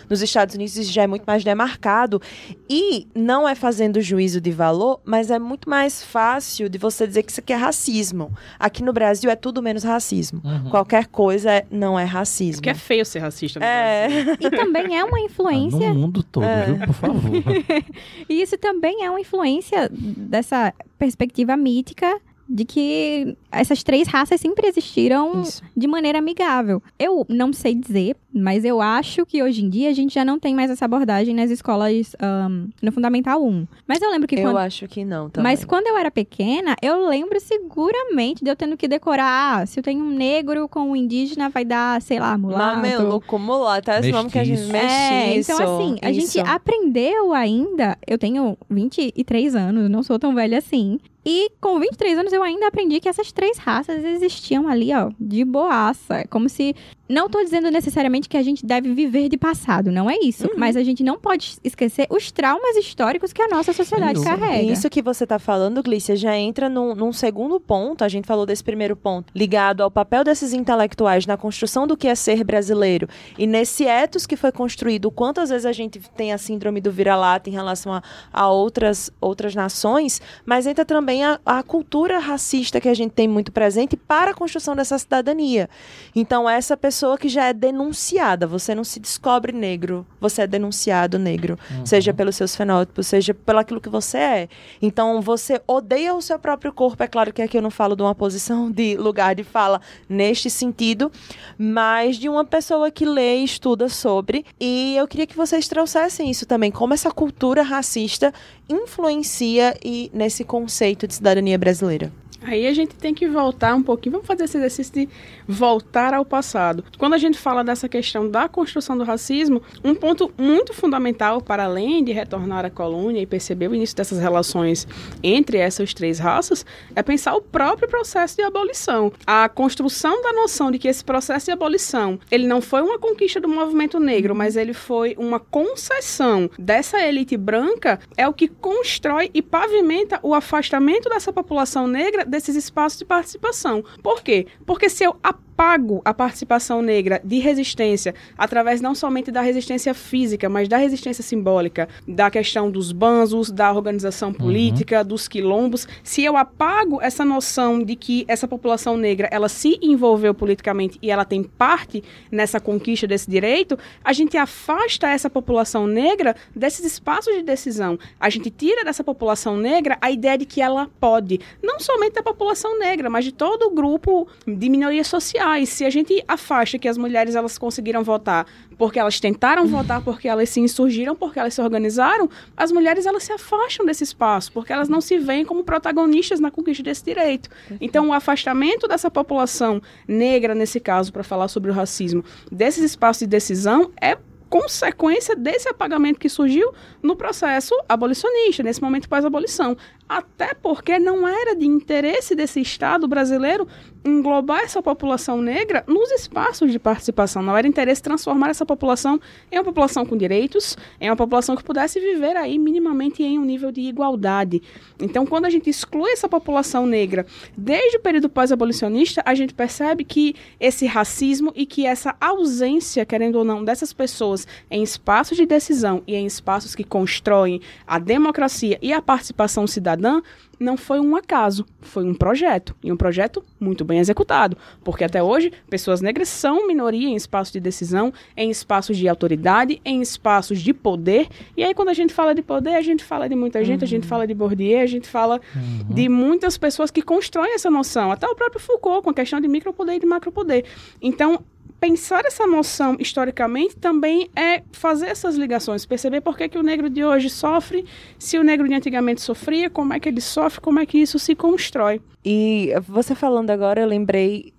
Nos 0.10 0.22
Estados 0.22 0.56
Unidos 0.56 0.76
isso 0.78 0.92
já 0.92 1.04
é 1.04 1.08
muito 1.08 1.24
mais 1.26 1.44
demarcado 1.44 2.22
e 2.70 3.08
não 3.16 3.48
é 3.48 3.56
fazendo 3.56 4.02
juízo 4.02 4.40
de 4.42 4.52
valor, 4.52 5.00
mas 5.06 5.30
é 5.32 5.38
muito 5.40 5.70
mais 5.70 6.04
fácil 6.04 6.70
de 6.70 6.78
você 6.78 7.06
dizer 7.08 7.24
que 7.24 7.32
isso 7.32 7.40
aqui 7.42 7.54
é 7.54 7.56
racismo. 7.56 8.32
Aqui 8.60 8.84
no 8.84 8.94
Brasil 8.94 9.30
é 9.30 9.36
tudo 9.36 9.62
menos 9.62 9.84
racismo. 9.84 10.42
Uhum. 10.44 10.70
Qualquer 10.70 11.08
coisa 11.08 11.52
é- 11.52 11.66
não 11.72 12.00
é 12.00 12.04
racismo. 12.04 12.62
Porque 12.62 12.70
é 12.70 12.74
feio 12.76 13.06
ser 13.06 13.20
racista 13.20 13.60
no 13.60 13.66
É. 13.66 14.08
Brasil. 14.08 14.38
E 14.42 14.50
também 14.50 14.98
é 14.98 15.04
uma 15.04 15.18
Ah, 15.18 15.22
influência 15.22 15.90
no 15.94 15.96
mundo 16.00 16.24
todo, 16.24 16.44
É. 16.46 16.66
viu? 16.66 16.78
Por 16.88 16.94
favor. 16.94 17.22
E 18.30 18.42
isso 18.42 18.58
também 18.58 19.04
é 19.04 19.10
uma 19.10 19.20
influência 19.20 19.90
dessa 19.92 20.74
perspectiva 20.98 21.56
mítica 21.58 22.20
de 22.48 22.66
que 22.66 23.38
essas 23.52 23.84
três 23.84 24.08
raças 24.08 24.40
sempre 24.42 24.68
existiram 24.68 25.42
Isso. 25.42 25.62
de 25.76 25.88
maneira 25.88 26.20
amigável. 26.20 26.82
Eu 27.00 27.26
não 27.30 27.54
sei 27.54 27.74
dizer, 27.76 28.16
mas 28.34 28.64
eu 28.66 28.82
acho 28.82 29.26
que 29.26 29.42
hoje 29.42 29.64
em 29.64 29.70
dia 29.70 29.90
a 29.90 29.94
gente 29.94 30.14
já 30.14 30.24
não 30.26 30.40
tem 30.40 30.54
mais 30.54 30.70
essa 30.70 30.86
abordagem 30.86 31.34
nas 31.36 31.50
escolas 31.50 32.16
ahn, 32.20 32.68
no 32.82 32.92
Fundamental 32.92 33.44
1. 33.44 33.68
Mas 33.88 34.02
eu 34.02 34.10
lembro 34.12 34.28
que 34.28 34.36
Eu 34.36 34.44
quando. 34.44 34.58
acho 34.58 34.88
que 34.88 35.04
não 35.06 35.30
também. 35.30 35.52
Mas 35.52 35.64
quando 35.66 35.88
eu 35.88 35.98
era 35.98 36.12
pequena, 36.12 36.76
eu 36.82 37.08
lembro 37.08 37.40
seguramente 37.40 38.44
de 38.44 38.50
eu 38.50 38.56
tendo 38.56 38.78
que 38.78 38.88
decorar. 38.88 39.22
Ah, 39.62 39.66
se 39.66 39.80
eu 39.80 39.84
tenho 39.84 40.04
um 40.04 40.12
negro 40.12 40.68
com 40.68 40.92
um 40.92 40.96
indígena, 40.96 41.50
vai 41.50 41.64
dar, 41.66 42.02
sei 42.02 42.20
lá, 42.20 42.38
mulato. 42.38 42.78
Mameluco, 42.78 43.40
mulato, 43.40 43.92
é 43.92 44.00
esse 44.00 44.12
nome 44.12 44.30
que 44.30 44.40
a 44.40 44.44
gente. 44.44 44.62
É, 44.76 45.38
então 45.38 45.58
assim, 45.58 45.98
a 46.02 46.12
isso. 46.12 46.34
gente 46.34 46.48
aprendeu 46.48 47.34
ainda. 47.34 47.98
Eu 48.06 48.18
tenho 48.18 48.58
23 48.70 49.56
anos, 49.56 49.90
não 49.90 50.04
sou 50.04 50.20
tão 50.20 50.34
velha 50.36 50.58
assim. 50.58 51.00
E 51.26 51.52
com 51.62 51.80
23 51.80 52.18
anos 52.18 52.34
eu 52.34 52.42
ainda 52.42 52.68
aprendi 52.68 53.00
que 53.00 53.08
essas 53.08 53.32
três 53.32 53.58
raças 53.58 54.04
existiam 54.04 54.68
ali, 54.68 54.92
ó, 54.94 55.12
de 55.20 55.46
boaça. 55.46 56.26
Como 56.30 56.50
se. 56.50 56.76
Não 57.12 57.30
tô 57.30 57.44
dizendo 57.44 57.70
necessariamente 57.70 58.30
que 58.30 58.38
a 58.38 58.42
gente 58.42 58.66
deve 58.66 58.94
viver 58.94 59.28
de 59.28 59.38
passado, 59.38 59.92
não 59.92 60.10
é 60.10 60.16
isso. 60.24 60.48
Uhum. 60.48 60.54
Mas 60.56 60.78
a 60.78 60.84
gente 60.84 61.04
não 61.04 61.20
pode 61.20 61.58
esquecer 61.62 62.08
os 62.10 62.32
traumas 62.32 62.78
históricos 62.78 63.34
que 63.34 63.42
a 63.42 63.50
nossa 63.50 63.74
sociedade 63.74 64.14
dúvida. 64.14 64.38
carrega. 64.38 64.72
Isso 64.72 64.90
que 64.90 65.02
você 65.02 65.26
está 65.26 65.38
falando, 65.38 65.84
Glícia, 65.84 66.16
já 66.16 66.38
entra 66.38 66.70
num, 66.70 66.96
num 66.96 67.12
segundo 67.12 67.60
ponto. 67.60 68.06
A 68.06 68.08
gente 68.08 68.26
falou 68.26 68.46
desse 68.46 68.64
primeiro 68.64 68.96
ponto, 68.96 69.30
ligado 69.36 69.82
ao 69.82 69.92
papel 69.92 70.24
desses 70.24 70.54
intelectuais 70.54 71.26
na 71.26 71.36
construção 71.36 71.86
do 71.86 71.98
que 71.98 72.08
é 72.08 72.16
ser 72.16 72.46
brasileiro. 72.46 73.10
E 73.38 73.46
nesse 73.46 73.86
ethos 73.86 74.26
que 74.26 74.38
foi 74.38 74.52
construído, 74.54 75.12
quantas 75.12 75.50
vezes 75.50 75.66
a 75.66 75.74
gente 75.74 76.00
tem 76.16 76.32
a 76.32 76.38
síndrome 76.38 76.80
do 76.80 76.92
vira-lata 76.92 77.50
em 77.50 77.54
relação 77.54 77.94
a, 77.94 78.02
a 78.32 78.50
outras, 78.50 79.12
outras 79.20 79.54
nações, 79.54 80.22
mas 80.46 80.66
entra 80.66 80.86
também 80.86 81.26
a, 81.26 81.40
a 81.46 81.62
cultura 81.62 82.20
racista 82.20 82.80
que 82.80 82.88
a 82.88 82.94
gente 82.94 83.12
tem 83.12 83.28
muito 83.28 83.52
presente 83.52 83.98
para 83.98 84.32
a 84.32 84.34
construção 84.34 84.78
dessa 84.78 84.98
cidadania. 84.98 85.70
Então, 86.16 86.50
essa 86.50 86.78
pessoa 86.78 87.01
que 87.18 87.30
já 87.30 87.46
é 87.48 87.54
denunciada, 87.54 88.48
você 88.48 88.74
não 88.74 88.84
se 88.84 89.00
descobre 89.00 89.52
negro, 89.52 90.06
você 90.20 90.44
é 90.44 90.48
denunciado 90.48 91.18
negro 91.20 91.58
Uhum. 91.72 91.86
seja 91.86 92.14
pelos 92.14 92.36
seus 92.36 92.56
fenótipos, 92.56 93.08
seja 93.08 93.34
pelo 93.34 93.60
aquilo 93.60 93.82
que 93.82 93.90
você 93.90 94.18
é. 94.18 94.50
Então, 94.82 95.22
você 95.22 95.62
odeia 95.68 96.14
o 96.14 96.22
seu 96.22 96.38
próprio 96.40 96.72
corpo. 96.72 97.02
É 97.04 97.08
claro 97.08 97.34
que 97.34 97.42
aqui 97.42 97.58
eu 97.58 97.62
não 97.62 97.72
falo 97.72 97.96
de 97.96 98.02
uma 98.02 98.16
posição 98.16 98.72
de 98.72 98.96
lugar 98.98 99.36
de 99.36 99.44
fala 99.44 99.82
neste 100.08 100.50
sentido, 100.50 101.12
mas 101.58 102.18
de 102.18 102.30
uma 102.30 102.46
pessoa 102.46 102.90
que 102.92 103.06
lê 103.06 103.38
e 103.40 103.44
estuda 103.44 103.90
sobre. 103.90 104.46
E 104.60 104.96
eu 104.98 105.08
queria 105.08 105.28
que 105.28 105.36
vocês 105.36 105.68
trouxessem 105.68 106.30
isso 106.30 106.46
também, 106.46 106.72
como 106.72 106.94
essa 106.94 107.12
cultura 107.12 107.62
racista 107.62 108.34
influencia 108.70 109.78
e 109.84 110.10
nesse 110.14 110.44
conceito 110.44 111.08
de 111.08 111.16
cidadania 111.16 111.58
brasileira. 111.58 112.12
Aí 112.44 112.66
a 112.66 112.74
gente 112.74 112.96
tem 112.96 113.14
que 113.14 113.28
voltar 113.28 113.76
um 113.76 113.84
pouquinho, 113.84 114.14
vamos 114.14 114.28
fazer 114.28 114.46
esse 114.46 114.58
exercício 114.58 114.94
de 114.94 115.10
voltar 115.48 116.12
ao 116.14 116.26
passado. 116.26 116.84
Quando 116.98 117.14
a 117.14 117.18
gente 117.18 117.38
fala 117.38 117.64
dessa 117.64 117.88
questão 117.88 118.28
da 118.28 118.50
construção 118.50 118.98
do 118.98 119.04
racismo, 119.04 119.62
um 119.84 119.94
ponto 119.94 120.32
muito 120.38 120.74
fundamental, 120.74 121.40
para 121.40 121.66
além 121.66 122.04
de 122.04 122.12
retornar 122.12 122.66
à 122.66 122.70
colônia 122.70 123.22
e 123.22 123.28
perceber 123.28 123.68
o 123.68 123.76
início 123.76 123.96
dessas 123.96 124.18
relações 124.18 124.88
entre 125.22 125.58
essas 125.58 125.94
três 125.94 126.18
raças, 126.18 126.66
é 126.96 127.04
pensar 127.04 127.36
o 127.36 127.42
próprio 127.42 127.88
processo 127.88 128.36
de 128.36 128.42
abolição. 128.42 129.14
A 129.26 129.48
construção 129.48 130.20
da 130.24 130.34
noção 130.34 130.72
de 130.72 130.80
que 130.80 130.88
esse 130.88 131.04
processo 131.04 131.46
de 131.46 131.52
abolição, 131.52 132.20
ele 132.32 132.48
não 132.48 132.60
foi 132.60 132.82
uma 132.82 132.98
conquista 132.98 133.40
do 133.40 133.48
movimento 133.48 134.00
negro, 134.00 134.34
mas 134.34 134.56
ele 134.56 134.74
foi 134.74 135.16
uma 135.18 135.40
concessão 135.40 136.50
dessa 136.58 137.00
elite 137.00 137.38
branca, 137.38 138.00
é 138.18 138.28
o 138.28 138.34
que 138.34 138.48
constrói 138.48 139.30
e 139.32 139.44
pavimenta 139.44 140.20
o 140.24 140.34
afastamento 140.34 141.08
dessa 141.08 141.32
população 141.32 141.86
negra 141.86 142.31
desses 142.32 142.56
espaços 142.56 142.98
de 142.98 143.06
participação. 143.06 143.84
Por 144.02 144.24
quê? 144.24 144.48
Porque 144.66 144.90
se 144.90 145.04
eu 145.04 145.16
apago 145.62 146.02
a 146.04 146.12
participação 146.12 146.82
negra 146.82 147.22
de 147.24 147.38
resistência 147.38 148.16
através 148.36 148.82
não 148.82 148.96
somente 148.96 149.32
da 149.32 149.42
resistência 149.42 149.94
física, 149.94 150.50
mas 150.50 150.68
da 150.68 150.78
resistência 150.78 151.24
simbólica, 151.24 151.88
da 152.08 152.32
questão 152.32 152.72
dos 152.72 152.92
banzos, 152.92 153.52
da 153.52 153.72
organização 153.72 154.34
política, 154.34 155.04
dos 155.04 155.28
quilombos, 155.28 155.88
se 156.04 156.24
eu 156.24 156.36
apago 156.36 157.00
essa 157.00 157.24
noção 157.24 157.84
de 157.84 157.96
que 157.96 158.26
essa 158.28 158.48
população 158.48 158.98
negra, 158.98 159.30
ela 159.32 159.48
se 159.48 159.78
envolveu 159.84 160.34
politicamente 160.34 160.98
e 161.00 161.12
ela 161.12 161.24
tem 161.24 161.44
parte 161.44 162.04
nessa 162.32 162.60
conquista 162.60 163.06
desse 163.06 163.30
direito, 163.30 163.78
a 164.04 164.14
gente 164.14 164.36
afasta 164.38 165.08
essa 165.10 165.30
população 165.30 165.86
negra 165.86 166.36
desses 166.56 166.84
espaços 166.84 167.36
de 167.36 167.44
decisão. 167.44 168.00
A 168.20 168.32
gente 168.32 168.50
tira 168.50 168.84
dessa 168.84 169.04
população 169.04 169.58
negra 169.58 169.96
a 170.02 170.10
ideia 170.10 170.40
de 170.40 170.46
que 170.46 170.60
ela 170.60 170.90
pode, 171.00 171.40
não 171.62 171.80
somente 171.80 172.14
da 172.14 172.24
população 172.24 172.80
negra, 172.80 173.12
mas 173.12 173.26
de 173.26 173.32
todo 173.32 173.68
o 173.68 173.72
grupo 173.72 174.28
de 174.48 174.68
minorias 174.68 175.06
sociais. 175.52 175.70
Se 175.70 175.86
a 175.86 175.90
gente 175.90 176.24
afasta 176.28 176.78
que 176.78 176.88
as 176.88 176.98
mulheres 176.98 177.36
elas 177.36 177.58
conseguiram 177.58 178.04
votar 178.04 178.46
porque 178.78 179.00
elas 179.00 179.20
tentaram 179.20 179.68
votar, 179.68 180.02
porque 180.04 180.28
elas 180.28 180.50
se 180.50 180.60
insurgiram, 180.60 181.16
porque 181.16 181.40
elas 181.40 181.54
se 181.54 181.62
organizaram, 181.62 182.28
as 182.58 182.72
mulheres 182.72 183.06
elas 183.06 183.24
se 183.24 183.32
afastam 183.32 183.86
desse 183.86 184.04
espaço, 184.04 184.52
porque 184.52 184.74
elas 184.74 184.90
não 184.90 185.00
se 185.00 185.20
veem 185.20 185.46
como 185.46 185.64
protagonistas 185.64 186.40
na 186.40 186.50
conquista 186.50 186.82
desse 186.82 187.06
direito. 187.06 187.48
Então, 187.80 188.10
o 188.10 188.14
afastamento 188.14 188.88
dessa 188.88 189.12
população 189.12 189.80
negra, 190.08 190.56
nesse 190.56 190.80
caso, 190.80 191.14
para 191.14 191.24
falar 191.24 191.48
sobre 191.48 191.70
o 191.70 191.74
racismo, 191.74 192.24
desses 192.52 192.84
espaços 192.84 193.20
de 193.20 193.28
decisão, 193.28 193.92
é 194.02 194.18
consequência 194.52 195.34
desse 195.34 195.70
apagamento 195.70 196.20
que 196.20 196.28
surgiu 196.28 196.74
no 197.02 197.16
processo 197.16 197.74
abolicionista, 197.88 198.62
nesse 198.62 198.82
momento 198.82 199.08
pós-abolição. 199.08 199.78
Até 200.10 200.54
porque 200.54 201.00
não 201.00 201.26
era 201.26 201.56
de 201.56 201.66
interesse 201.66 202.36
desse 202.36 202.60
Estado 202.60 203.08
brasileiro 203.08 203.66
englobar 204.04 204.62
essa 204.62 204.82
população 204.82 205.42
negra 205.42 205.84
nos 205.88 206.12
espaços 206.12 206.72
de 206.72 206.80
participação. 206.80 207.42
Não 207.42 207.56
era 207.56 207.68
interesse 207.68 208.02
transformar 208.02 208.50
essa 208.50 208.66
população 208.66 209.20
em 209.52 209.58
uma 209.58 209.64
população 209.64 210.06
com 210.06 210.18
direitos, 210.18 210.78
em 211.00 211.10
uma 211.10 211.16
população 211.16 211.56
que 211.56 211.64
pudesse 211.64 212.00
viver 212.00 212.36
aí 212.36 212.58
minimamente 212.58 213.24
em 213.24 213.38
um 213.38 213.46
nível 213.46 213.72
de 213.72 213.82
igualdade. 213.82 214.62
Então, 215.00 215.26
quando 215.26 215.46
a 215.46 215.50
gente 215.50 215.70
exclui 215.70 216.12
essa 216.12 216.28
população 216.28 216.86
negra 216.86 217.26
desde 217.56 217.98
o 217.98 218.00
período 218.00 218.30
pós-abolicionista, 218.30 219.22
a 219.26 219.36
gente 219.36 219.54
percebe 219.54 220.04
que 220.04 220.36
esse 220.60 220.86
racismo 220.86 221.52
e 221.56 221.66
que 221.66 221.86
essa 221.86 222.16
ausência, 222.20 223.06
querendo 223.06 223.36
ou 223.36 223.44
não, 223.44 223.64
dessas 223.64 223.94
pessoas 223.94 224.48
em 224.70 224.82
espaços 224.82 225.38
de 225.38 225.46
decisão 225.46 226.02
e 226.08 226.16
em 226.16 226.26
espaços 226.26 226.76
que 226.76 226.84
constroem 226.84 227.62
a 227.86 228.00
democracia 228.00 228.78
e 228.82 228.92
a 228.92 229.02
participação 229.02 229.68
cidadã 229.68 230.22
não 230.62 230.78
foi 230.78 231.00
um 231.00 231.16
acaso, 231.16 231.66
foi 231.82 232.06
um 232.06 232.14
projeto. 232.14 232.76
E 232.84 232.92
um 232.92 232.96
projeto 232.96 233.44
muito 233.60 233.84
bem 233.84 234.00
executado. 234.00 234.56
Porque 234.84 235.04
até 235.04 235.22
hoje, 235.22 235.52
pessoas 235.70 236.02
negras 236.02 236.30
são 236.30 236.68
minoria 236.68 237.08
em 237.08 237.16
espaços 237.16 237.52
de 237.52 237.60
decisão, 237.60 238.14
em 238.38 238.52
espaços 238.52 238.96
de 238.96 239.08
autoridade, 239.08 239.82
em 239.84 240.02
espaços 240.02 240.62
de 240.62 240.72
poder. 240.74 241.28
E 241.58 241.64
aí, 241.64 241.74
quando 241.74 241.90
a 241.90 241.94
gente 241.94 242.14
fala 242.14 242.36
de 242.36 242.44
poder, 242.44 242.76
a 242.76 242.82
gente 242.82 243.04
fala 243.04 243.28
de 243.28 243.36
muita 243.36 243.66
gente, 243.66 243.84
a 243.84 243.88
gente 243.88 244.06
fala 244.06 244.28
de 244.28 244.36
Bourdieu, 244.36 244.82
a 244.82 244.86
gente 244.86 245.10
fala 245.10 245.42
de 245.90 246.08
muitas 246.08 246.58
pessoas 246.58 246.92
que 246.92 247.02
constroem 247.02 247.56
essa 247.56 247.70
noção. 247.70 248.12
Até 248.12 248.28
o 248.28 248.36
próprio 248.36 248.62
Foucault, 248.62 249.04
com 249.04 249.10
a 249.10 249.14
questão 249.14 249.42
de 249.42 249.48
micropoder 249.48 249.96
e 249.96 250.00
de 250.00 250.06
macropoder. 250.06 250.66
Então, 251.02 251.44
pensar 251.82 252.24
essa 252.26 252.46
noção 252.46 252.96
historicamente 253.00 253.76
também 253.76 254.30
é 254.36 254.62
fazer 254.72 255.08
essas 255.08 255.36
ligações, 255.36 255.84
perceber 255.84 256.22
por 256.22 256.38
que, 256.38 256.48
que 256.48 256.58
o 256.58 256.62
negro 256.62 256.92
de 256.92 257.04
hoje 257.04 257.28
sofre, 257.28 257.84
se 258.20 258.38
o 258.38 258.44
negro 258.44 258.68
de 258.68 258.76
antigamente 258.76 259.20
sofria, 259.20 259.68
como 259.68 259.92
é 259.92 260.00
que 260.00 260.08
ele 260.08 260.22
sofre, 260.22 260.62
como 260.62 260.80
é 260.80 260.86
que 260.86 261.00
isso 261.00 261.18
se 261.18 261.34
constrói. 261.34 262.00
E 262.24 262.72
você 262.88 263.16
falando 263.16 263.50
agora, 263.50 263.82
eu 263.82 263.88
lembrei. 263.88 264.54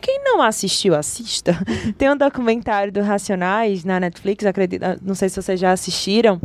Quem 0.00 0.24
não 0.24 0.40
assistiu, 0.40 0.94
assista. 0.94 1.54
Tem 1.98 2.10
um 2.10 2.16
documentário 2.16 2.90
do 2.90 3.02
Racionais 3.02 3.84
na 3.84 4.00
Netflix, 4.00 4.46
acredito. 4.46 4.82
Não 5.02 5.14
sei 5.14 5.28
se 5.28 5.40
vocês 5.40 5.60
já 5.60 5.70
assistiram. 5.70 6.40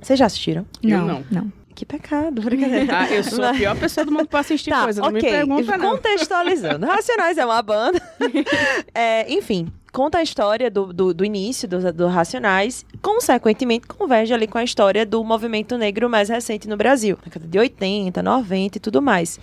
Vocês 0.00 0.16
já 0.16 0.26
assistiram? 0.26 0.64
Eu 0.80 0.98
não, 0.98 1.06
não. 1.06 1.24
não. 1.32 1.52
Que 1.82 1.86
pecado, 1.86 2.40
brincadeira. 2.40 2.96
Ah, 2.96 3.10
eu 3.12 3.24
sou 3.24 3.44
a 3.44 3.52
pior 3.52 3.76
pessoa 3.76 4.06
do 4.06 4.12
mundo 4.12 4.28
para 4.28 4.38
assistir 4.38 4.70
Tá, 4.70 4.84
coisa, 4.84 5.00
não 5.00 5.10
me 5.10 5.18
ok. 5.18 5.28
pergunta 5.28 5.76
não. 5.76 5.90
Contextualizando. 5.96 6.86
Racionais 6.86 7.36
é 7.36 7.44
uma 7.44 7.60
banda. 7.60 8.00
É, 8.94 9.32
enfim, 9.32 9.66
conta 9.92 10.18
a 10.18 10.22
história 10.22 10.70
do, 10.70 10.92
do, 10.92 11.12
do 11.12 11.24
início 11.24 11.66
do, 11.66 11.92
do 11.92 12.06
Racionais, 12.06 12.86
consequentemente 13.02 13.86
converge 13.86 14.32
ali 14.32 14.46
com 14.46 14.56
a 14.58 14.64
história 14.64 15.04
do 15.04 15.22
movimento 15.24 15.76
negro 15.76 16.08
mais 16.08 16.28
recente 16.28 16.68
no 16.68 16.76
Brasil, 16.76 17.16
na 17.18 17.24
década 17.24 17.46
de 17.46 17.58
80, 17.58 18.22
90 18.22 18.78
e 18.78 18.80
tudo 18.80 19.02
mais. 19.02 19.38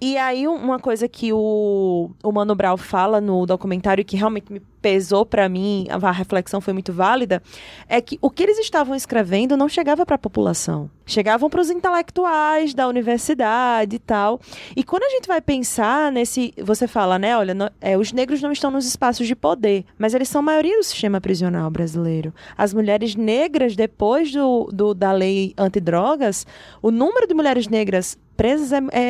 E 0.00 0.16
aí, 0.16 0.48
um- 0.48 0.54
uma 0.54 0.78
coisa 0.78 1.06
que 1.06 1.32
o, 1.32 2.10
o 2.22 2.32
Mano 2.32 2.54
Brown 2.54 2.76
fala 2.78 3.20
no 3.20 3.44
documentário 3.44 4.04
que 4.04 4.16
realmente 4.16 4.50
me 4.52 4.60
pesou 4.80 5.24
pra 5.24 5.48
mim, 5.48 5.86
a 5.90 6.10
reflexão 6.10 6.60
foi 6.60 6.74
muito 6.74 6.92
válida, 6.92 7.42
é 7.88 8.00
que 8.02 8.18
o 8.20 8.28
que 8.28 8.42
eles 8.42 8.58
estavam 8.58 8.94
escrevendo 8.94 9.56
não 9.56 9.66
chegava 9.68 10.04
para 10.04 10.16
a 10.16 10.18
população. 10.18 10.90
Chegavam 11.06 11.48
para 11.48 11.60
os 11.60 11.70
intelectuais 11.70 12.74
da 12.74 12.86
universidade 12.88 13.96
e 13.96 13.98
tal. 13.98 14.40
E 14.76 14.82
quando 14.82 15.02
a 15.04 15.08
gente 15.10 15.26
vai 15.26 15.40
pensar 15.40 16.10
nesse. 16.12 16.52
Você 16.62 16.86
fala, 16.86 17.18
né? 17.18 17.36
Olha, 17.36 17.52
no- 17.54 17.70
é, 17.80 17.96
os 17.96 18.10
negros 18.12 18.40
não 18.42 18.52
estão 18.52 18.70
nos 18.70 18.86
espaços 18.86 19.26
de 19.26 19.34
poder, 19.34 19.84
mas 19.98 20.14
eles 20.14 20.28
são 20.28 20.40
a 20.40 20.42
maioria 20.42 20.76
do 20.78 20.82
sistema 20.82 21.20
prisional 21.20 21.70
brasileiro. 21.70 22.32
As 22.56 22.72
mulheres 22.74 22.93
negras, 23.16 23.74
depois 23.74 24.30
do, 24.32 24.68
do- 24.72 24.94
da 24.94 25.10
lei 25.12 25.52
antidrogas, 25.56 26.46
o 26.82 26.90
número 26.90 27.26
de 27.26 27.34
mulheres 27.34 27.66
negras 27.68 28.16
presas 28.36 28.72
é, 28.72 28.80
é- 28.92 29.00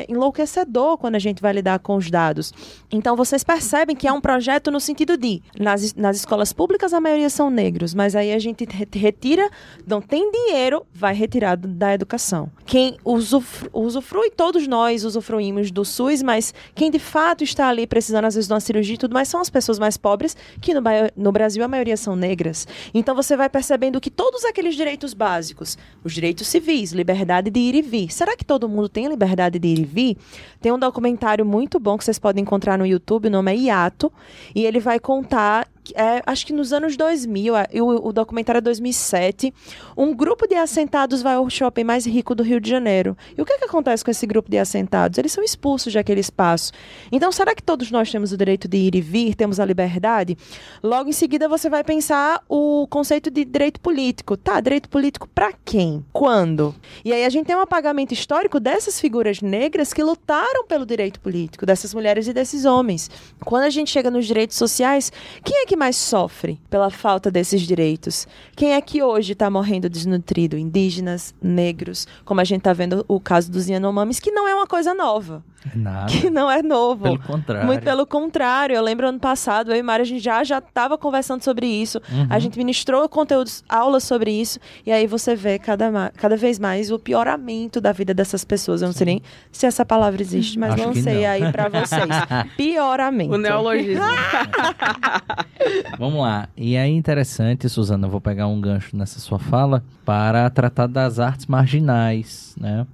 é 0.00 0.06
enlouquecedor 0.08 0.98
quando 0.98 1.14
a 1.14 1.18
gente 1.18 1.40
vai 1.40 1.52
lidar 1.52 1.78
com 1.78 1.96
os 1.96 2.10
dados. 2.10 2.52
Então 2.90 3.16
vocês 3.16 3.42
percebem 3.44 3.94
que 3.96 4.06
é 4.08 4.12
um 4.12 4.20
projeto 4.20 4.70
no 4.70 4.80
sentido 4.80 5.16
de 5.16 5.40
nas, 5.58 5.94
nas 5.94 6.16
escolas 6.16 6.52
públicas 6.52 6.92
a 6.92 7.00
maioria 7.00 7.30
são 7.30 7.48
negros, 7.50 7.94
mas 7.94 8.14
aí 8.16 8.32
a 8.32 8.38
gente 8.38 8.64
re- 8.68 8.86
retira, 8.94 9.48
não 9.86 10.00
tem 10.00 10.30
dinheiro, 10.30 10.84
vai 10.92 11.14
retirar 11.14 11.56
da 11.56 11.94
educação. 11.94 12.50
Quem 12.66 12.96
usufru, 13.04 13.70
usufrui, 13.72 14.30
todos 14.30 14.66
nós 14.66 15.04
usufruímos 15.04 15.70
do 15.70 15.84
SUS, 15.84 16.22
mas 16.22 16.52
quem 16.74 16.90
de 16.90 16.98
fato 16.98 17.44
está 17.44 17.68
ali 17.68 17.86
precisando 17.86 18.24
às 18.24 18.34
vezes 18.34 18.48
de 18.48 18.52
uma 18.54 18.60
cirurgia 18.60 18.94
e 18.96 18.98
tudo 18.98 19.12
mais 19.14 19.28
são 19.28 19.40
as 19.40 19.48
pessoas 19.50 19.78
mais 19.78 19.96
pobres, 19.96 20.36
que 20.60 20.74
no, 20.74 20.80
no 21.16 21.30
Brasil 21.32 21.64
a 21.64 21.68
maioria 21.68 21.96
são 21.96 22.16
negras. 22.16 22.66
Então 22.92 23.14
você 23.14 23.36
vai 23.36 23.48
percebendo 23.48 24.00
que 24.00 24.10
todos 24.10 24.44
aqueles 24.44 24.74
direitos 24.74 25.14
básicos, 25.14 25.78
os 26.02 26.12
direitos 26.12 26.48
civis, 26.48 26.92
liberdade 26.92 27.50
de 27.50 27.60
ir 27.60 27.74
e 27.76 27.82
vir, 27.82 28.12
será 28.12 28.36
que 28.36 28.44
todo 28.44 28.68
mundo 28.68 28.71
tem 28.88 29.06
a 29.06 29.10
liberdade 29.10 29.58
de 29.58 29.68
ir 29.68 29.78
e 29.78 29.84
vir? 29.84 30.16
Tem 30.60 30.72
um 30.72 30.78
documentário 30.78 31.44
muito 31.44 31.78
bom 31.78 31.96
que 31.96 32.04
vocês 32.04 32.18
podem 32.18 32.42
encontrar 32.42 32.78
no 32.78 32.86
YouTube, 32.86 33.28
o 33.28 33.30
nome 33.30 33.52
é 33.52 33.56
Iato, 33.56 34.12
e 34.54 34.64
ele 34.64 34.80
vai 34.80 34.98
contar, 34.98 35.68
é, 35.94 36.22
acho 36.24 36.46
que 36.46 36.52
nos 36.52 36.72
anos 36.72 36.96
2000, 36.96 37.56
é, 37.56 37.68
o, 37.74 38.08
o 38.08 38.12
documentário 38.12 38.58
é 38.58 38.60
2007, 38.60 39.52
um 39.96 40.14
grupo 40.14 40.46
de 40.46 40.54
assentados 40.54 41.22
vai 41.22 41.34
ao 41.34 41.50
shopping 41.50 41.84
mais 41.84 42.06
rico 42.06 42.34
do 42.34 42.42
Rio 42.42 42.60
de 42.60 42.70
Janeiro. 42.70 43.16
E 43.36 43.42
o 43.42 43.44
que, 43.44 43.58
que 43.58 43.64
acontece 43.64 44.04
com 44.04 44.10
esse 44.10 44.26
grupo 44.26 44.50
de 44.50 44.58
assentados? 44.58 45.18
Eles 45.18 45.32
são 45.32 45.42
expulsos 45.42 45.92
daquele 45.92 46.20
espaço. 46.20 46.72
Então, 47.10 47.32
será 47.32 47.54
que 47.54 47.62
todos 47.62 47.90
nós 47.90 48.10
temos 48.10 48.32
o 48.32 48.36
direito 48.36 48.68
de 48.68 48.76
ir 48.76 48.94
e 48.94 49.00
vir, 49.00 49.34
temos 49.34 49.58
a 49.58 49.64
liberdade? 49.64 50.36
Logo 50.82 51.10
em 51.10 51.12
seguida, 51.12 51.48
você 51.48 51.68
vai 51.68 51.82
pensar 51.82 52.42
o 52.48 52.86
conceito 52.88 53.30
de 53.30 53.44
direito 53.44 53.80
político. 53.80 54.36
Tá, 54.36 54.60
direito 54.60 54.88
político 54.88 55.28
para 55.28 55.52
quem? 55.64 56.04
Quando? 56.12 56.74
E 57.04 57.12
aí 57.12 57.24
a 57.24 57.30
gente 57.30 57.46
tem 57.46 57.56
um 57.56 57.60
apagamento 57.60 58.14
histórico 58.14 58.60
dessas 58.60 59.00
figuras 59.00 59.40
negras 59.40 59.92
que 59.92 60.02
lutaram 60.02 60.66
pelo 60.66 60.86
direito 60.86 61.20
político, 61.20 61.66
dessas 61.66 61.92
mulheres 61.92 62.28
e 62.28 62.32
desses 62.32 62.64
homens. 62.64 63.10
Quando 63.44 63.64
a 63.64 63.70
gente 63.70 63.90
chega 63.90 64.10
nos 64.10 64.26
direitos 64.26 64.56
sociais, 64.56 65.10
quem 65.44 65.62
é 65.62 65.66
que 65.66 65.71
mais 65.76 65.96
sofre 65.96 66.60
pela 66.68 66.90
falta 66.90 67.30
desses 67.30 67.62
direitos? 67.62 68.26
Quem 68.56 68.74
é 68.74 68.80
que 68.80 69.02
hoje 69.02 69.32
está 69.32 69.50
morrendo 69.50 69.88
desnutrido? 69.88 70.56
Indígenas, 70.56 71.34
negros, 71.40 72.06
como 72.24 72.40
a 72.40 72.44
gente 72.44 72.58
está 72.60 72.72
vendo 72.72 73.04
o 73.08 73.20
caso 73.20 73.50
dos 73.50 73.68
Yanomamis, 73.68 74.20
que 74.20 74.30
não 74.30 74.48
é 74.48 74.54
uma 74.54 74.66
coisa 74.66 74.94
nova, 74.94 75.44
Nada. 75.74 76.06
que 76.06 76.28
não 76.30 76.50
é 76.50 76.62
novo. 76.62 77.04
Pelo 77.04 77.18
contrário. 77.18 77.66
Muito 77.66 77.82
pelo 77.82 78.06
contrário, 78.06 78.74
eu 78.74 78.82
lembro 78.82 79.08
ano 79.08 79.20
passado, 79.20 79.72
eu 79.72 79.76
e 79.76 79.82
Mari, 79.82 80.02
a 80.02 80.06
gente 80.06 80.22
já 80.22 80.42
já 80.44 80.58
estava 80.58 80.98
conversando 80.98 81.42
sobre 81.42 81.66
isso. 81.66 82.00
Uhum. 82.10 82.26
A 82.28 82.38
gente 82.38 82.58
ministrou 82.58 83.08
conteúdos, 83.08 83.62
aulas 83.68 84.04
sobre 84.04 84.30
isso, 84.30 84.58
e 84.84 84.92
aí 84.92 85.06
você 85.06 85.34
vê 85.34 85.58
cada, 85.58 86.10
cada 86.16 86.36
vez 86.36 86.58
mais 86.58 86.90
o 86.90 86.98
pioramento 86.98 87.80
da 87.80 87.92
vida 87.92 88.12
dessas 88.14 88.44
pessoas. 88.44 88.82
Eu 88.82 88.86
não 88.88 88.92
sei 88.92 89.04
nem 89.04 89.22
se 89.50 89.66
essa 89.66 89.84
palavra 89.84 90.20
existe, 90.20 90.58
mas 90.58 90.74
Acho 90.74 90.86
lancei 90.88 91.22
não. 91.22 91.30
aí 91.30 91.52
pra 91.52 91.68
vocês. 91.68 92.02
Pioramento. 92.56 93.34
O 93.34 93.38
neologismo. 93.38 94.02
Vamos 95.98 96.20
lá. 96.20 96.48
E 96.56 96.76
aí, 96.76 96.90
interessante, 96.90 97.68
Suzana, 97.68 98.06
eu 98.06 98.10
vou 98.10 98.20
pegar 98.20 98.46
um 98.46 98.60
gancho 98.60 98.96
nessa 98.96 99.20
sua 99.20 99.38
fala 99.38 99.82
para 100.04 100.48
tratar 100.50 100.86
das 100.86 101.18
artes 101.18 101.46
marginais, 101.46 102.54
né? 102.58 102.86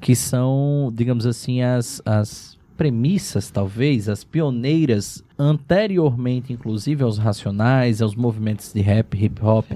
Que 0.00 0.14
são, 0.14 0.92
digamos 0.94 1.26
assim, 1.26 1.62
as, 1.62 2.02
as 2.04 2.56
premissas, 2.76 3.50
talvez, 3.50 4.08
as 4.08 4.22
pioneiras, 4.22 5.24
anteriormente, 5.38 6.52
inclusive, 6.52 7.02
aos 7.02 7.18
racionais, 7.18 8.02
aos 8.02 8.14
movimentos 8.14 8.72
de 8.72 8.80
rap, 8.80 9.16
hip 9.16 9.42
hop 9.42 9.66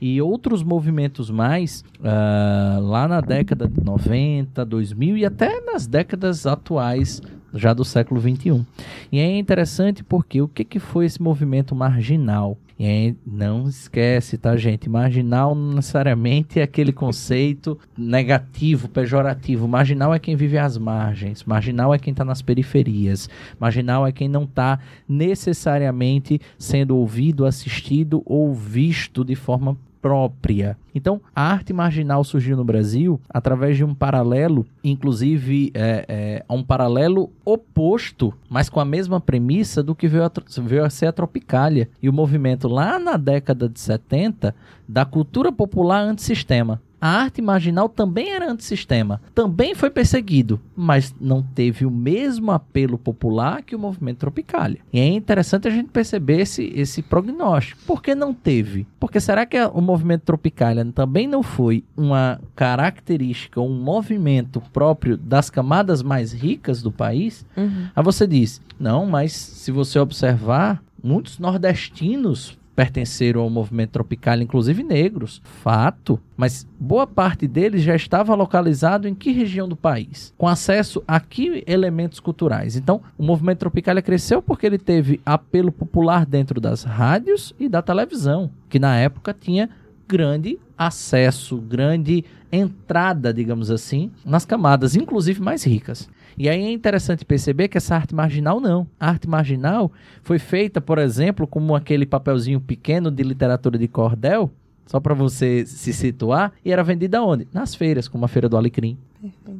e 0.00 0.20
outros 0.20 0.62
movimentos 0.62 1.30
mais 1.30 1.84
ah, 2.04 2.78
lá 2.80 3.08
na 3.08 3.20
década 3.20 3.66
de 3.66 3.82
90, 3.82 4.64
2000 4.64 5.16
e 5.16 5.24
até 5.24 5.60
nas 5.62 5.86
décadas 5.86 6.46
atuais 6.46 7.22
já 7.56 7.72
do 7.72 7.84
século 7.84 8.20
21. 8.20 8.64
E 9.10 9.18
é 9.18 9.38
interessante 9.38 10.04
porque 10.04 10.40
o 10.40 10.48
que, 10.48 10.64
que 10.64 10.78
foi 10.78 11.06
esse 11.06 11.20
movimento 11.20 11.74
marginal? 11.74 12.58
E 12.78 12.84
aí, 12.84 13.16
não 13.26 13.66
esquece, 13.66 14.36
tá, 14.36 14.54
gente? 14.54 14.86
Marginal 14.86 15.54
não 15.54 15.76
necessariamente 15.76 16.60
é 16.60 16.62
aquele 16.62 16.92
conceito 16.92 17.78
negativo, 17.96 18.86
pejorativo. 18.86 19.66
Marginal 19.66 20.12
é 20.12 20.18
quem 20.18 20.36
vive 20.36 20.58
às 20.58 20.76
margens. 20.76 21.42
Marginal 21.44 21.94
é 21.94 21.98
quem 21.98 22.10
está 22.10 22.22
nas 22.22 22.42
periferias. 22.42 23.30
Marginal 23.58 24.06
é 24.06 24.12
quem 24.12 24.28
não 24.28 24.44
está 24.44 24.78
necessariamente 25.08 26.38
sendo 26.58 26.98
ouvido, 26.98 27.46
assistido 27.46 28.22
ou 28.26 28.52
visto 28.54 29.24
de 29.24 29.34
forma 29.34 29.74
própria. 30.00 30.76
Então, 30.94 31.20
a 31.34 31.42
arte 31.42 31.72
marginal 31.72 32.24
surgiu 32.24 32.56
no 32.56 32.64
Brasil 32.64 33.20
através 33.28 33.76
de 33.76 33.84
um 33.84 33.94
paralelo, 33.94 34.66
inclusive 34.82 35.70
é, 35.74 36.04
é, 36.08 36.44
um 36.48 36.62
paralelo 36.62 37.30
oposto, 37.44 38.32
mas 38.48 38.68
com 38.68 38.80
a 38.80 38.84
mesma 38.84 39.20
premissa 39.20 39.82
do 39.82 39.94
que 39.94 40.08
veio 40.08 40.24
a, 40.24 40.32
veio 40.62 40.84
a 40.84 40.90
ser 40.90 41.06
a 41.06 41.12
Tropicália 41.12 41.88
e 42.02 42.08
o 42.08 42.12
movimento 42.12 42.68
lá 42.68 42.98
na 42.98 43.16
década 43.16 43.68
de 43.68 43.78
70 43.80 44.54
da 44.88 45.04
cultura 45.04 45.52
popular 45.52 46.00
antissistema. 46.00 46.80
A 47.00 47.08
arte 47.08 47.42
marginal 47.42 47.88
também 47.88 48.30
era 48.30 48.50
antissistema, 48.50 49.20
também 49.34 49.74
foi 49.74 49.90
perseguido, 49.90 50.60
mas 50.74 51.14
não 51.20 51.42
teve 51.42 51.84
o 51.84 51.90
mesmo 51.90 52.50
apelo 52.50 52.96
popular 52.96 53.62
que 53.62 53.76
o 53.76 53.78
movimento 53.78 54.18
Tropicália. 54.18 54.80
E 54.92 54.98
é 54.98 55.06
interessante 55.06 55.68
a 55.68 55.70
gente 55.70 55.90
perceber 55.90 56.40
esse, 56.40 56.72
esse 56.74 57.02
prognóstico. 57.02 57.80
Por 57.86 58.02
que 58.02 58.14
não 58.14 58.32
teve? 58.32 58.86
Porque 58.98 59.20
será 59.20 59.44
que 59.44 59.58
o 59.60 59.80
movimento 59.80 60.22
Tropicália 60.22 60.84
também 60.94 61.26
não 61.26 61.42
foi 61.42 61.84
uma 61.96 62.40
característica, 62.54 63.60
um 63.60 63.78
movimento 63.78 64.60
próprio 64.72 65.16
das 65.16 65.50
camadas 65.50 66.02
mais 66.02 66.32
ricas 66.32 66.82
do 66.82 66.90
país? 66.90 67.44
Uhum. 67.56 67.88
Aí 67.94 68.02
você 68.02 68.26
diz, 68.26 68.60
não, 68.80 69.06
mas 69.06 69.32
se 69.32 69.70
você 69.70 69.98
observar, 69.98 70.82
muitos 71.02 71.38
nordestinos 71.38 72.58
pertenceram 72.76 73.40
ao 73.40 73.48
movimento 73.48 73.92
tropical, 73.92 74.38
inclusive 74.40 74.82
negros. 74.82 75.40
Fato. 75.62 76.20
Mas 76.36 76.68
boa 76.78 77.06
parte 77.06 77.48
deles 77.48 77.82
já 77.82 77.96
estava 77.96 78.34
localizado 78.34 79.08
em 79.08 79.14
que 79.14 79.32
região 79.32 79.66
do 79.66 79.74
país? 79.74 80.34
Com 80.36 80.46
acesso 80.46 81.02
a 81.08 81.18
que 81.18 81.64
elementos 81.66 82.20
culturais? 82.20 82.76
Então, 82.76 83.00
o 83.16 83.24
movimento 83.24 83.60
tropical 83.60 84.00
cresceu 84.02 84.42
porque 84.42 84.66
ele 84.66 84.78
teve 84.78 85.18
apelo 85.24 85.72
popular 85.72 86.26
dentro 86.26 86.60
das 86.60 86.84
rádios 86.84 87.54
e 87.58 87.66
da 87.66 87.80
televisão, 87.80 88.50
que 88.68 88.78
na 88.78 88.94
época 88.96 89.34
tinha 89.38 89.70
grande 90.06 90.58
acesso, 90.76 91.56
grande 91.56 92.24
entrada, 92.52 93.32
digamos 93.32 93.70
assim, 93.70 94.10
nas 94.24 94.44
camadas, 94.44 94.94
inclusive 94.94 95.40
mais 95.40 95.64
ricas. 95.64 96.08
E 96.38 96.48
aí 96.48 96.64
é 96.64 96.70
interessante 96.70 97.24
perceber 97.24 97.68
que 97.68 97.78
essa 97.78 97.94
arte 97.94 98.14
marginal 98.14 98.60
não. 98.60 98.86
A 99.00 99.08
arte 99.08 99.28
marginal 99.28 99.90
foi 100.22 100.38
feita, 100.38 100.80
por 100.80 100.98
exemplo, 100.98 101.46
como 101.46 101.74
aquele 101.74 102.04
papelzinho 102.04 102.60
pequeno 102.60 103.10
de 103.10 103.22
literatura 103.22 103.78
de 103.78 103.88
cordel, 103.88 104.50
só 104.86 105.00
para 105.00 105.14
você 105.14 105.64
se 105.66 105.92
situar, 105.92 106.52
e 106.64 106.70
era 106.70 106.84
vendida 106.84 107.22
onde? 107.22 107.48
Nas 107.52 107.74
feiras, 107.74 108.06
como 108.06 108.24
a 108.24 108.28
Feira 108.28 108.48
do 108.48 108.56
Alecrim. 108.56 108.96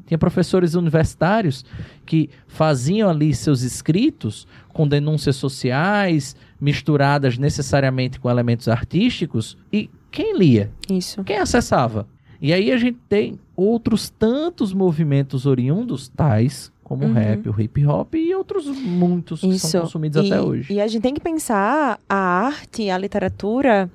Tinha 0.06 0.18
professores 0.18 0.74
universitários 0.74 1.64
que 2.04 2.30
faziam 2.46 3.10
ali 3.10 3.34
seus 3.34 3.62
escritos 3.62 4.46
com 4.72 4.86
denúncias 4.86 5.34
sociais, 5.34 6.36
misturadas 6.60 7.38
necessariamente 7.38 8.20
com 8.20 8.30
elementos 8.30 8.68
artísticos, 8.68 9.56
e 9.72 9.90
quem 10.10 10.38
lia? 10.38 10.70
Isso. 10.88 11.24
Quem 11.24 11.38
acessava? 11.38 12.06
E 12.40 12.52
aí 12.52 12.70
a 12.72 12.76
gente 12.76 12.98
tem 13.08 13.38
outros 13.56 14.10
tantos 14.10 14.72
movimentos 14.72 15.46
oriundos, 15.46 16.08
tais 16.08 16.70
como 16.84 17.04
o 17.04 17.08
Uhum. 17.08 17.14
rap, 17.14 17.48
o 17.48 17.60
hip 17.60 17.84
hop 17.86 18.14
e 18.14 18.34
outros 18.34 18.66
muitos 18.66 19.40
que 19.40 19.48
Isso. 19.48 19.66
são 19.68 19.80
consumidos 19.82 20.24
e, 20.24 20.32
até 20.32 20.40
hoje. 20.40 20.72
E 20.72 20.80
a 20.80 20.86
gente 20.86 21.02
tem 21.02 21.14
que 21.14 21.20
pensar 21.20 21.98
a 22.08 22.14
arte, 22.16 22.88
a 22.88 22.96
literatura, 22.96 23.90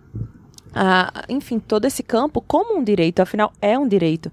a- 0.75 1.23
enfim, 1.29 1.57
todo 1.59 1.85
esse 1.85 2.03
campo 2.03 2.41
como 2.41 2.77
um 2.77 2.83
direito, 2.83 3.21
afinal 3.21 3.53
é 3.61 3.77
um 3.79 3.87
direito. 3.87 4.29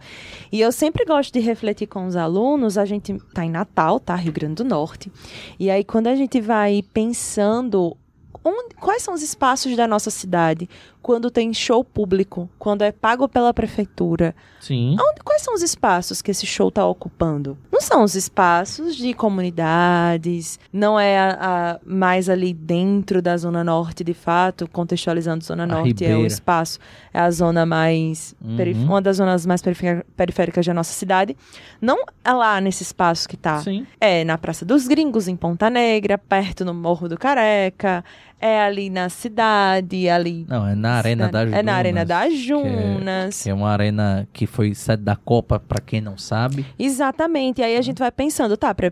E 0.50 0.60
eu 0.60 0.72
sempre 0.72 1.04
gosto 1.04 1.32
de 1.32 1.38
refletir 1.40 1.86
com 1.86 2.06
os 2.06 2.16
alunos, 2.16 2.76
a 2.76 2.84
gente 2.84 3.16
tá 3.32 3.44
em 3.44 3.50
Natal, 3.50 4.00
tá? 4.00 4.16
Rio 4.16 4.32
Grande 4.32 4.56
do 4.56 4.64
Norte. 4.64 5.10
E 5.58 5.70
aí 5.70 5.84
quando 5.84 6.08
a 6.08 6.16
gente 6.16 6.40
vai 6.40 6.82
pensando 6.92 7.96
onde- 8.44 8.74
quais 8.76 9.02
são 9.02 9.14
os 9.14 9.22
espaços 9.22 9.76
da 9.76 9.86
nossa 9.86 10.10
cidade? 10.10 10.68
Quando 11.02 11.30
tem 11.30 11.52
show 11.52 11.84
público, 11.84 12.48
quando 12.58 12.82
é 12.82 12.92
pago 12.92 13.28
pela 13.28 13.52
prefeitura, 13.54 14.34
Sim. 14.60 14.92
Onde- 15.00 15.22
quais 15.24 15.42
são 15.42 15.54
os 15.54 15.62
espaços 15.62 16.20
que 16.22 16.30
esse 16.30 16.46
show 16.46 16.68
está 16.68 16.84
ocupando? 16.86 17.56
Não 17.72 17.80
são 17.80 18.02
os 18.02 18.14
espaços 18.14 18.96
de 18.96 19.14
comunidades, 19.14 20.58
não 20.72 20.98
é 20.98 21.18
a, 21.18 21.38
a- 21.74 21.80
mais 21.84 22.28
ali 22.28 22.52
dentro 22.52 23.20
da 23.22 23.36
Zona 23.36 23.62
Norte, 23.64 24.02
de 24.04 24.14
fato, 24.14 24.68
contextualizando 24.70 25.44
Zona 25.44 25.66
Norte, 25.66 26.04
é 26.04 26.16
o 26.16 26.26
espaço, 26.26 26.78
é 27.12 27.20
a 27.20 27.30
zona 27.30 27.64
mais, 27.66 28.34
Uhum. 28.42 28.84
uma 28.84 29.02
das 29.02 29.16
zonas 29.16 29.46
mais 29.46 29.62
perifé- 29.62 30.04
periféricas 30.16 30.66
da 30.66 30.74
nossa 30.74 30.92
cidade. 30.92 31.36
Não 31.80 32.04
é 32.24 32.32
lá 32.32 32.60
nesse 32.60 32.82
espaço 32.82 33.28
que 33.28 33.36
tá. 33.36 33.58
Sim. 33.60 33.86
É 34.00 34.24
na 34.24 34.36
Praça 34.38 34.64
dos 34.64 34.86
Gringos, 34.88 35.28
em 35.28 35.36
Ponta 35.36 35.70
Negra, 35.70 36.18
perto 36.18 36.64
no 36.64 36.74
Morro 36.74 37.08
do 37.08 37.16
Careca, 37.18 38.04
é 38.40 38.60
ali 38.60 38.90
na 38.90 39.08
cidade, 39.08 40.08
ali... 40.08 40.46
Não, 40.48 40.66
é 40.66 40.74
na 40.74 40.92
Arena 40.92 41.28
das 41.28 41.52
É 41.52 41.62
na 41.62 41.74
Arena 41.74 42.04
das 42.04 42.34
Junas. 42.34 43.42
Que 43.42 43.50
é 43.50 43.54
uma 43.54 43.70
arena 43.70 44.28
que 44.32 44.46
foi 44.46 44.74
sede 44.74 45.02
da 45.02 45.16
Copa, 45.16 45.58
pra 45.58 45.80
quem 45.80 46.00
não 46.00 46.16
sabe. 46.16 46.64
Exatamente. 46.78 47.60
E 47.60 47.64
aí 47.64 47.76
a 47.76 47.82
gente 47.82 47.98
vai 47.98 48.10
pensando, 48.10 48.56
tá, 48.56 48.74
para 48.74 48.90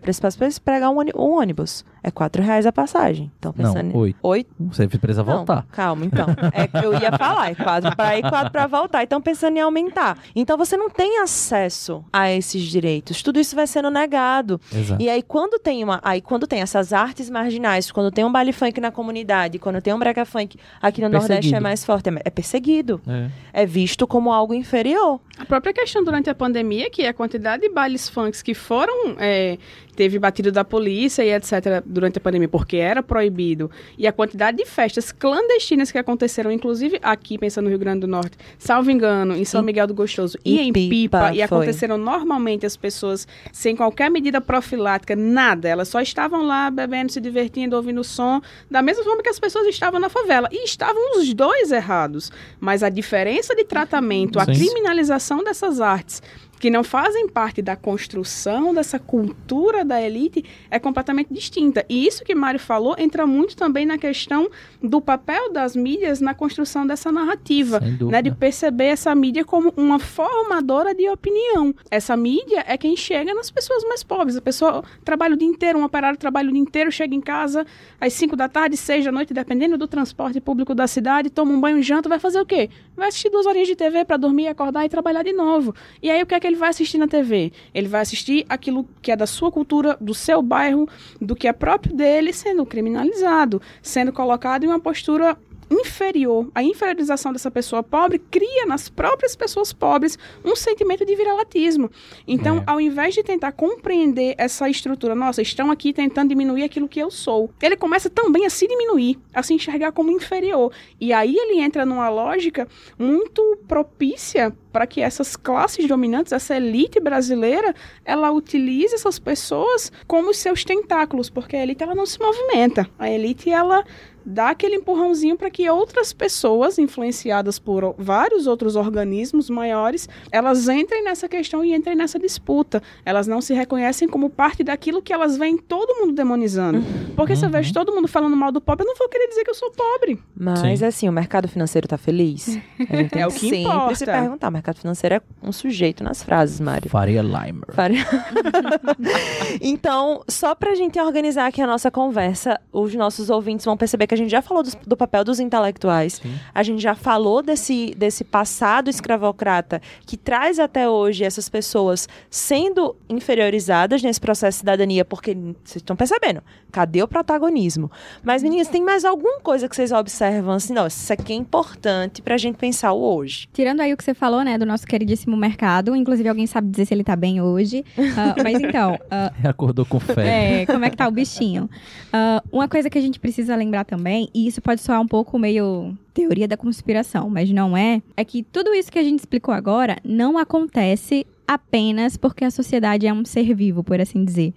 pegar 0.63 0.89
um, 0.89 0.97
um 1.15 1.39
ônibus. 1.39 1.85
É 2.03 2.11
quatro 2.11 2.41
reais 2.41 2.65
a 2.65 2.71
passagem. 2.71 3.31
Então, 3.37 3.51
pensando... 3.51 3.91
Não, 3.91 3.99
oito. 3.99 4.19
Oito? 4.23 4.49
Você 4.59 4.87
precisa 4.87 5.23
Não, 5.23 5.37
voltar. 5.37 5.65
calma, 5.71 6.05
então. 6.05 6.27
É 6.53 6.67
que 6.67 6.77
eu 6.77 6.93
ia 6.93 7.11
falar, 7.11 7.51
é 7.51 7.55
quatro 7.55 7.95
pra 7.95 8.17
ir, 8.17 8.21
quatro 8.21 8.51
pra 8.51 8.65
voltar. 8.67 9.03
Então, 9.03 9.21
pensando 9.21 9.57
em 9.57 9.59
aumentar. 9.59 10.17
Então, 10.35 10.57
você 10.57 10.77
não 10.77 10.89
tem 10.89 11.19
acesso 11.19 12.05
a 12.13 12.31
esses 12.31 12.63
direitos. 12.63 13.21
Tudo 13.21 13.39
isso 13.39 13.55
vai 13.55 13.67
sendo 13.67 13.89
negado. 13.89 14.59
Exato. 14.73 15.01
E 15.01 15.09
aí, 15.09 15.21
quando 15.21 15.59
tem 15.59 15.83
uma. 15.83 15.99
Aí, 16.03 16.21
quando 16.21 16.47
tem 16.47 16.61
essas 16.61 16.93
artes 16.93 17.29
marginais, 17.29 17.91
quando 17.91 18.11
tem 18.11 18.23
um 18.23 18.31
baile 18.31 18.53
funk 18.53 18.79
na 18.79 18.91
comunidade, 18.91 19.36
quando 19.59 19.81
tem 19.81 19.93
um 19.93 19.99
brega 19.99 20.25
funk 20.25 20.57
aqui 20.81 21.01
no 21.01 21.09
Nordeste 21.09 21.31
é 21.33 21.35
Perseguido. 21.37 21.61
mais 21.61 21.85
forte, 21.85 22.09
é- 22.09 22.21
é 22.25 22.29
perseguido. 22.29 23.01
É. 23.07 23.61
É 23.61 23.65
visto 23.65 24.05
como 24.07 24.31
algo 24.31 24.53
inferior. 24.53 25.19
A 25.37 25.45
própria 25.45 25.73
questão 25.73 26.03
durante 26.03 26.29
a 26.29 26.35
pandemia, 26.35 26.89
que 26.89 27.05
a 27.05 27.13
quantidade 27.13 27.61
de 27.63 27.69
bailes 27.69 28.09
funks 28.09 28.41
que 28.41 28.53
foram. 28.53 29.15
é, 29.19 29.57
teve 29.97 30.19
batido 30.19 30.51
da 30.51 30.63
polícia 30.63 31.23
e 31.23 31.33
etc. 31.33 31.81
durante 31.83 32.19
a 32.19 32.21
pandemia, 32.21 32.47
porque 32.47 32.77
era 32.77 33.01
proibido, 33.01 33.69
e 33.97 34.05
a 34.05 34.13
quantidade 34.13 34.57
de 34.57 34.65
festas 34.65 35.11
clandestinas 35.11 35.91
que 35.91 35.97
aconteceram, 35.97 36.51
inclusive 36.51 36.99
aqui, 37.01 37.35
pensando 37.35 37.65
no 37.65 37.71
Rio 37.71 37.79
Grande 37.79 38.01
do 38.01 38.07
Norte, 38.07 38.37
salvo 38.59 38.91
engano, 38.91 39.35
em 39.35 39.43
São 39.43 39.63
Miguel 39.63 39.87
do 39.87 39.95
Gostoso 39.95 40.37
e, 40.45 40.59
em 40.59 40.67
em 40.67 40.73
Pipa, 40.73 40.89
Pipa, 40.89 41.31
e 41.31 41.35
foi. 41.35 41.41
aconteceram 41.41 41.97
normalmente 41.97 42.63
as 42.63 42.77
pessoas 42.77 43.27
sem 43.51 43.75
qualquer 43.75 44.11
medida 44.11 44.39
profilática, 44.39 45.15
nada. 45.15 45.67
Elas 45.67 45.87
só 45.87 45.99
estavam 45.99 46.45
lá 46.45 46.69
bebendo, 46.69 47.11
se 47.11 47.19
divertindo, 47.19 47.75
ouvindo 47.75 48.03
som, 48.03 48.39
da 48.69 48.83
mesma 48.83 49.03
forma 49.03 49.23
que 49.23 49.29
as 49.29 49.39
pessoas 49.39 49.65
estavam 49.67 49.99
na 49.99 50.09
favela. 50.09 50.47
E 50.51 50.63
estavam 50.63 51.17
os 51.17 51.33
dois 51.33 51.71
errados. 51.71 52.31
Mas 52.59 52.83
a 52.83 52.89
diferença 52.89 53.55
de 53.55 53.63
tratamento, 53.63 54.39
a 54.39 54.45
Sim. 54.45 54.53
criminalização 54.53 55.43
dessas 55.43 55.81
artes 55.81 56.21
que 56.59 56.69
não 56.69 56.83
fazem 56.83 57.27
parte 57.27 57.61
da 57.61 57.75
construção 57.75 58.73
dessa 58.73 58.99
cultura 58.99 59.85
da 59.85 60.01
elite 60.01 60.43
é 60.69 60.79
completamente 60.79 61.33
distinta. 61.33 61.85
E 61.87 62.07
isso 62.07 62.23
que 62.23 62.33
Mário 62.33 62.59
falou 62.59 62.95
entra 62.97 63.25
muito 63.27 63.55
também 63.55 63.85
na 63.85 63.97
questão 63.97 64.49
do 64.81 64.99
papel 64.99 65.51
das 65.51 65.75
mídias 65.75 66.19
na 66.21 66.33
construção 66.33 66.85
dessa 66.85 67.11
narrativa. 67.11 67.79
Né, 68.07 68.21
de 68.21 68.31
perceber 68.31 68.85
essa 68.85 69.13
mídia 69.13 69.43
como 69.43 69.73
uma 69.75 69.99
formadora 69.99 70.93
de 70.93 71.09
opinião. 71.09 71.73
Essa 71.89 72.15
mídia 72.15 72.63
é 72.67 72.77
quem 72.77 72.95
chega 72.95 73.33
nas 73.33 73.49
pessoas 73.49 73.83
mais 73.83 74.03
pobres. 74.03 74.35
A 74.35 74.41
pessoa 74.41 74.83
trabalha 75.03 75.35
o 75.35 75.37
dia 75.37 75.47
inteiro, 75.47 75.79
um 75.79 75.83
operário 75.83 76.17
trabalha 76.17 76.49
o 76.49 76.51
dia 76.51 76.61
inteiro, 76.61 76.91
chega 76.91 77.13
em 77.15 77.21
casa 77.21 77.65
às 77.99 78.13
5 78.13 78.35
da 78.35 78.47
tarde, 78.47 78.77
6 78.77 79.05
da 79.05 79.11
noite, 79.11 79.33
dependendo 79.33 79.77
do 79.77 79.87
transporte 79.87 80.39
público 80.39 80.73
da 80.73 80.87
cidade, 80.87 81.29
toma 81.29 81.51
um 81.51 81.59
banho, 81.59 81.81
janta, 81.81 82.09
vai 82.09 82.19
fazer 82.19 82.39
o 82.39 82.45
quê? 82.45 82.69
Vai 82.95 83.09
assistir 83.09 83.29
duas 83.29 83.45
horinhas 83.45 83.67
de 83.67 83.75
TV 83.75 84.05
para 84.05 84.17
dormir, 84.17 84.47
acordar 84.47 84.85
e 84.85 84.89
trabalhar 84.89 85.23
de 85.23 85.33
novo. 85.33 85.75
E 86.01 86.09
aí 86.09 86.21
o 86.21 86.25
que 86.25 86.35
é 86.35 86.39
que 86.39 86.46
ele 86.47 86.55
vai 86.55 86.69
assistir 86.69 86.97
na 86.97 87.07
TV? 87.07 87.51
Ele 87.73 87.87
vai 87.87 88.01
assistir 88.01 88.45
aquilo 88.49 88.87
que 89.01 89.11
é 89.11 89.15
da 89.15 89.27
sua 89.27 89.51
cultura, 89.51 89.97
do 89.99 90.13
seu 90.13 90.41
bairro, 90.41 90.87
do 91.21 91.35
que 91.35 91.47
é 91.47 91.53
próprio 91.53 91.95
dele, 91.95 92.33
sendo 92.33 92.65
criminalizado, 92.65 93.61
sendo 93.81 94.11
colocado 94.11 94.63
em 94.63 94.67
uma 94.67 94.79
postura 94.79 95.37
inferior. 95.69 96.49
A 96.53 96.63
inferiorização 96.63 97.31
dessa 97.33 97.51
pessoa 97.51 97.83
pobre 97.83 98.19
cria 98.19 98.65
nas 98.65 98.89
próprias 98.89 99.35
pessoas 99.35 99.73
pobres 99.73 100.17
um 100.43 100.55
sentimento 100.55 101.05
de 101.05 101.15
viralatismo. 101.15 101.89
Então, 102.27 102.59
É. 102.59 102.63
ao 102.67 102.79
invés 102.81 103.13
de 103.13 103.23
tentar 103.23 103.51
compreender 103.51 104.35
essa 104.37 104.69
estrutura, 104.69 105.15
nossa, 105.15 105.41
estão 105.41 105.69
aqui 105.71 105.93
tentando 105.93 106.29
diminuir 106.29 106.63
aquilo 106.63 106.87
que 106.87 106.99
eu 106.99 107.11
sou, 107.11 107.49
ele 107.61 107.75
começa 107.75 108.09
também 108.09 108.45
a 108.45 108.49
se 108.49 108.67
diminuir, 108.67 109.19
a 109.33 109.43
se 109.43 109.53
enxergar 109.53 109.91
como 109.91 110.11
inferior. 110.11 110.71
E 110.99 111.11
aí 111.13 111.35
ele 111.35 111.59
entra 111.59 111.85
numa 111.85 112.09
lógica 112.09 112.67
muito 112.97 113.57
propícia 113.67 114.55
para 114.71 114.85
que 114.85 115.01
essas 115.01 115.35
classes 115.35 115.87
dominantes, 115.87 116.31
essa 116.31 116.55
elite 116.55 116.99
brasileira, 116.99 117.73
ela 118.05 118.31
utilize 118.31 118.93
essas 118.93 119.17
pessoas 119.17 119.91
como 120.05 120.33
seus 120.33 120.63
tentáculos, 120.63 121.29
porque 121.29 121.55
a 121.55 121.63
elite 121.63 121.83
ela 121.83 121.95
não 121.95 122.05
se 122.05 122.19
movimenta. 122.19 122.87
A 122.99 123.09
elite 123.09 123.49
ela 123.49 123.83
dá 124.29 124.49
aquele 124.49 124.75
empurrãozinho 124.75 125.37
para 125.37 125.49
que 125.49 125.69
outras 125.69 126.11
pessoas, 126.11 126.77
influenciadas 126.77 127.57
por 127.57 127.95
vários 127.97 128.45
outros 128.45 128.75
organismos 128.75 129.49
maiores, 129.49 130.09
elas 130.31 130.67
entrem 130.67 131.01
nessa 131.03 131.29
questão 131.29 131.63
e 131.63 131.73
entrem 131.73 131.95
nessa 131.95 132.19
disputa. 132.19 132.83
Elas 133.05 133.25
não 133.25 133.39
se 133.39 133.53
reconhecem 133.53 134.05
como 134.07 134.29
parte 134.29 134.63
daquilo 134.65 135.01
que 135.01 135.13
elas 135.13 135.37
veem 135.37 135.57
todo 135.57 135.95
mundo 136.01 136.11
demonizando. 136.13 136.83
Porque 137.15 137.35
se 137.35 137.43
eu 137.43 137.47
Uhum. 137.47 137.53
vejo 137.53 137.73
todo 137.73 137.93
mundo 137.93 138.07
falando 138.07 138.35
mal 138.35 138.51
do 138.51 138.59
pobre, 138.59 138.83
eu 138.83 138.87
não 138.89 138.95
vou 138.97 139.07
querer 139.07 139.27
dizer 139.29 139.45
que 139.45 139.49
eu 139.49 139.55
sou 139.55 139.71
pobre. 139.71 140.19
Mas 140.35 140.59
Sim. 140.79 140.85
assim, 140.85 141.09
o 141.09 141.11
mercado 141.11 141.47
financeiro 141.47 141.87
tá 141.87 141.97
feliz? 141.97 142.57
A 143.15 143.19
É 143.19 143.25
o 143.25 143.31
que 143.31 143.39
sempre 143.39 143.61
importa. 143.61 143.95
se 143.95 144.05
perguntar. 144.05 144.49
O 144.49 144.51
mercado 144.51 144.77
financeiro 144.77 145.15
é 145.15 145.21
um 145.41 145.51
sujeito 145.53 146.03
nas 146.03 146.21
frases, 146.21 146.59
Mário. 146.59 146.89
Faria 146.89 147.21
Limer. 147.21 147.71
Faria- 147.73 148.05
então, 149.61 150.23
só 150.27 150.53
pra 150.55 150.75
gente 150.75 150.99
organizar 150.99 151.47
aqui 151.47 151.61
a 151.61 151.67
nossa 151.67 151.89
conversa, 151.89 152.59
os 152.71 152.93
nossos 152.95 153.29
ouvintes 153.29 153.65
vão 153.65 153.77
perceber 153.77 154.07
que 154.07 154.13
a 154.13 154.16
gente 154.17 154.29
já 154.29 154.41
falou 154.41 154.63
dos- 154.63 154.75
do, 154.75 154.97
papel 154.97 155.23
dos 155.23 155.39
intelectuais, 155.39 156.19
Sim. 156.21 156.33
a 156.53 156.63
gente 156.63 156.81
já 156.81 156.95
falou 156.95 157.41
desse, 157.41 157.93
desse 157.97 158.23
passado 158.23 158.89
escravocrata 158.89 159.81
que 160.05 160.17
traz 160.17 160.59
até 160.59 160.89
hoje 160.89 161.23
essas 161.23 161.47
pessoas 161.49 162.07
sendo 162.29 162.95
inferiorizadas 163.09 164.01
nesse 164.01 164.19
processo 164.19 164.55
de 164.55 164.59
cidadania, 164.59 165.03
porque 165.05 165.33
vocês 165.63 165.77
estão 165.77 165.95
percebendo, 165.95 166.41
cadê 166.71 167.03
o 167.03 167.07
protagonismo? 167.07 167.91
Mas, 168.23 168.41
meninas, 168.41 168.67
tem 168.67 168.83
mais 168.83 169.03
alguma 169.05 169.39
coisa 169.41 169.67
que 169.69 169.75
vocês 169.75 169.91
observam 169.91 170.53
assim, 170.55 170.73
não, 170.73 170.87
isso 170.87 171.11
aqui 171.13 171.33
é 171.33 171.35
importante 171.35 172.21
pra 172.21 172.37
gente 172.37 172.55
pensar 172.55 172.93
o 172.93 173.01
hoje. 173.15 173.47
Tirando 173.53 173.81
aí 173.81 173.93
o 173.93 173.97
que 173.97 174.03
você 174.03 174.13
falou, 174.13 174.43
né, 174.43 174.57
do 174.57 174.65
nosso 174.65 174.85
queridíssimo 174.87 175.35
mercado, 175.37 175.95
inclusive 175.95 176.27
alguém 176.29 176.47
sabe 176.47 176.69
dizer 176.69 176.85
se 176.85 176.93
ele 176.93 177.03
tá 177.03 177.15
bem 177.15 177.41
hoje. 177.41 177.83
Ah, 178.17 178.35
mas 178.43 178.59
então, 178.61 178.97
ah, 179.11 179.31
Acordou 179.43 179.85
com 179.85 179.99
fé. 179.99 180.61
é, 180.61 180.65
como 180.65 180.85
é 180.85 180.89
que 180.89 180.97
tá 180.97 181.07
o 181.07 181.11
bichinho? 181.11 181.69
Ah, 182.11 182.41
uma 182.51 182.67
coisa 182.67 182.89
que 182.89 182.97
a 182.97 183.01
gente 183.01 183.19
precisa 183.19 183.55
lembrar 183.55 183.83
também, 183.83 184.06
e 184.11 184.47
isso 184.47 184.61
pode 184.61 184.81
soar 184.81 185.01
um 185.01 185.07
pouco 185.07 185.37
meio 185.37 185.95
teoria 186.13 186.47
da 186.47 186.57
conspiração, 186.57 187.29
mas 187.29 187.49
não 187.51 187.75
é, 187.75 188.01
é 188.15 188.25
que 188.25 188.43
tudo 188.43 188.73
isso 188.73 188.91
que 188.91 188.99
a 188.99 189.03
gente 189.03 189.19
explicou 189.19 189.53
agora 189.53 189.97
não 190.03 190.37
acontece 190.37 191.25
apenas 191.47 192.17
porque 192.17 192.43
a 192.43 192.51
sociedade 192.51 193.07
é 193.07 193.13
um 193.13 193.23
ser 193.23 193.53
vivo, 193.55 193.83
por 193.83 194.01
assim 194.01 194.25
dizer. 194.25 194.53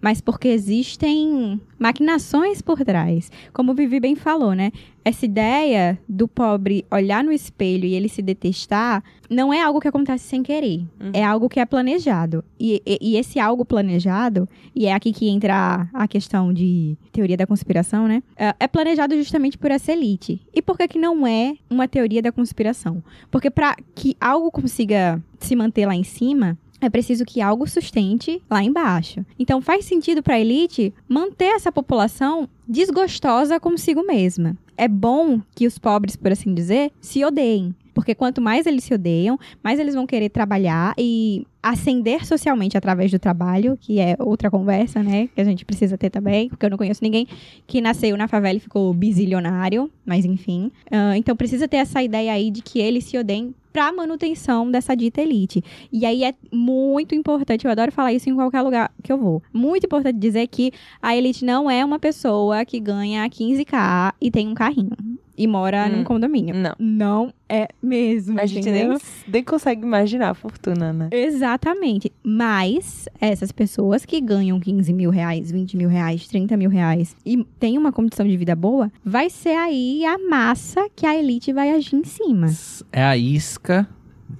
Mas 0.00 0.20
porque 0.20 0.48
existem 0.48 1.60
maquinações 1.78 2.60
por 2.60 2.78
trás. 2.84 3.30
Como 3.52 3.72
o 3.72 3.74
Vivi 3.74 4.00
bem 4.00 4.14
falou, 4.16 4.52
né? 4.54 4.72
Essa 5.04 5.26
ideia 5.26 5.98
do 6.08 6.26
pobre 6.26 6.84
olhar 6.90 7.22
no 7.22 7.30
espelho 7.30 7.84
e 7.84 7.94
ele 7.94 8.08
se 8.08 8.22
detestar 8.22 9.04
não 9.28 9.52
é 9.52 9.60
algo 9.62 9.80
que 9.80 9.88
acontece 9.88 10.24
sem 10.26 10.42
querer. 10.42 10.78
Uhum. 11.00 11.10
É 11.12 11.22
algo 11.22 11.48
que 11.48 11.60
é 11.60 11.66
planejado. 11.66 12.42
E, 12.58 12.82
e- 12.86 12.98
e 13.00 13.16
esse 13.16 13.38
algo 13.38 13.64
planejado, 13.64 14.48
e 14.74 14.86
é 14.86 14.92
aqui 14.94 15.12
que 15.12 15.28
entra 15.28 15.88
a 15.92 16.08
questão 16.08 16.52
de 16.54 16.96
teoria 17.12 17.36
da 17.36 17.46
conspiração, 17.46 18.08
né? 18.08 18.22
É- 18.36 18.54
É 18.60 18.66
planejado 18.66 19.14
justamente 19.16 19.58
por 19.58 19.70
essa 19.70 19.92
elite. 19.92 20.40
E 20.54 20.62
por 20.62 20.76
que, 20.78 20.88
que 20.88 20.98
não 20.98 21.26
é 21.26 21.54
uma 21.68 21.86
teoria 21.86 22.22
da 22.22 22.32
conspiração? 22.32 23.02
Porque 23.30 23.50
para 23.50 23.76
que 23.94 24.16
algo 24.20 24.50
consiga 24.50 25.22
se 25.38 25.54
manter 25.54 25.84
lá 25.86 25.94
em 25.94 26.04
cima, 26.04 26.56
é 26.80 26.90
preciso 26.90 27.24
que 27.24 27.40
algo 27.40 27.66
sustente 27.66 28.42
lá 28.50 28.62
embaixo. 28.62 29.24
Então 29.38 29.60
faz 29.60 29.84
sentido 29.84 30.22
para 30.22 30.34
a 30.34 30.40
elite 30.40 30.92
manter 31.08 31.54
essa 31.54 31.72
população 31.72 32.48
desgostosa 32.68 33.60
consigo 33.60 34.06
mesma. 34.06 34.56
É 34.76 34.88
bom 34.88 35.40
que 35.54 35.66
os 35.66 35.78
pobres, 35.78 36.16
por 36.16 36.32
assim 36.32 36.52
dizer, 36.52 36.90
se 37.00 37.24
odeiem. 37.24 37.74
Porque 37.94 38.14
quanto 38.14 38.40
mais 38.40 38.66
eles 38.66 38.82
se 38.82 38.92
odeiam, 38.92 39.38
mais 39.62 39.78
eles 39.78 39.94
vão 39.94 40.04
querer 40.04 40.28
trabalhar 40.28 40.94
e 40.98 41.46
ascender 41.62 42.26
socialmente 42.26 42.76
através 42.76 43.10
do 43.10 43.20
trabalho, 43.20 43.78
que 43.80 44.00
é 44.00 44.16
outra 44.18 44.50
conversa, 44.50 45.00
né? 45.00 45.28
Que 45.28 45.40
a 45.40 45.44
gente 45.44 45.64
precisa 45.64 45.96
ter 45.96 46.10
também, 46.10 46.48
porque 46.48 46.66
eu 46.66 46.70
não 46.70 46.76
conheço 46.76 47.02
ninguém 47.02 47.26
que 47.68 47.80
nasceu 47.80 48.16
na 48.16 48.26
favela 48.26 48.56
e 48.56 48.60
ficou 48.60 48.92
bizilionário, 48.92 49.88
mas 50.04 50.24
enfim. 50.24 50.72
Ah, 50.90 51.16
então 51.16 51.36
precisa 51.36 51.68
ter 51.68 51.76
essa 51.76 52.02
ideia 52.02 52.32
aí 52.32 52.50
de 52.50 52.62
que 52.62 52.80
eles 52.80 53.04
se 53.04 53.16
odeiem 53.16 53.54
para 53.74 53.92
manutenção 53.92 54.70
dessa 54.70 54.94
dita 54.94 55.20
elite. 55.20 55.60
E 55.92 56.06
aí 56.06 56.22
é 56.22 56.32
muito 56.52 57.12
importante, 57.12 57.64
eu 57.64 57.72
adoro 57.72 57.90
falar 57.90 58.12
isso 58.12 58.30
em 58.30 58.34
qualquer 58.36 58.62
lugar 58.62 58.94
que 59.02 59.12
eu 59.12 59.18
vou. 59.18 59.42
Muito 59.52 59.84
importante 59.84 60.16
dizer 60.16 60.46
que 60.46 60.70
a 61.02 61.16
elite 61.16 61.44
não 61.44 61.68
é 61.68 61.84
uma 61.84 61.98
pessoa 61.98 62.64
que 62.64 62.78
ganha 62.78 63.28
15k 63.28 64.14
e 64.20 64.30
tem 64.30 64.46
um 64.46 64.54
carrinho 64.54 64.96
e 65.36 65.46
mora 65.46 65.86
Hum, 65.86 65.98
num 65.98 66.04
condomínio. 66.04 66.54
Não. 66.54 66.74
Não 66.78 67.34
é 67.48 67.68
mesmo. 67.82 68.40
A 68.40 68.46
gente 68.46 68.70
nem, 68.70 68.96
nem 69.26 69.44
consegue 69.44 69.82
imaginar 69.82 70.30
a 70.30 70.34
fortuna, 70.34 70.92
né? 70.92 71.08
Exatamente. 71.12 72.12
Mas 72.22 73.08
essas 73.20 73.52
pessoas 73.52 74.04
que 74.04 74.20
ganham 74.20 74.58
15 74.58 74.92
mil 74.92 75.10
reais, 75.10 75.50
20 75.50 75.76
mil 75.76 75.88
reais, 75.88 76.26
30 76.28 76.56
mil 76.56 76.70
reais 76.70 77.16
e 77.24 77.44
tem 77.58 77.76
uma 77.76 77.92
condição 77.92 78.26
de 78.26 78.36
vida 78.36 78.54
boa, 78.54 78.90
vai 79.04 79.28
ser 79.30 79.56
aí 79.56 80.04
a 80.04 80.18
massa 80.18 80.88
que 80.94 81.06
a 81.06 81.16
elite 81.16 81.52
vai 81.52 81.70
agir 81.70 81.96
em 81.96 82.04
cima. 82.04 82.46
É 82.92 83.02
a 83.02 83.16
isca 83.16 83.88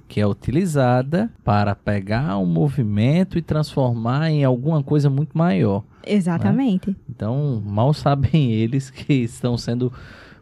que 0.07 0.19
é 0.19 0.27
utilizada 0.27 1.31
para 1.43 1.75
pegar 1.75 2.37
um 2.37 2.45
movimento 2.45 3.37
e 3.37 3.41
transformar 3.41 4.29
em 4.29 4.43
alguma 4.43 4.83
coisa 4.83 5.09
muito 5.09 5.37
maior. 5.37 5.83
Exatamente. 6.05 6.95
Então, 7.09 7.61
mal 7.65 7.93
sabem 7.93 8.51
eles 8.51 8.89
que 8.89 9.13
estão 9.13 9.57
sendo 9.57 9.91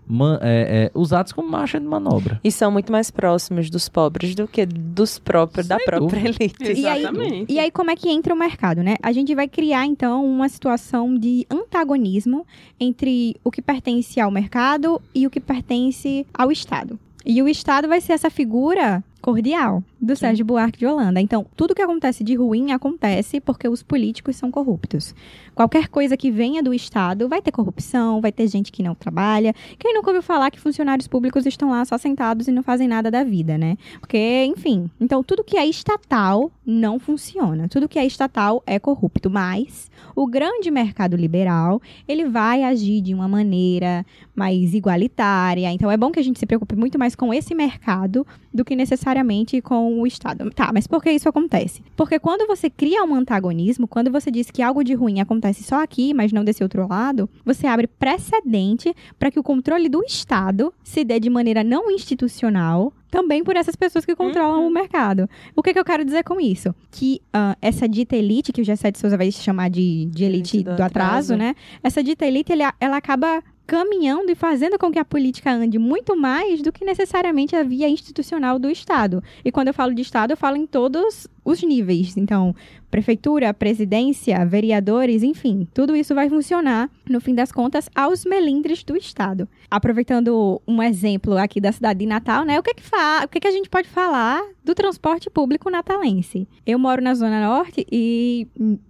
ma- 0.08 0.40
é, 0.42 0.92
é, 0.94 0.98
usados 0.98 1.32
como 1.32 1.48
marcha 1.50 1.80
de 1.80 1.86
manobra. 1.86 2.40
E 2.44 2.52
são 2.52 2.72
muito 2.72 2.92
mais 2.92 3.10
próximos 3.12 3.70
dos 3.70 3.88
pobres 3.90 4.36
do 4.36 4.48
que 4.48 4.66
dos 4.66 5.18
próprios, 5.20 5.68
da 5.68 5.78
Sem 5.78 5.86
própria 5.86 6.22
dúvida. 6.24 6.44
elite. 6.44 6.82
E 6.82 6.88
aí- 6.88 7.02
Exatamente. 7.02 7.54
E 7.54 7.60
aí, 7.60 7.72
como 7.72 7.92
é 7.92 7.96
que 7.96 8.10
entra 8.10 8.34
o 8.34 8.38
mercado, 8.38 8.84
né? 8.84 8.96
A 9.02 9.12
gente 9.12 9.34
vai 9.34 9.48
criar, 9.48 9.86
então, 9.86 10.26
uma 10.26 10.48
situação 10.50 11.16
de 11.16 11.46
antagonismo 11.50 12.46
entre 12.80 13.36
o 13.44 13.52
que 13.52 13.62
pertence 13.62 14.20
ao 14.20 14.30
mercado 14.32 15.02
e 15.14 15.26
o 15.26 15.30
que 15.30 15.40
pertence 15.40 16.26
ao 16.34 16.52
Estado. 16.52 17.00
E 17.26 17.42
o 17.42 17.48
Estado 17.48 17.88
vai 17.88 18.02
ser 18.02 18.14
essa 18.14 18.30
figura 18.30 19.04
cordial 19.24 19.82
do 20.02 20.18
Sérgio 20.18 20.44
Buarque 20.44 20.78
de 20.78 20.86
Holanda. 20.86 21.22
Então, 21.22 21.46
tudo 21.56 21.74
que 21.74 21.82
acontece 21.82 22.26
de 22.26 22.36
ruim 22.36 22.74
acontece 22.74 23.40
porque 23.40 23.70
os 23.70 23.82
políticos 23.82 24.36
são 24.36 24.52
corruptos. 24.52 25.16
Qualquer 25.56 25.88
coisa 25.88 26.18
que 26.18 26.30
venha 26.30 26.62
do 26.62 26.74
Estado 26.74 27.30
vai 27.30 27.42
ter 27.42 27.54
corrupção, 27.54 28.20
vai 28.20 28.34
ter 28.34 28.48
gente 28.48 28.70
que 28.70 28.84
não 28.84 28.94
trabalha. 28.94 29.56
Quem 29.80 29.94
nunca 29.94 30.10
ouviu 30.10 30.22
falar 30.22 30.52
que 30.52 30.60
funcionários 30.60 31.08
públicos 31.08 31.46
estão 31.46 31.70
lá 31.70 31.86
só 31.86 31.98
sentados 31.98 32.50
e 32.50 32.52
não 32.52 32.62
fazem 32.62 32.86
nada 32.86 33.10
da 33.10 33.24
vida, 33.24 33.58
né? 33.58 33.78
Porque, 34.02 34.44
enfim. 34.44 34.92
Então, 35.00 35.24
tudo 35.24 35.42
que 35.42 35.56
é 35.56 35.66
estatal 35.66 36.52
não 36.66 37.00
funciona. 37.00 37.70
Tudo 37.70 37.88
que 37.88 37.98
é 37.98 38.06
estatal 38.06 38.62
é 38.68 38.78
corrupto. 38.78 39.30
Mas 39.30 39.90
o 40.14 40.28
grande 40.28 40.70
mercado 40.70 41.16
liberal, 41.16 41.82
ele 42.06 42.26
vai 42.26 42.64
agir 42.64 43.00
de 43.00 43.14
uma 43.14 43.30
maneira 43.30 44.06
mais 44.36 44.74
igualitária. 44.74 45.72
Então, 45.72 45.90
é 45.90 45.96
bom 45.96 46.12
que 46.12 46.20
a 46.20 46.24
gente 46.24 46.40
se 46.40 46.46
preocupe 46.46 46.76
muito 46.76 47.00
mais 47.00 47.16
com 47.16 47.34
esse 47.34 47.56
mercado 47.56 48.28
do 48.54 48.66
que 48.66 48.76
necessariamente 48.76 49.13
com 49.62 50.02
o 50.02 50.08
Estado. 50.08 50.50
Tá, 50.52 50.72
mas 50.74 50.88
por 50.88 51.02
que 51.04 51.12
isso 51.12 51.28
acontece? 51.30 51.82
Porque 51.96 52.18
quando 52.20 52.48
você 52.48 52.70
cria 52.70 53.04
um 53.04 53.14
antagonismo, 53.16 53.88
quando 53.88 54.12
você 54.12 54.32
diz 54.32 54.50
que 54.50 54.62
algo 54.62 54.84
de 54.84 54.94
ruim 54.94 55.20
acontece 55.22 55.64
só 55.64 55.84
aqui, 55.84 56.14
mas 56.14 56.32
não 56.32 56.44
desse 56.44 56.64
outro 56.64 56.88
lado, 56.88 57.30
você 57.46 57.68
abre 57.68 57.88
precedente 57.88 58.94
para 59.20 59.30
que 59.32 59.40
o 59.40 59.44
controle 59.44 59.90
do 59.90 60.04
Estado 60.04 60.74
se 60.84 61.04
dê 61.04 61.20
de 61.20 61.30
maneira 61.30 61.64
não 61.64 61.92
institucional 61.92 62.94
também 63.12 63.44
por 63.44 63.56
essas 63.56 63.76
pessoas 63.76 64.06
que 64.06 64.16
controlam 64.16 64.66
o 64.66 64.72
mercado. 64.72 65.30
O 65.56 65.62
que, 65.62 65.72
que 65.72 65.78
eu 65.78 65.86
quero 65.86 66.04
dizer 66.04 66.24
com 66.24 66.42
isso? 66.42 66.74
Que 66.90 67.22
ah, 67.32 67.56
essa 67.62 67.88
dita 67.88 68.16
elite, 68.16 68.52
que 68.52 68.62
o 68.62 68.66
Gessé 68.66 68.90
de 68.90 68.98
Souza 68.98 69.16
vai 69.16 69.32
chamar 69.32 69.70
de, 69.70 70.08
de 70.08 70.24
elite 70.24 70.58
Elite 70.58 70.64
do, 70.72 70.76
do 70.76 70.82
atraso, 70.84 71.34
atraso. 71.34 71.36
né? 71.36 71.54
Essa 71.84 72.02
dita 72.04 72.26
elite, 72.26 72.52
ele- 72.52 72.64
ela 72.80 72.98
acaba 72.98 73.44
caminhando 73.66 74.32
e 74.32 74.36
fazendo 74.36 74.78
com 74.78 74.92
que 74.92 75.00
a 75.00 75.06
política 75.06 75.52
ande 75.52 75.80
muito 75.80 76.16
mais 76.16 76.62
do 76.62 76.72
que 76.72 76.86
necessariamente 76.86 77.56
a 77.56 77.64
via 77.64 77.88
institucional 77.88 78.60
do 78.60 78.70
Estado. 78.70 79.24
E 79.44 79.52
quando 79.52 79.70
eu 79.70 79.74
falo 79.74 79.94
de 79.94 80.02
Estado, 80.02 80.32
eu 80.32 80.38
falo 80.38 80.58
em 80.58 80.68
todos 80.68 81.28
os 81.46 81.62
níveis. 81.62 82.18
Então, 82.18 82.56
prefeitura, 82.92 83.54
presidência, 83.54 84.46
vereadores, 84.46 85.24
enfim, 85.24 85.68
tudo 85.74 85.96
isso 85.96 86.14
vai 86.14 86.30
funcionar, 86.30 86.90
no 87.10 87.20
fim 87.20 87.34
das 87.34 87.52
contas, 87.52 87.90
aos 87.96 88.26
melindres 88.26 88.84
do 88.84 88.96
Estado. 88.96 89.48
Aproveitando 89.70 90.62
um 90.68 90.82
exemplo 90.82 91.38
aqui 91.38 91.60
da 91.60 91.72
cidade 91.72 92.00
de 92.00 92.06
Natal, 92.06 92.46
né? 92.46 92.60
O 92.60 92.64
que 92.64 92.74
que, 92.74 92.84
fa 92.84 93.24
o 93.26 93.28
que, 93.28 93.40
que 93.40 93.48
a 93.48 93.52
gente 93.52 93.70
pode 93.70 93.88
falar 93.88 94.42
do 94.64 94.76
transporte 94.76 95.30
público 95.30 95.70
natalense? 95.70 96.48
Eu 96.66 96.78
moro 96.78 97.02
na 97.02 97.14
Zona 97.14 97.46
Norte 97.46 97.86
e 97.92 98.48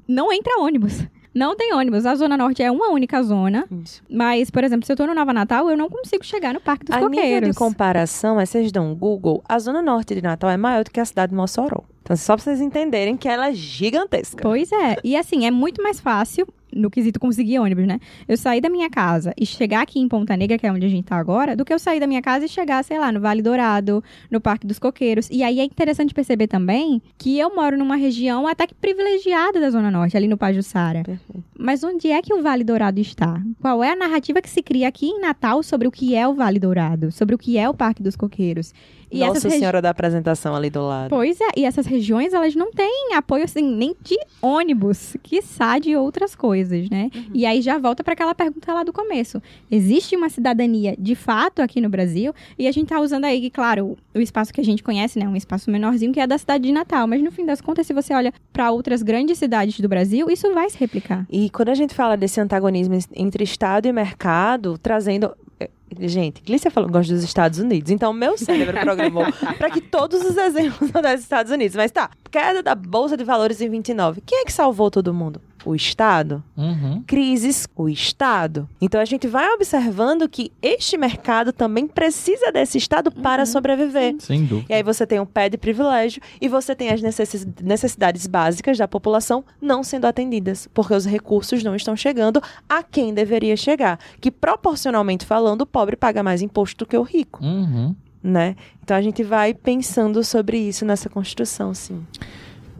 não 0.07 0.31
entra 0.33 0.59
ônibus. 0.59 1.03
Não 1.33 1.55
tem 1.55 1.73
ônibus. 1.73 2.05
A 2.05 2.15
Zona 2.15 2.37
Norte 2.37 2.61
é 2.61 2.69
uma 2.71 2.89
única 2.89 3.21
zona. 3.23 3.65
Isso. 3.83 4.01
Mas, 4.09 4.51
por 4.51 4.63
exemplo, 4.63 4.85
se 4.85 4.91
eu 4.91 4.95
tô 4.95 5.07
no 5.07 5.15
Nova 5.15 5.33
Natal, 5.33 5.69
eu 5.69 5.75
não 5.77 5.89
consigo 5.89 6.23
chegar 6.23 6.53
no 6.53 6.61
Parque 6.61 6.85
dos 6.85 6.95
A 6.95 6.97
nível 6.99 7.09
de 7.11 7.15
Coqueiros. 7.17 7.57
comparação, 7.57 8.37
aí 8.37 8.45
vocês 8.45 8.71
dão 8.71 8.91
um 8.91 8.95
Google, 8.95 9.43
a 9.47 9.57
zona 9.59 9.81
norte 9.81 10.13
de 10.13 10.21
Natal 10.21 10.49
é 10.49 10.57
maior 10.57 10.83
do 10.83 10.91
que 10.91 10.99
a 10.99 11.05
cidade 11.05 11.31
de 11.31 11.35
Mossoró. 11.35 11.83
Então, 12.03 12.15
só 12.17 12.35
pra 12.35 12.43
vocês 12.43 12.59
entenderem 12.61 13.15
que 13.15 13.27
ela 13.29 13.47
é 13.49 13.53
gigantesca. 13.53 14.41
Pois 14.43 14.71
é. 14.71 14.97
E 15.03 15.15
assim, 15.15 15.45
é 15.45 15.51
muito 15.51 15.81
mais 15.81 15.99
fácil, 15.99 16.45
no 16.75 16.89
quesito 16.89 17.19
conseguir 17.19 17.59
ônibus, 17.59 17.85
né? 17.85 17.99
Eu 18.27 18.37
sair 18.37 18.61
da 18.61 18.69
minha 18.69 18.89
casa 18.89 19.33
e 19.39 19.45
chegar 19.45 19.81
aqui 19.81 19.99
em 19.99 20.07
Ponta 20.07 20.35
Negra, 20.35 20.57
que 20.57 20.65
é 20.65 20.71
onde 20.71 20.85
a 20.85 20.89
gente 20.89 21.05
tá 21.05 21.17
agora, 21.17 21.55
do 21.55 21.63
que 21.65 21.73
eu 21.73 21.79
sair 21.79 21.99
da 21.99 22.07
minha 22.07 22.21
casa 22.21 22.45
e 22.45 22.49
chegar, 22.49 22.83
sei 22.83 22.99
lá, 22.99 23.11
no 23.11 23.19
Vale 23.19 23.41
Dourado, 23.41 24.03
no 24.29 24.39
Parque 24.39 24.65
dos 24.65 24.79
Coqueiros. 24.79 25.29
E 25.31 25.43
aí 25.43 25.59
é 25.59 25.63
interessante 25.63 26.13
perceber 26.13 26.47
também 26.47 27.01
que 27.17 27.37
eu 27.37 27.53
moro 27.55 27.77
numa 27.77 27.95
região 27.95 28.47
até 28.47 28.67
que 28.67 28.73
privilegiada 28.73 29.59
da 29.59 29.69
Zona 29.69 29.91
Norte, 29.91 30.17
ali 30.17 30.27
no 30.27 30.37
Pajuçara. 30.37 31.03
Perfeito. 31.03 31.43
Mas 31.57 31.83
onde 31.83 32.09
é 32.09 32.21
que 32.21 32.33
o 32.33 32.41
Vale 32.41 32.63
Dourado 32.63 32.99
está? 32.99 33.41
Qual 33.61 33.83
é 33.83 33.91
a 33.91 33.95
narrativa 33.95 34.41
que 34.41 34.49
se 34.49 34.61
cria 34.61 34.87
aqui 34.87 35.07
em 35.07 35.21
Natal 35.21 35.63
sobre 35.63 35.87
o 35.87 35.91
que 35.91 36.15
é 36.15 36.27
o 36.27 36.33
Vale 36.33 36.59
Dourado? 36.59 37.11
Sobre 37.11 37.35
o 37.35 37.37
que 37.37 37.57
é 37.57 37.69
o 37.69 37.73
Parque 37.73 38.03
dos 38.03 38.15
Coqueiros? 38.15 38.73
E 39.13 39.19
Nossa 39.19 39.49
Senhora 39.49 39.81
da 39.81 39.89
apresentação 39.89 40.55
ali 40.55 40.69
do 40.69 40.81
lado. 40.85 41.09
Pois 41.09 41.39
é, 41.39 41.49
e 41.57 41.65
essas 41.65 41.85
regiões, 41.85 42.33
elas 42.33 42.55
não 42.55 42.71
têm 42.71 43.13
apoio, 43.15 43.43
assim, 43.43 43.61
nem 43.61 43.95
de 44.01 44.17
ônibus, 44.41 45.15
quiçá 45.21 45.77
de 45.77 45.95
outras 45.95 46.35
coisas, 46.35 46.89
né? 46.89 47.09
E 47.33 47.45
aí 47.45 47.61
já 47.61 47.77
volta 47.77 48.03
para 48.03 48.13
aquela 48.13 48.33
pergunta 48.33 48.73
lá 48.73 48.83
do 48.83 48.91
começo. 48.91 49.41
Existe 49.69 50.15
uma 50.15 50.29
cidadania 50.29 50.95
de 50.97 51.15
fato 51.15 51.61
aqui 51.61 51.79
no 51.79 51.89
Brasil? 51.89 52.33
E 52.57 52.67
a 52.67 52.71
gente 52.71 52.87
tá 52.87 52.99
usando 52.99 53.25
aí, 53.25 53.49
claro, 53.49 53.97
o 54.13 54.19
espaço 54.19 54.53
que 54.53 54.61
a 54.61 54.63
gente 54.63 54.81
conhece, 54.81 55.19
né? 55.19 55.27
Um 55.27 55.35
espaço 55.35 55.69
menorzinho, 55.69 56.11
que 56.11 56.19
é 56.19 56.27
da 56.27 56.37
cidade 56.37 56.63
de 56.63 56.71
Natal. 56.71 57.07
Mas 57.07 57.21
no 57.21 57.31
fim 57.31 57.45
das 57.45 57.61
contas, 57.61 57.85
se 57.85 57.93
você 57.93 58.13
olha 58.13 58.33
para 58.51 58.71
outras 58.71 59.03
grandes 59.03 59.37
cidades 59.37 59.79
do 59.79 59.87
Brasil, 59.87 60.29
isso 60.29 60.51
vai 60.53 60.69
se 60.69 60.77
replicar. 60.77 61.25
E 61.29 61.49
quando 61.49 61.69
a 61.69 61.75
gente 61.75 61.93
fala 61.93 62.15
desse 62.15 62.39
antagonismo 62.39 62.97
entre 63.15 63.43
Estado 63.43 63.87
e 63.87 63.91
mercado, 63.93 64.77
trazendo. 64.77 65.35
Eh, 65.63 66.07
Gente, 66.07 66.41
Glícia 66.41 66.71
falou 66.71 66.89
que 66.89 66.93
gosta 66.93 67.13
dos 67.13 67.23
Estados 67.23 67.59
Unidos, 67.59 67.91
então 67.91 68.11
meu 68.13 68.37
cérebro 68.37 68.79
programou 68.79 69.25
para 69.57 69.69
que 69.69 69.81
todos 69.81 70.21
os 70.23 70.35
exemplos 70.37 70.89
são 70.89 71.01
dos 71.03 71.21
Estados 71.21 71.51
Unidos. 71.51 71.75
Mas 71.75 71.91
tá, 71.91 72.09
queda 72.31 72.63
da 72.63 72.75
Bolsa 72.75 73.15
de 73.15 73.23
Valores 73.23 73.61
em 73.61 73.69
29. 73.69 74.21
Quem 74.25 74.39
é 74.39 74.45
que 74.45 74.51
salvou 74.51 74.89
todo 74.89 75.13
mundo? 75.13 75.39
O 75.65 75.75
Estado? 75.75 76.43
Uhum. 76.57 77.03
crises, 77.07 77.67
o 77.75 77.87
Estado. 77.89 78.67
Então 78.81 78.99
a 78.99 79.05
gente 79.05 79.27
vai 79.27 79.49
observando 79.51 80.27
que 80.27 80.51
este 80.61 80.97
mercado 80.97 81.51
também 81.53 81.87
precisa 81.87 82.51
desse 82.51 82.77
Estado 82.77 83.11
para 83.11 83.45
sobreviver. 83.45 84.15
Sem 84.19 84.45
dúvida. 84.45 84.67
E 84.69 84.75
aí 84.75 84.83
você 84.83 85.05
tem 85.07 85.19
um 85.19 85.25
pé 85.25 85.49
de 85.49 85.57
privilégio 85.57 86.21
e 86.41 86.47
você 86.47 86.75
tem 86.75 86.89
as 86.89 87.01
necessi- 87.01 87.47
necessidades 87.61 88.27
básicas 88.27 88.77
da 88.77 88.87
população 88.87 89.43
não 89.61 89.83
sendo 89.83 90.05
atendidas, 90.05 90.67
porque 90.73 90.93
os 90.93 91.05
recursos 91.05 91.63
não 91.63 91.75
estão 91.75 91.95
chegando 91.95 92.41
a 92.67 92.83
quem 92.83 93.13
deveria 93.13 93.55
chegar. 93.55 93.99
Que 94.19 94.29
proporcionalmente 94.31 95.25
falando, 95.25 95.61
o 95.61 95.65
pobre 95.65 95.95
paga 95.95 96.21
mais 96.23 96.41
imposto 96.41 96.79
do 96.79 96.85
que 96.89 96.97
o 96.97 97.03
rico, 97.03 97.43
Uhum. 97.43 97.95
né? 98.21 98.55
Então 98.83 98.97
a 98.97 99.01
gente 99.01 99.23
vai 99.23 99.53
pensando 99.53 100.23
sobre 100.23 100.57
isso 100.57 100.83
nessa 100.85 101.09
construção, 101.09 101.73
sim. 101.73 102.05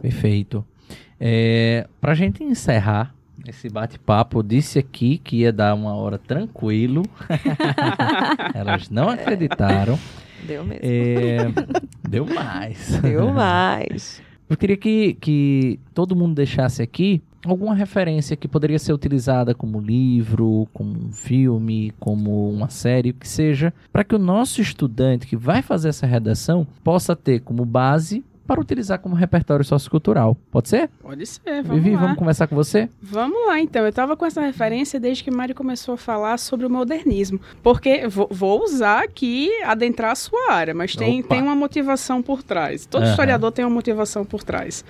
Perfeito. 0.01 0.65
É, 1.26 1.88
Para 2.01 2.11
a 2.11 2.15
gente 2.15 2.43
encerrar 2.43 3.15
Esse 3.47 3.69
bate-papo 3.69 4.39
eu 4.39 4.43
disse 4.43 4.78
aqui 4.78 5.17
que 5.17 5.38
ia 5.38 5.53
dar 5.53 5.74
uma 5.74 5.95
hora 5.95 6.17
tranquilo. 6.17 7.03
Elas 8.53 8.89
não 8.89 9.07
acreditaram. 9.07 9.97
Deu 10.45 10.65
mesmo. 10.65 10.82
É, 10.84 11.38
deu 12.09 12.26
mais. 12.26 12.99
Deu 12.99 13.32
mais. 13.32 14.21
Eu 14.49 14.57
queria 14.57 14.76
que, 14.76 15.13
que 15.13 15.80
todo 15.93 16.13
mundo 16.13 16.36
deixasse 16.36 16.82
aqui 16.82 17.21
alguma 17.45 17.74
referência 17.74 18.36
que 18.36 18.47
poderia 18.47 18.78
ser 18.78 18.91
utilizada 18.91 19.55
como 19.55 19.80
livro, 19.80 20.67
como 20.74 21.07
um 21.07 21.11
filme, 21.11 21.93
como 21.99 22.49
uma 22.49 22.69
série, 22.69 23.11
o 23.11 23.13
que 23.13 23.28
seja, 23.28 23.74
para 23.91 24.03
que 24.03 24.15
o 24.15 24.19
nosso 24.19 24.61
estudante 24.61 25.26
que 25.26 25.38
vai 25.38 25.61
fazer 25.61 25.89
essa 25.89 26.05
redação 26.05 26.67
possa 26.84 27.15
ter 27.15 27.39
como 27.39 27.65
base 27.65 28.24
para 28.45 28.59
utilizar 28.59 28.99
como 28.99 29.15
repertório 29.15 29.63
sociocultural. 29.63 30.35
Pode 30.51 30.67
ser? 30.69 30.89
Pode 31.01 31.25
ser, 31.25 31.63
vamos 31.63 31.81
Vivi, 31.81 31.95
lá. 31.95 32.01
vamos 32.01 32.17
conversar 32.17 32.45
com 32.47 32.55
você? 32.55 32.89
Vamos 33.01 33.47
lá, 33.47 33.59
então. 33.59 33.83
Eu 33.83 33.89
estava 33.89 34.17
com 34.17 34.25
essa 34.25 34.41
referência 34.41 34.99
desde 34.99 35.23
que 35.23 35.31
Mari 35.31 35.53
começou 35.53 35.93
a 35.93 35.97
falar 35.97 36.37
sobre 36.37 36.65
o 36.65 36.69
modernismo. 36.69 37.39
Porque 37.63 38.07
vou, 38.07 38.27
vou 38.29 38.63
usar 38.63 39.03
aqui, 39.03 39.49
adentrar 39.63 40.11
a 40.11 40.15
sua 40.15 40.51
área, 40.51 40.73
mas 40.73 40.95
tem, 40.95 41.21
Opa. 41.21 41.29
tem 41.29 41.41
uma 41.41 41.55
motivação 41.55 42.21
por 42.21 42.43
trás. 42.43 42.85
Todo 42.85 43.03
Aham. 43.03 43.11
historiador 43.11 43.51
tem 43.51 43.63
uma 43.63 43.71
motivação 43.73 44.25
por 44.25 44.43
trás. 44.43 44.83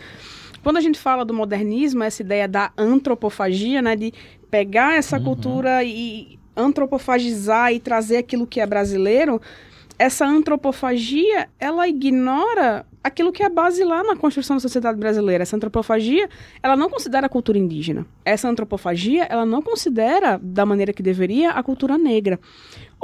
Quando 0.63 0.77
a 0.77 0.81
gente 0.81 0.97
fala 0.97 1.23
do 1.25 1.33
modernismo, 1.33 2.03
essa 2.03 2.21
ideia 2.21 2.47
da 2.47 2.71
antropofagia, 2.77 3.81
né, 3.81 3.95
de 3.95 4.13
pegar 4.49 4.95
essa 4.95 5.17
Uhum. 5.17 5.23
cultura 5.25 5.83
e 5.83 6.39
antropofagizar 6.55 7.73
e 7.73 7.79
trazer 7.79 8.17
aquilo 8.17 8.45
que 8.47 8.59
é 8.59 8.65
brasileiro, 8.65 9.41
essa 10.03 10.25
antropofagia, 10.25 11.47
ela 11.57 11.87
ignora 11.87 12.85
aquilo 13.01 13.31
que 13.31 13.41
é 13.41 13.47
base 13.47 13.85
lá 13.85 14.03
na 14.03 14.17
construção 14.17 14.57
da 14.57 14.59
sociedade 14.59 14.99
brasileira. 14.99 15.43
Essa 15.43 15.55
antropofagia, 15.55 16.29
ela 16.61 16.75
não 16.75 16.89
considera 16.89 17.27
a 17.27 17.29
cultura 17.29 17.57
indígena. 17.57 18.05
Essa 18.25 18.49
antropofagia, 18.49 19.23
ela 19.23 19.45
não 19.45 19.61
considera, 19.61 20.37
da 20.43 20.65
maneira 20.65 20.91
que 20.91 21.01
deveria, 21.01 21.51
a 21.51 21.63
cultura 21.63 21.97
negra. 21.97 22.37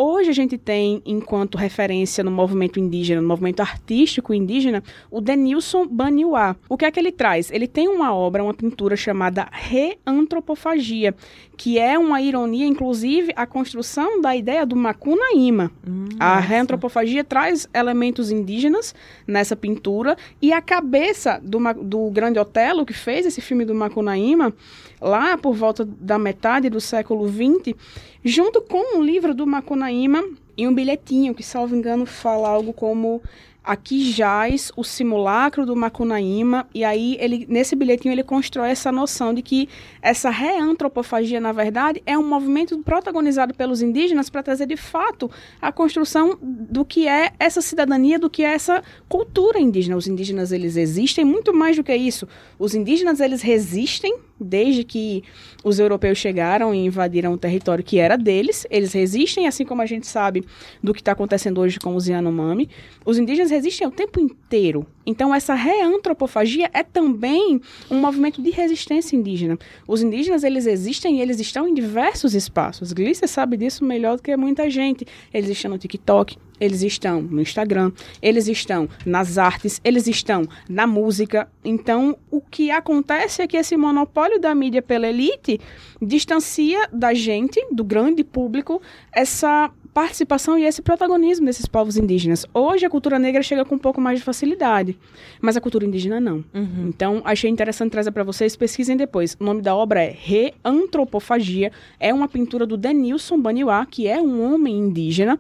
Hoje 0.02 0.30
a 0.30 0.34
gente 0.34 0.58
tem, 0.58 1.02
enquanto 1.06 1.58
referência 1.58 2.24
no 2.24 2.32
movimento 2.32 2.80
indígena, 2.80 3.20
no 3.22 3.28
movimento 3.28 3.60
artístico 3.60 4.34
indígena, 4.34 4.82
o 5.12 5.20
Denilson 5.20 5.86
Baniwa. 5.86 6.56
O 6.70 6.78
que 6.78 6.86
é 6.86 6.92
que 6.92 6.98
ele 6.98 7.12
traz? 7.12 7.52
Ele 7.52 7.68
tem 7.68 7.90
uma 7.90 8.16
obra, 8.16 8.42
uma 8.42 8.54
pintura 8.54 8.96
chamada 8.96 9.50
Reantropofagia, 9.52 11.14
que 11.58 11.78
é 11.78 12.00
uma 12.00 12.22
ironia, 12.22 12.66
inclusive, 12.66 13.34
a 13.36 13.46
construção 13.46 14.22
da 14.22 14.34
ideia 14.34 14.66
do 14.66 14.74
Macunaíma. 14.74 15.70
A 16.18 16.40
reantropofagia 16.40 17.22
traz 17.22 17.68
elementos 17.74 18.32
indígenas 18.32 18.96
nessa 19.28 19.54
pintura 19.54 20.16
e 20.42 20.54
a 20.54 20.62
cabeça 20.62 21.42
do, 21.44 21.60
do 21.74 22.10
grande 22.10 22.40
Otelo, 22.40 22.86
que 22.86 22.94
fez 22.94 23.26
esse 23.26 23.42
filme 23.42 23.66
do 23.66 23.76
Macunaíma, 23.76 24.54
lá 25.02 25.38
por 25.38 25.54
volta 25.54 25.84
da 25.84 26.18
metade 26.18 26.70
do 26.70 26.80
século 26.80 27.28
XX, 27.28 27.76
junto 28.24 28.62
com 28.62 28.98
um 28.98 29.04
livro 29.04 29.34
do 29.34 29.48
Macunaíma 29.48 30.24
e 30.58 30.68
um 30.68 30.74
bilhetinho 30.74 31.34
que, 31.34 31.44
salvo 31.44 31.76
engano, 31.76 32.06
fala 32.06 32.50
algo 32.50 32.74
como 32.74 33.22
aqui 33.64 34.12
jaz 34.12 34.72
o 34.76 34.84
simulacro 34.84 35.66
do 35.66 35.76
Macunaíma 35.76 36.68
e 36.74 36.84
aí 36.84 37.18
ele 37.20 37.46
nesse 37.50 37.76
bilhetinho 37.76 38.12
ele 38.12 38.24
constrói 38.24 38.70
essa 38.70 38.92
noção 38.92 39.34
de 39.34 39.42
que 39.42 39.68
essa 40.02 40.30
reantropofagia 40.30 41.40
na 41.42 41.52
verdade 41.52 42.02
é 42.06 42.18
um 42.18 42.28
movimento 42.28 42.80
protagonizado 42.80 43.54
pelos 43.54 43.82
indígenas 43.82 44.30
para 44.30 44.42
trazer 44.42 44.66
de 44.66 44.78
fato 44.78 45.30
a 45.62 45.72
construção 45.72 46.38
do 46.42 46.86
que 46.86 47.08
é 47.08 47.32
essa 47.38 47.62
cidadania, 47.62 48.18
do 48.18 48.30
que 48.30 48.44
é 48.44 48.54
essa 48.54 48.82
cultura 49.08 49.60
indígena. 49.60 49.98
Os 49.98 50.08
indígenas 50.08 50.52
eles 50.52 50.76
existem 50.76 51.26
muito 51.26 51.54
mais 51.54 51.76
do 51.76 51.84
que 51.84 51.96
isso. 51.96 52.28
Os 52.58 52.74
indígenas 52.74 53.20
eles 53.20 53.42
resistem 53.42 54.18
desde 54.40 54.84
que 54.84 55.24
os 55.64 55.80
europeus 55.80 56.18
chegaram 56.18 56.74
e 56.74 56.86
invadiram 56.86 57.34
o 57.34 57.38
território 57.38 57.84
que 57.84 58.00
era 58.00 58.18
deles. 58.18 58.66
Eles 58.70 58.94
resistem, 58.94 59.48
assim 59.48 59.66
como 59.66 59.82
a 59.82 59.86
gente 59.86 60.08
sabe 60.08 60.46
do 60.82 60.94
que 60.94 61.02
está 61.02 61.12
acontecendo 61.12 61.60
hoje 61.60 61.80
com 61.80 61.96
os 61.96 62.08
Yanomami. 62.08 62.70
Os 63.06 63.18
indígenas 63.18 63.49
resistem 63.50 63.88
o 63.88 63.92
tempo 63.92 64.20
inteiro. 64.20 64.86
Então, 65.06 65.34
essa 65.34 65.54
reantropofagia 65.54 66.70
é 66.74 66.84
também 66.84 67.60
um 67.90 68.00
movimento 68.00 68.42
de 68.42 68.52
resistência 68.52 69.16
indígena. 69.16 69.58
Os 69.88 70.04
indígenas, 70.04 70.44
eles 70.44 70.68
existem 70.68 71.18
e 71.18 71.22
eles 71.22 71.40
estão 71.40 71.68
em 71.68 71.74
diversos 71.74 72.36
espaços. 72.36 72.94
Glícia 72.94 73.28
sabe 73.28 73.58
disso 73.58 73.84
melhor 73.84 74.18
do 74.18 74.24
que 74.24 74.36
muita 74.38 74.70
gente. 74.70 75.06
Eles 75.34 75.50
estão 75.50 75.72
no 75.72 75.78
TikTok, 75.78 76.38
eles 76.60 76.84
estão 76.84 77.22
no 77.22 77.42
Instagram, 77.42 77.92
eles 78.22 78.48
estão 78.48 78.88
nas 79.06 79.38
artes, 79.38 79.80
eles 79.84 80.06
estão 80.08 80.44
na 80.70 80.86
música. 80.86 81.50
Então, 81.64 82.18
o 82.30 82.42
que 82.42 82.70
acontece 82.70 83.42
é 83.42 83.48
que 83.48 83.58
esse 83.58 83.76
monopólio 83.78 84.40
da 84.40 84.54
mídia 84.54 84.82
pela 84.82 85.08
elite 85.08 85.60
distancia 86.02 86.88
da 86.92 87.14
gente, 87.14 87.66
do 87.72 87.84
grande 87.84 88.24
público, 88.24 88.82
essa 89.12 89.72
participação 90.00 90.58
e 90.58 90.64
esse 90.64 90.82
protagonismo 90.82 91.46
desses 91.46 91.66
povos 91.66 91.98
indígenas. 91.98 92.46
Hoje 92.54 92.86
a 92.86 92.90
cultura 92.90 93.20
negra 93.20 93.44
chega 93.44 93.66
com 93.66 93.76
um 93.76 93.78
pouco 93.78 94.00
mais 94.00 94.20
de 94.20 94.24
facilidade, 94.24 94.98
mas 95.42 95.58
a 95.58 95.62
cultura 95.62 95.86
indígena 95.86 96.22
não. 96.22 96.42
Então, 96.88 97.22
achei 97.26 97.50
interessante 97.50 97.92
trazer 97.92 98.12
para 98.12 98.24
vocês, 98.24 98.56
pesquisem 98.56 98.96
depois. 98.96 99.36
O 99.38 99.44
nome 99.44 99.62
da 99.62 99.76
obra 99.76 100.02
é 100.02 100.16
Reantropofagia, 100.18 101.74
é 102.00 102.14
uma 102.14 102.30
pintura 102.30 102.66
do 102.66 102.78
Denilson 102.78 103.42
Baniwa, 103.42 103.86
que 103.86 104.08
é 104.08 104.22
um 104.22 104.42
homem 104.42 104.78
indígena, 104.78 105.38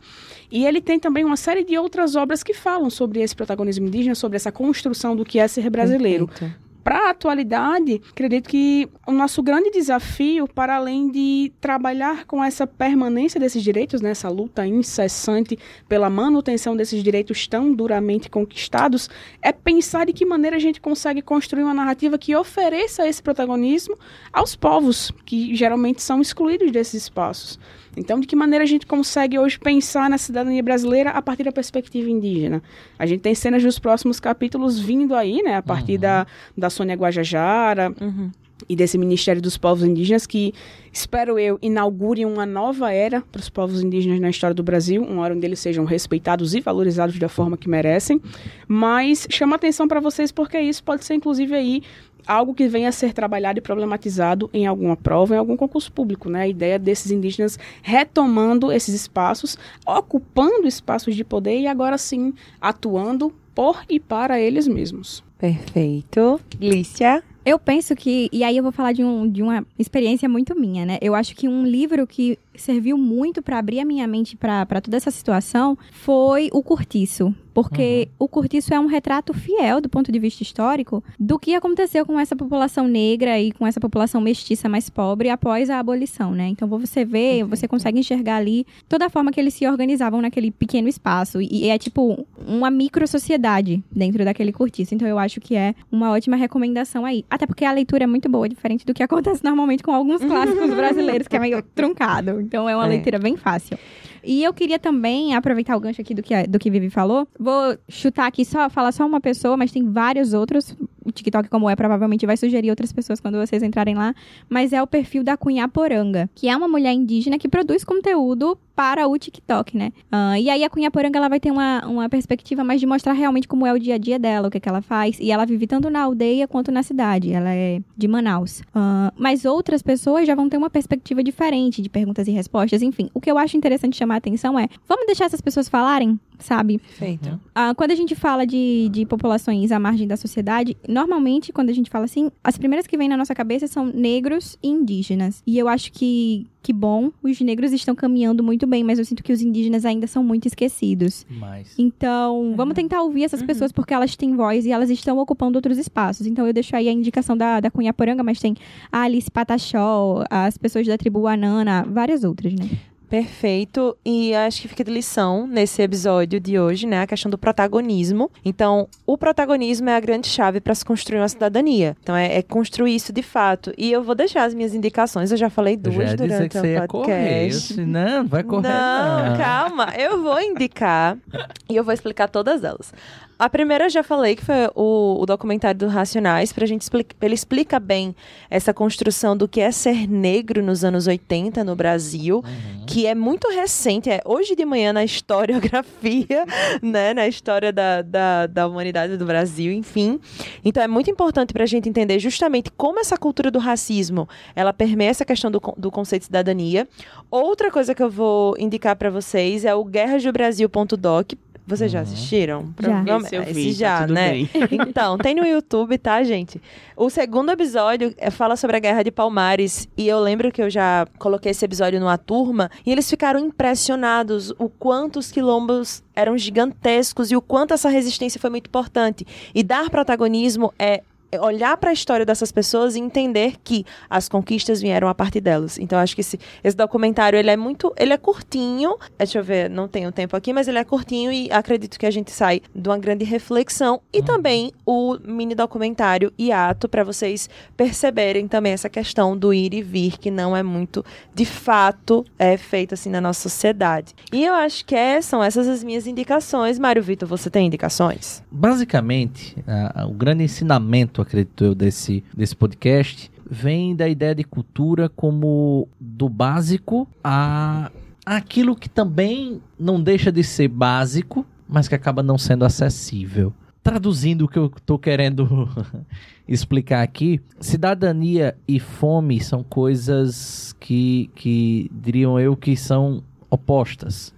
e 0.52 0.66
ele 0.66 0.82
tem 0.82 1.00
também 1.00 1.24
uma 1.24 1.38
série 1.38 1.64
de 1.64 1.78
outras 1.78 2.18
obras 2.18 2.44
que 2.44 2.54
falam 2.54 2.90
sobre 2.90 3.22
esse 3.22 3.34
protagonismo 3.34 3.88
indígena, 3.88 4.14
sobre 4.14 4.36
essa 4.36 4.52
construção 4.52 5.16
do 5.16 5.24
que 5.24 5.40
é 5.40 5.48
ser 5.48 5.70
brasileiro. 5.70 6.28
Perfeito. 6.28 6.69
Para 6.90 7.06
a 7.06 7.10
atualidade, 7.12 8.02
acredito 8.10 8.50
que 8.50 8.90
o 9.06 9.12
nosso 9.12 9.44
grande 9.44 9.70
desafio, 9.70 10.48
para 10.48 10.76
além 10.76 11.12
de 11.12 11.52
trabalhar 11.62 12.26
com 12.26 12.44
essa 12.44 12.66
permanência 12.66 13.40
desses 13.40 13.62
direitos, 13.62 14.02
né, 14.02 14.10
essa 14.10 14.28
luta 14.28 14.66
incessante 14.66 15.56
pela 15.88 16.10
manutenção 16.10 16.76
desses 16.76 17.04
direitos 17.04 17.46
tão 17.48 17.72
duramente 17.72 18.28
conquistados, 18.28 19.08
é 19.40 19.52
pensar 19.52 20.08
de 20.08 20.14
que 20.14 20.26
maneira 20.26 20.56
a 20.56 20.60
gente 20.60 20.82
consegue 20.82 21.22
construir 21.22 21.62
uma 21.62 21.76
narrativa 21.76 22.18
que 22.18 22.36
ofereça 22.36 23.08
esse 23.08 23.22
protagonismo 23.22 23.96
aos 24.34 24.56
povos 24.56 25.12
que 25.28 25.56
geralmente 25.56 26.02
são 26.02 26.20
excluídos 26.20 26.72
desses 26.72 27.04
espaços. 27.04 27.60
Então, 28.00 28.20
de 28.20 28.26
que 28.26 28.36
maneira 28.36 28.64
a 28.64 28.68
gente 28.68 28.86
consegue 28.86 29.38
hoje 29.38 29.60
pensar 29.60 30.10
na 30.10 30.18
cidadania 30.18 30.64
brasileira 30.64 31.10
a 31.10 31.22
partir 31.22 31.44
da 31.44 31.52
perspectiva 31.52 32.10
indígena? 32.10 32.64
A 32.98 33.06
gente 33.06 33.20
tem 33.20 33.36
cenas 33.36 33.62
dos 33.62 33.78
próximos 33.78 34.20
capítulos 34.20 34.80
vindo 34.80 35.14
aí, 35.14 35.42
né? 35.44 35.56
A 35.56 35.62
partir 35.62 35.98
da, 35.98 36.26
da 36.58 36.70
Sônia 36.70 36.96
Guajajara 36.96 37.94
Uhum. 38.00 38.32
e 38.68 38.76
desse 38.76 38.98
Ministério 38.98 39.42
dos 39.42 39.58
Povos 39.58 39.84
Indígenas 39.84 40.26
que, 40.26 40.54
espero 40.94 41.38
eu, 41.38 41.60
inaugure 41.62 42.26
uma 42.26 42.46
nova 42.46 42.92
era 42.92 43.22
para 43.32 43.40
os 43.40 43.50
povos 43.50 43.82
indígenas 43.82 44.20
na 44.20 44.30
história 44.30 44.54
do 44.54 44.64
Brasil, 44.64 45.02
uma 45.04 45.22
hora 45.22 45.36
onde 45.36 45.46
eles 45.46 45.60
sejam 45.60 45.86
respeitados 45.86 46.54
e 46.56 46.62
valorizados 46.62 47.18
da 47.20 47.28
forma 47.28 47.58
que 47.58 47.70
merecem. 47.70 48.22
Mas 48.68 49.28
chama 49.30 49.56
atenção 49.56 49.88
para 49.88 50.00
vocês 50.00 50.32
porque 50.32 50.60
isso 50.60 50.84
pode 50.84 51.04
ser, 51.04 51.16
inclusive, 51.16 51.54
aí 51.54 51.82
algo 52.30 52.54
que 52.54 52.68
venha 52.68 52.90
a 52.90 52.92
ser 52.92 53.12
trabalhado 53.12 53.58
e 53.58 53.62
problematizado 53.62 54.50
em 54.54 54.68
alguma 54.68 54.96
prova, 54.96 55.34
em 55.34 55.38
algum 55.40 55.58
concurso 55.58 55.92
público, 55.92 56.30
né? 56.30 56.42
A 56.42 56.48
ideia 56.48 56.78
desses 56.78 57.12
indígenas 57.12 57.58
retomando 57.82 58.72
esses 58.72 58.94
espaços, 58.94 59.58
ocupando 59.86 60.68
espaços 60.68 61.16
de 61.16 61.24
poder 61.24 61.60
e 61.60 61.68
agora 61.68 61.98
sim 61.98 62.34
atuando 62.62 63.34
por 63.56 63.84
e 63.90 64.00
para 64.00 64.40
eles 64.40 64.68
mesmos. 64.68 65.28
Perfeito. 65.40 66.40
Glícia. 66.60 67.24
Eu 67.46 67.58
penso 67.58 67.96
que, 67.96 68.30
e 68.32 68.44
aí 68.44 68.58
eu 68.58 68.62
vou 68.62 68.72
falar 68.72 68.92
de, 68.92 69.04
um, 69.04 69.28
de 69.28 69.42
uma 69.42 69.66
experiência 69.78 70.28
muito 70.30 70.54
minha, 70.60 70.86
né? 70.86 70.98
Eu 71.02 71.16
acho 71.16 71.36
que 71.36 71.48
um 71.48 71.66
livro 71.66 72.06
que 72.06 72.38
serviu 72.60 72.98
muito 72.98 73.42
para 73.42 73.58
abrir 73.58 73.80
a 73.80 73.86
minha 73.86 74.06
mente 74.08 74.36
para 74.36 74.82
toda 74.82 74.98
essa 74.98 75.10
situação 75.10 75.78
foi 75.92 76.50
o 76.52 76.62
Curtiço. 76.62 77.34
Porque 77.54 78.08
o 78.18 78.28
Curtiço 78.28 78.74
é 78.74 78.80
um 78.80 78.86
retrato 78.86 79.34
fiel, 79.34 79.82
do 79.82 79.90
ponto 79.90 80.12
de 80.12 80.20
vista 80.20 80.44
histórico, 80.44 81.04
do 81.20 81.38
que 81.38 81.56
aconteceu 81.56 82.06
com 82.06 82.18
essa 82.18 82.34
população 82.34 82.88
negra 82.88 83.38
e 83.40 83.52
com 83.52 83.68
essa 83.68 83.82
população 83.82 84.22
mestiça 84.22 84.70
mais 84.70 84.90
pobre 84.90 85.30
após 85.30 85.70
a 85.70 85.78
abolição, 85.78 86.32
né? 86.32 86.48
Então 86.48 86.70
você 86.70 87.04
vê, 87.04 87.44
você 87.44 87.68
consegue 87.68 88.00
enxergar 88.00 88.38
ali 88.38 88.66
toda 88.88 89.08
a 89.08 89.10
forma 89.10 89.32
que 89.32 89.40
eles 89.40 89.54
se 89.54 89.68
organizavam 89.68 90.22
naquele 90.22 90.52
pequeno 90.52 90.88
espaço. 90.88 91.42
E, 91.42 91.66
e 91.66 91.70
é 91.70 91.78
tipo 91.78 92.26
uma 92.48 92.72
micro-sociedade 92.72 93.84
dentro 93.92 94.24
daquele 94.24 94.54
Curtiço. 94.54 94.96
Então 94.96 95.08
eu 95.08 95.20
acho 95.20 95.29
que 95.38 95.56
é 95.56 95.76
uma 95.92 96.12
ótima 96.12 96.36
recomendação 96.38 97.06
aí. 97.06 97.26
Até 97.30 97.46
porque 97.46 97.66
a 97.66 97.72
leitura 97.72 98.06
é 98.06 98.08
muito 98.08 98.30
boa, 98.30 98.48
diferente 98.48 98.86
do 98.86 98.94
que 98.94 99.04
acontece 99.04 99.44
normalmente 99.44 99.84
com 99.84 99.92
alguns 99.92 100.22
clássicos 100.24 100.70
brasileiros, 100.74 101.28
que 101.28 101.36
é 101.36 101.40
meio 101.40 101.62
truncado. 101.76 102.40
Então 102.42 102.70
é 102.70 102.76
uma 102.76 102.86
É. 102.86 102.90
leitura 102.90 103.20
bem 103.20 103.36
fácil. 103.36 103.78
E 104.24 104.44
eu 104.44 104.54
queria 104.54 104.78
também 104.78 105.34
aproveitar 105.34 105.78
o 105.78 105.80
gancho 105.80 106.02
aqui 106.02 106.14
do 106.14 106.22
que, 106.22 106.34
a- 106.34 106.46
do 106.46 106.60
que 106.60 106.70
Vivi 106.70 106.90
falou. 106.90 107.28
Vou 107.40 107.78
chutar 107.88 108.28
aqui 108.28 108.44
só, 108.44 108.70
falar 108.70 108.92
só 108.92 109.06
uma 109.06 109.22
pessoa, 109.22 109.56
mas 109.56 109.72
tem 109.72 109.84
vários 109.90 110.34
outros. 110.34 110.76
O 111.06 111.12
TikTok, 111.12 111.48
como 111.50 111.70
é, 111.70 111.76
provavelmente 111.76 112.26
vai 112.26 112.36
sugerir 112.36 112.70
outras 112.70 112.92
pessoas 112.92 113.20
quando 113.22 113.38
vocês 113.40 113.64
entrarem 113.64 113.96
lá. 113.96 114.14
Mas 114.50 114.74
é 114.74 114.82
o 114.84 114.86
perfil 114.88 115.24
da 115.24 115.38
Cunhaporanga, 115.38 116.30
que 116.36 116.48
é 116.50 116.56
uma 116.56 116.68
mulher 116.68 116.92
indígena 116.94 117.38
que 117.40 117.48
produz 117.48 117.84
conteúdo 117.84 118.58
para 118.80 119.10
o 119.10 119.20
TikTok, 119.20 119.76
né? 119.76 119.92
Ah, 120.10 120.40
e 120.40 120.50
aí 120.50 120.64
a 120.64 120.70
Cunhaporanga 120.70 121.20
ela 121.20 121.28
vai 121.28 121.38
ter 121.38 121.52
uma, 121.52 121.86
uma 121.86 122.08
perspectiva 122.08 122.64
mais 122.64 122.80
de 122.80 122.88
mostrar 122.88 123.12
realmente 123.12 123.46
como 123.46 123.68
é 123.68 123.74
o 123.74 123.78
dia 123.78 123.96
a 123.96 123.98
dia 123.98 124.18
dela, 124.18 124.48
o 124.48 124.50
que, 124.50 124.58
que 124.58 124.70
ela 124.70 124.82
faz. 124.82 125.20
E 125.20 125.34
ela 125.34 125.46
vive 125.46 125.68
tanto 125.68 125.90
na 125.90 126.04
aldeia 126.04 126.48
quanto 126.48 126.72
na 126.72 126.82
cidade. 126.82 127.34
Ela 127.34 127.54
é 127.54 127.82
de 127.98 128.08
Manaus. 128.08 128.64
Ah, 128.74 129.12
mas 129.18 129.44
outras 129.44 129.82
pessoas 129.82 130.26
já 130.26 130.34
vão 130.34 130.48
ter 130.48 130.56
uma 130.56 130.70
perspectiva 130.70 131.22
diferente 131.22 131.82
de 131.82 131.90
perguntas 131.90 132.26
e 132.30 132.32
respostas. 132.32 132.82
Enfim, 132.82 133.10
o 133.14 133.20
que 133.20 133.30
eu 133.30 133.38
acho 133.38 133.58
interessante 133.58 133.98
chamar 133.98 134.14
a 134.14 134.18
atenção 134.20 134.58
é: 134.58 134.70
vamos 134.88 135.06
deixar 135.08 135.26
essas 135.26 135.42
pessoas 135.42 135.68
falarem, 135.68 136.18
sabe? 136.38 136.78
Perfeito. 136.78 137.38
Ah, 137.54 137.74
quando 137.76 137.92
a 137.92 137.96
gente 137.96 138.16
fala 138.16 138.48
de, 138.48 138.88
de 138.94 139.06
populações 139.06 139.74
à 139.74 139.80
margem 139.80 140.08
da 140.08 140.16
sociedade, 140.16 140.78
normalmente, 140.88 141.52
quando 141.52 141.70
a 141.70 141.74
gente 141.74 141.90
fala 141.90 142.06
assim, 142.06 142.32
as 142.42 142.58
primeiras 142.58 142.88
que 142.88 142.98
vêm 142.98 143.10
na 143.10 143.18
nossa 143.18 143.36
cabeça 143.36 143.68
são 143.68 143.88
negros 143.88 144.58
e 144.64 144.70
indígenas. 144.70 145.44
E 145.46 145.58
eu 145.58 145.68
acho 145.68 145.92
que, 145.92 146.48
que 146.62 146.74
bom, 146.74 147.12
os 147.24 147.40
negros 147.40 147.72
estão 147.72 147.96
caminhando 147.96 148.44
muito 148.44 148.68
bem, 148.68 148.84
mas 148.84 149.00
eu 149.00 149.06
sinto 149.06 149.24
que 149.24 149.32
os 149.32 149.42
indígenas 149.42 149.86
ainda 149.86 150.08
são 150.08 150.24
muito 150.24 150.46
esquecidos. 150.46 151.26
Mas. 151.30 151.74
Então, 151.78 152.54
vamos 152.56 152.76
tentar 152.76 153.02
ouvir 153.02 153.24
essas 153.24 153.42
pessoas 153.42 153.72
porque 153.72 153.94
elas 153.94 154.16
têm 154.16 154.36
voz 154.36 154.66
e 154.66 154.72
elas 154.72 154.90
estão 154.90 155.18
ocupando 155.20 155.58
outros 155.58 155.78
espaços. 155.78 156.28
Então, 156.28 156.46
eu 156.46 156.54
deixo 156.54 156.76
aí 156.76 156.90
a 156.90 156.92
indicação 156.92 157.38
da, 157.38 157.60
da 157.60 157.72
Cunhaporanga, 157.72 158.24
mas 158.24 158.40
tem 158.40 158.56
a 158.92 159.04
Alice 159.04 159.32
Pataxó, 159.32 160.24
as 160.30 160.58
pessoas 160.58 160.86
da 160.86 160.98
tribo 160.98 161.28
Anana, 161.28 161.86
várias 161.90 162.24
outras, 162.24 162.54
né? 162.54 162.70
Perfeito. 163.10 163.98
E 164.06 164.36
acho 164.36 164.62
que 164.62 164.68
fica 164.68 164.84
de 164.84 164.92
lição 164.92 165.48
nesse 165.48 165.82
episódio 165.82 166.40
de 166.40 166.60
hoje, 166.60 166.86
né? 166.86 167.02
A 167.02 167.08
questão 167.08 167.30
do 167.30 167.38
protagonismo. 167.38 168.32
Então, 168.46 168.88
o 169.06 169.18
protagonismo 169.18 169.90
é 169.90 169.96
a 169.96 170.00
grande 170.00 170.28
chave 170.28 170.62
para 170.62 170.76
se 170.76 170.86
construir 170.86 171.20
uma 171.20 171.28
cidadania. 171.28 171.98
Então, 172.02 172.16
é, 172.16 172.38
é 172.38 172.42
construir 172.42 172.96
isso 172.96 173.12
de 173.12 173.24
fato. 173.24 173.74
E 173.78 173.92
eu 173.92 174.04
vou 174.04 174.14
deixar 174.14 174.44
as 174.44 174.54
minhas 174.54 174.76
indicações. 174.76 175.32
Eu 175.32 175.38
já 175.38 175.50
falei 175.50 175.76
duas 175.76 176.12
já 176.12 176.16
durante 176.16 176.58
o 176.58 176.62
correr. 176.62 176.88
Podcast. 176.88 177.68
disse, 177.74 177.86
não, 177.86 178.24
não 178.24 178.28
vai 178.28 178.44
correr. 178.44 178.68
Não, 178.68 179.30
Não, 179.30 179.38
calma. 179.38 179.94
Eu 179.98 180.22
vou 180.22 180.40
indicar 180.40 181.18
e 181.68 181.76
eu 181.76 181.84
vou 181.84 181.94
explicar 181.94 182.28
todas 182.28 182.64
elas. 182.64 182.94
A 183.40 183.50
primeira 183.50 183.86
eu 183.86 183.90
já 183.90 184.04
falei 184.04 184.36
que 184.36 184.44
foi 184.44 184.70
o, 184.76 185.22
o 185.22 185.26
documentário 185.26 185.80
do 185.80 185.88
Racionais, 185.88 186.52
pra 186.52 186.66
gente 186.66 186.82
explicar. 186.82 187.16
Ele 187.22 187.34
explica 187.34 187.80
bem 187.80 188.14
essa 188.50 188.74
construção 188.74 189.38
do 189.38 189.48
que 189.48 189.62
é 189.62 189.72
ser 189.72 190.10
negro 190.10 190.62
nos 190.62 190.84
anos 190.84 191.08
80 191.08 191.64
no 191.64 191.74
Brasil, 191.74 192.44
que 192.86 193.08
é 193.08 193.16
muito 193.16 193.48
recente, 193.48 194.10
é 194.10 194.20
hoje 194.26 194.58
de 194.58 194.66
manhã 194.66 194.92
na 194.92 195.06
historiografia, 195.08 196.46
né? 196.82 197.14
Na 197.14 197.30
história 197.30 197.72
da, 197.72 198.02
da, 198.02 198.46
da 198.46 198.68
humanidade 198.68 199.16
do 199.16 199.26
Brasil, 199.26 199.72
enfim. 199.72 200.20
Então 200.66 200.84
é 200.84 200.88
muito 200.88 201.10
importante 201.10 201.54
pra 201.54 201.66
gente 201.66 201.88
entender 201.88 202.20
justamente 202.20 202.70
como 202.72 203.00
essa 203.00 203.16
cultura 203.16 203.50
do 203.50 203.60
racismo 203.60 204.28
ela 204.54 204.74
permeia 204.74 205.12
essa 205.12 205.24
questão 205.24 205.50
do, 205.50 205.62
do 205.78 205.90
conceito 205.90 206.24
de 206.24 206.26
cidadania. 206.26 206.86
Outra 207.32 207.72
coisa 207.72 207.96
que 207.96 208.04
eu 208.04 208.10
vou 208.10 208.56
indicar 208.60 208.98
pra 208.98 209.10
vocês 209.10 209.64
é 209.64 209.74
o 209.74 209.86
guerrasdobrasil.doc. 209.86 211.34
Vocês 211.70 211.92
já 211.92 212.00
Uhum. 212.00 212.04
assistiram? 212.04 212.62
Já. 212.62 212.90
Provavelmente- 212.90 213.26
Esse 213.28 213.36
eu 213.36 213.54
vi, 213.54 213.70
Esse 213.70 213.80
tá 213.80 213.86
já, 213.86 214.02
tudo 214.02 214.14
né? 214.14 214.32
bem. 214.32 214.50
Então, 214.90 215.18
tem 215.18 215.36
no 215.36 215.46
YouTube, 215.46 215.98
tá, 215.98 216.22
gente? 216.24 216.60
O 216.98 217.10
segundo 217.10 217.52
episódio 217.52 218.14
é, 218.18 218.30
fala 218.30 218.56
sobre 218.56 218.76
a 218.76 218.80
Guerra 218.80 219.04
de 219.04 219.12
Palmares. 219.12 219.88
E 219.96 220.08
eu 220.08 220.20
lembro 220.20 220.52
que 220.52 220.62
eu 220.62 220.70
já 220.70 221.08
coloquei 221.18 221.52
esse 221.52 221.64
episódio 221.64 222.00
numa 222.00 222.18
turma. 222.18 222.70
E 222.86 222.92
eles 222.92 223.10
ficaram 223.10 223.40
impressionados 223.40 224.52
o 224.58 224.68
quanto 224.68 225.20
os 225.20 225.32
quilombos 225.32 226.04
eram 226.16 226.38
gigantescos 226.38 227.32
e 227.32 227.36
o 227.36 227.42
quanto 227.42 227.74
essa 227.74 227.88
resistência 227.90 228.40
foi 228.42 228.50
muito 228.50 228.68
importante. 228.68 229.26
E 229.56 229.64
dar 229.64 229.90
protagonismo 229.90 230.74
é 230.78 231.04
olhar 231.42 231.76
para 231.78 231.90
a 231.90 231.94
história 231.94 232.26
dessas 232.26 232.52
pessoas 232.52 232.96
e 232.96 233.00
entender 233.00 233.56
que 233.64 233.86
as 234.10 234.28
conquistas 234.30 234.82
vieram 234.82 235.08
a 235.08 235.14
partir 235.16 235.42
delas. 235.42 235.78
Então 235.78 236.00
acho 236.00 236.16
que 236.16 236.22
esse, 236.22 236.40
esse 236.64 236.76
documentário 236.76 237.38
ele 237.38 237.50
é 237.52 237.58
muito, 237.58 237.94
ele 237.98 238.14
é 238.14 238.18
curtinho. 238.18 238.96
Deixa 239.18 239.38
eu 239.40 239.44
ver, 239.44 239.70
não 239.70 239.88
tenho 239.88 240.12
tempo 240.12 240.36
aqui, 240.36 240.52
mas 240.54 240.68
ele 240.68 240.78
é 240.78 240.84
curtinho 240.84 241.32
e 241.32 241.52
acredito 241.52 242.00
que 242.00 242.06
a 242.06 242.12
gente 242.12 242.32
sai 242.32 242.62
de 242.74 242.90
uma 242.90 242.98
grande 242.98 243.24
reflexão 243.26 244.02
e 244.14 244.22
também 244.24 244.72
o 244.86 245.18
mini 245.24 245.54
documentário 245.56 246.32
Hiato 246.40 246.88
para 246.90 247.04
vocês 247.04 247.50
perceberem 247.78 248.48
também 248.48 248.74
essa 248.74 248.90
questão 248.90 249.38
do 249.38 249.54
ir 249.54 249.74
e 249.74 249.82
vir 249.82 250.18
que 250.18 250.32
não 250.32 250.56
é 250.56 250.64
muito 250.64 251.04
de 251.34 251.46
fato 251.46 252.26
é 252.38 252.58
feito 252.58 252.94
assim 252.94 253.10
na 253.10 253.22
nossa 253.22 253.42
sociedade. 253.50 254.14
E 254.32 254.44
eu 254.46 254.54
acho 254.54 254.86
que 254.86 254.96
é, 254.96 255.22
são 255.22 255.44
essas 255.44 255.68
as 255.68 255.84
minhas 255.84 256.08
indicações. 256.08 256.80
Mário 256.80 257.02
Vitor, 257.04 257.28
você 257.28 257.50
tem 257.50 257.68
indicações? 257.68 258.44
Basicamente, 258.52 259.56
a- 259.68 260.02
a- 260.04 260.08
o 260.08 260.12
grande 260.14 260.44
ensinamento, 260.44 261.19
acredito 261.22 261.64
eu, 261.64 261.76
desse, 261.76 262.24
desse 262.36 262.56
podcast 262.56 263.32
vem 263.50 263.96
da 263.96 264.08
ideia 264.08 264.36
de 264.36 264.44
cultura 264.44 265.10
como 265.10 265.88
do 266.00 266.30
básico 266.30 267.08
a 267.24 267.92
aquilo 268.26 268.76
que 268.76 268.88
também 268.88 269.60
não 269.80 270.02
deixa 270.02 270.32
de 270.32 270.44
ser 270.44 270.68
básico, 270.68 271.44
mas 271.68 271.88
que 271.88 271.96
acaba 271.96 272.22
não 272.22 272.38
sendo 272.38 272.64
acessível. 272.64 273.52
Traduzindo 273.82 274.44
o 274.44 274.48
que 274.48 274.60
eu 274.60 274.68
estou 274.68 275.00
querendo 275.00 275.68
explicar 276.48 277.02
aqui, 277.02 277.42
cidadania 277.60 278.56
e 278.68 278.80
fome 278.80 279.42
são 279.42 279.64
coisas 279.64 280.76
que, 280.80 281.32
que 281.34 281.90
diriam 281.92 282.40
eu 282.40 282.56
que 282.56 282.76
são 282.78 283.24
opostas. 283.50 284.34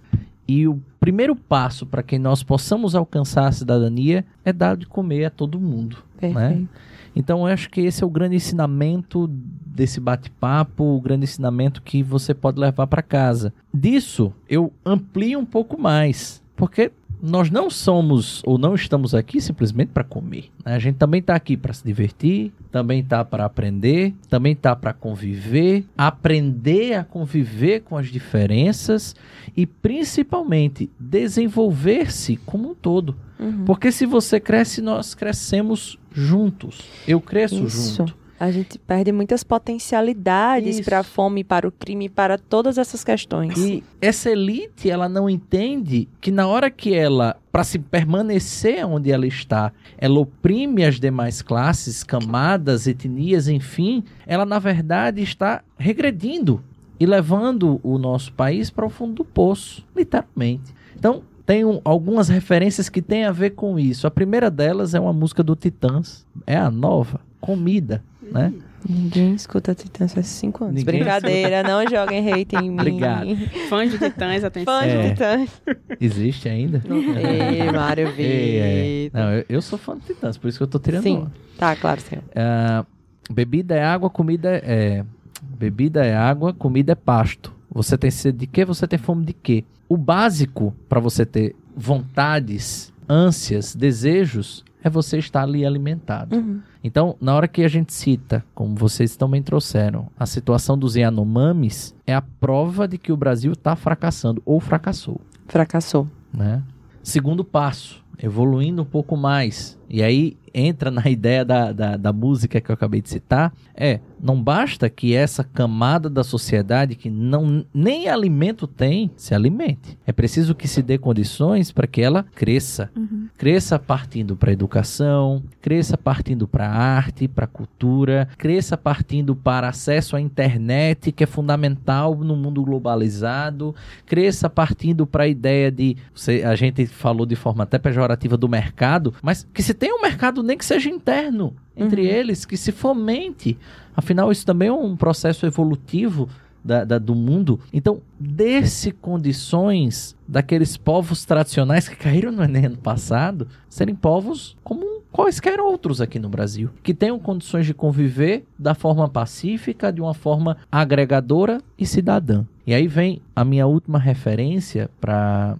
E 0.48 0.66
o 0.66 0.80
primeiro 0.98 1.36
passo 1.36 1.84
para 1.84 2.02
que 2.02 2.18
nós 2.18 2.42
possamos 2.42 2.94
alcançar 2.94 3.48
a 3.48 3.52
cidadania 3.52 4.24
é 4.44 4.52
dar 4.52 4.76
de 4.76 4.86
comer 4.86 5.26
a 5.26 5.30
todo 5.30 5.60
mundo. 5.60 5.98
Perfeito. 6.30 6.68
Então 7.14 7.40
eu 7.40 7.52
acho 7.52 7.68
que 7.68 7.80
esse 7.80 8.02
é 8.02 8.06
o 8.06 8.10
grande 8.10 8.36
ensinamento 8.36 9.26
desse 9.28 10.00
bate-papo, 10.00 10.84
o 10.84 11.00
grande 11.00 11.24
ensinamento 11.24 11.82
que 11.82 12.02
você 12.02 12.32
pode 12.32 12.58
levar 12.58 12.86
para 12.86 13.02
casa. 13.02 13.52
Disso 13.72 14.32
eu 14.48 14.72
amplio 14.84 15.38
um 15.38 15.44
pouco 15.44 15.80
mais, 15.80 16.42
porque 16.56 16.90
nós 17.22 17.50
não 17.50 17.70
somos 17.70 18.42
ou 18.44 18.58
não 18.58 18.74
estamos 18.74 19.14
aqui 19.14 19.40
simplesmente 19.40 19.90
para 19.90 20.02
comer. 20.02 20.50
né? 20.64 20.74
A 20.74 20.78
gente 20.80 20.96
também 20.96 21.20
está 21.20 21.36
aqui 21.36 21.56
para 21.56 21.72
se 21.72 21.84
divertir, 21.84 22.52
também 22.70 22.98
está 22.98 23.24
para 23.24 23.44
aprender, 23.44 24.12
também 24.28 24.54
está 24.54 24.74
para 24.74 24.92
conviver, 24.92 25.84
aprender 25.96 26.94
a 26.94 27.04
conviver 27.04 27.82
com 27.82 27.96
as 27.96 28.08
diferenças 28.08 29.14
e 29.56 29.64
principalmente 29.64 30.90
desenvolver-se 30.98 32.36
como 32.38 32.70
um 32.70 32.74
todo. 32.74 33.16
Uhum. 33.38 33.64
Porque 33.64 33.92
se 33.92 34.04
você 34.04 34.40
cresce, 34.40 34.82
nós 34.82 35.14
crescemos 35.14 35.98
juntos. 36.12 36.80
Eu 37.06 37.20
cresço 37.20 37.64
Isso. 37.64 37.96
junto. 37.98 38.21
A 38.42 38.50
gente 38.50 38.76
perde 38.76 39.12
muitas 39.12 39.44
potencialidades 39.44 40.80
para 40.80 40.98
a 40.98 41.02
fome, 41.04 41.44
para 41.44 41.68
o 41.68 41.70
crime, 41.70 42.08
para 42.08 42.36
todas 42.36 42.76
essas 42.76 43.04
questões. 43.04 43.56
E 43.56 43.84
essa 44.00 44.28
elite, 44.30 44.90
ela 44.90 45.08
não 45.08 45.30
entende 45.30 46.08
que 46.20 46.32
na 46.32 46.48
hora 46.48 46.68
que 46.68 46.92
ela, 46.92 47.36
para 47.52 47.62
se 47.62 47.78
permanecer 47.78 48.84
onde 48.84 49.12
ela 49.12 49.28
está, 49.28 49.72
ela 49.96 50.18
oprime 50.18 50.84
as 50.84 50.98
demais 50.98 51.40
classes, 51.40 52.02
camadas, 52.02 52.88
etnias, 52.88 53.46
enfim, 53.46 54.02
ela 54.26 54.44
na 54.44 54.58
verdade 54.58 55.22
está 55.22 55.62
regredindo 55.78 56.60
e 56.98 57.06
levando 57.06 57.78
o 57.80 57.96
nosso 57.96 58.32
país 58.32 58.70
para 58.70 58.84
o 58.84 58.90
fundo 58.90 59.14
do 59.14 59.24
poço, 59.24 59.86
literalmente. 59.94 60.74
Então, 60.96 61.22
tem 61.46 61.64
um- 61.64 61.80
algumas 61.84 62.28
referências 62.28 62.88
que 62.88 63.00
têm 63.00 63.22
a 63.24 63.30
ver 63.30 63.50
com 63.50 63.78
isso. 63.78 64.04
A 64.04 64.10
primeira 64.10 64.50
delas 64.50 64.94
é 64.96 64.98
uma 65.00 65.12
música 65.12 65.44
do 65.44 65.54
Titãs, 65.54 66.26
é 66.44 66.56
a 66.56 66.72
nova, 66.72 67.20
Comida, 67.40 68.02
né? 68.32 68.52
Ninguém 68.88 69.34
escuta 69.34 69.74
Titãs 69.74 70.12
faz 70.12 70.26
cinco 70.26 70.64
anos. 70.64 70.76
Ninguém 70.76 71.00
Brincadeira, 71.00 71.62
não 71.62 71.88
joguem 71.88 72.32
hate 72.32 72.56
em 72.56 72.70
mim. 72.70 72.80
Obrigado. 72.80 73.36
Fãs 73.68 73.90
de 73.90 73.98
Titãs, 73.98 74.42
atenção. 74.42 74.80
Fã 74.80 74.86
de 74.86 74.94
É. 74.94 75.10
Titãs. 75.10 75.62
Existe 76.00 76.48
ainda? 76.48 76.82
Ei, 76.90 77.70
Mário 77.70 78.08
Ei, 78.18 78.56
é. 78.56 79.04
Vitor. 79.04 79.20
Não, 79.20 79.32
eu, 79.32 79.44
eu 79.48 79.62
sou 79.62 79.78
fã 79.78 79.96
de 79.96 80.06
Titãs, 80.06 80.36
por 80.36 80.48
isso 80.48 80.58
que 80.58 80.64
eu 80.64 80.68
tô 80.68 80.78
tirando 80.80 81.04
Sim, 81.04 81.26
tá, 81.56 81.76
claro, 81.76 82.00
senhor. 82.00 82.24
Ah, 82.34 82.84
bebida 83.30 83.76
é 83.76 83.84
água, 83.84 84.10
comida 84.10 84.50
é. 84.64 85.04
Bebida 85.42 86.04
é 86.04 86.16
água, 86.16 86.52
comida 86.52 86.92
é 86.92 86.96
pasto. 86.96 87.52
Você 87.70 87.96
tem 87.96 88.10
sede 88.10 88.38
de 88.38 88.46
quê? 88.46 88.64
Você 88.64 88.86
tem 88.86 88.98
fome 88.98 89.24
de 89.24 89.32
quê? 89.32 89.64
O 89.88 89.96
básico 89.96 90.74
para 90.88 90.98
você 90.98 91.24
ter 91.24 91.54
vontades, 91.76 92.92
ânsias, 93.08 93.74
desejos 93.74 94.64
é 94.82 94.90
você 94.90 95.18
estar 95.18 95.42
ali 95.42 95.64
alimentado. 95.64 96.36
Uhum. 96.36 96.60
Então, 96.82 97.16
na 97.20 97.34
hora 97.34 97.46
que 97.48 97.62
a 97.62 97.68
gente 97.68 97.92
cita, 97.92 98.44
como 98.54 98.74
vocês 98.74 99.16
também 99.16 99.42
trouxeram, 99.42 100.08
a 100.18 100.26
situação 100.26 100.76
dos 100.76 100.96
Yanomamis 100.96 101.94
é 102.06 102.14
a 102.14 102.22
prova 102.22 102.88
de 102.88 102.98
que 102.98 103.12
o 103.12 103.16
Brasil 103.16 103.52
está 103.52 103.76
fracassando 103.76 104.42
ou 104.44 104.60
fracassou 104.60 105.20
Fracassou. 105.46 106.08
né? 106.32 106.62
Segundo 107.02 107.44
passo, 107.44 108.02
evoluindo 108.22 108.82
um 108.82 108.86
pouco 108.86 109.16
mais 109.16 109.78
e 109.92 110.02
aí 110.02 110.38
entra 110.54 110.90
na 110.90 111.02
ideia 111.08 111.44
da, 111.44 111.72
da, 111.72 111.96
da, 111.96 112.12
música 112.12 112.60
que 112.60 112.70
eu 112.70 112.74
acabei 112.74 113.00
de 113.00 113.08
citar, 113.08 113.52
é, 113.74 114.00
não 114.22 114.40
basta 114.40 114.88
que 114.88 115.14
essa 115.14 115.42
camada 115.42 116.08
da 116.08 116.22
sociedade 116.22 116.94
que 116.94 117.10
não 117.10 117.64
nem 117.74 118.08
alimento 118.08 118.66
tem, 118.66 119.10
se 119.16 119.34
alimente. 119.34 119.98
É 120.06 120.12
preciso 120.12 120.54
que 120.54 120.68
se 120.68 120.82
dê 120.82 120.98
condições 120.98 121.72
para 121.72 121.86
que 121.86 122.00
ela 122.00 122.24
cresça. 122.34 122.90
Uhum. 122.96 123.28
Cresça 123.36 123.78
partindo 123.78 124.36
para 124.36 124.50
a 124.50 124.52
educação, 124.52 125.42
cresça 125.60 125.96
partindo 125.96 126.46
para 126.46 126.68
a 126.68 126.72
arte, 126.72 127.26
para 127.26 127.44
a 127.44 127.48
cultura, 127.48 128.28
cresça 128.38 128.76
partindo 128.76 129.34
para 129.34 129.68
acesso 129.68 130.16
à 130.16 130.20
internet, 130.20 131.10
que 131.10 131.24
é 131.24 131.26
fundamental 131.26 132.14
no 132.16 132.36
mundo 132.36 132.62
globalizado, 132.62 133.74
cresça 134.06 134.48
partindo 134.48 135.06
para 135.06 135.24
a 135.24 135.28
ideia 135.28 135.70
de, 135.70 135.96
a 136.44 136.54
gente 136.54 136.86
falou 136.86 137.26
de 137.26 137.34
forma 137.34 137.64
até 137.64 137.78
pejorativa 137.78 138.36
do 138.36 138.48
mercado, 138.48 139.14
mas 139.22 139.46
que 139.52 139.62
se 139.62 139.74
tem 139.82 139.92
um 139.92 140.00
mercado 140.00 140.44
nem 140.44 140.56
que 140.56 140.64
seja 140.64 140.88
interno 140.88 141.56
entre 141.76 142.02
uhum. 142.02 142.06
eles, 142.06 142.44
que 142.44 142.56
se 142.56 142.70
fomente. 142.70 143.58
Afinal, 143.96 144.30
isso 144.30 144.46
também 144.46 144.68
é 144.68 144.72
um 144.72 144.94
processo 144.94 145.44
evolutivo 145.44 146.28
da, 146.64 146.84
da, 146.84 146.98
do 146.98 147.16
mundo. 147.16 147.58
Então, 147.72 148.00
desse 148.16 148.92
condições 148.92 150.14
daqueles 150.28 150.76
povos 150.76 151.24
tradicionais 151.24 151.88
que 151.88 151.96
caíram 151.96 152.30
no 152.30 152.44
Enem 152.44 152.66
ano 152.66 152.76
passado 152.76 153.48
serem 153.68 153.92
povos 153.92 154.56
como 154.62 155.02
quaisquer 155.10 155.58
outros 155.58 156.00
aqui 156.00 156.20
no 156.20 156.28
Brasil, 156.28 156.70
que 156.80 156.94
tenham 156.94 157.18
condições 157.18 157.66
de 157.66 157.74
conviver 157.74 158.44
da 158.56 158.76
forma 158.76 159.08
pacífica, 159.08 159.92
de 159.92 160.00
uma 160.00 160.14
forma 160.14 160.58
agregadora 160.70 161.60
e 161.76 161.84
cidadã. 161.84 162.44
E 162.64 162.72
aí 162.72 162.86
vem 162.86 163.20
a 163.34 163.44
minha 163.44 163.66
última 163.66 163.98
referência 163.98 164.88
para 165.00 165.58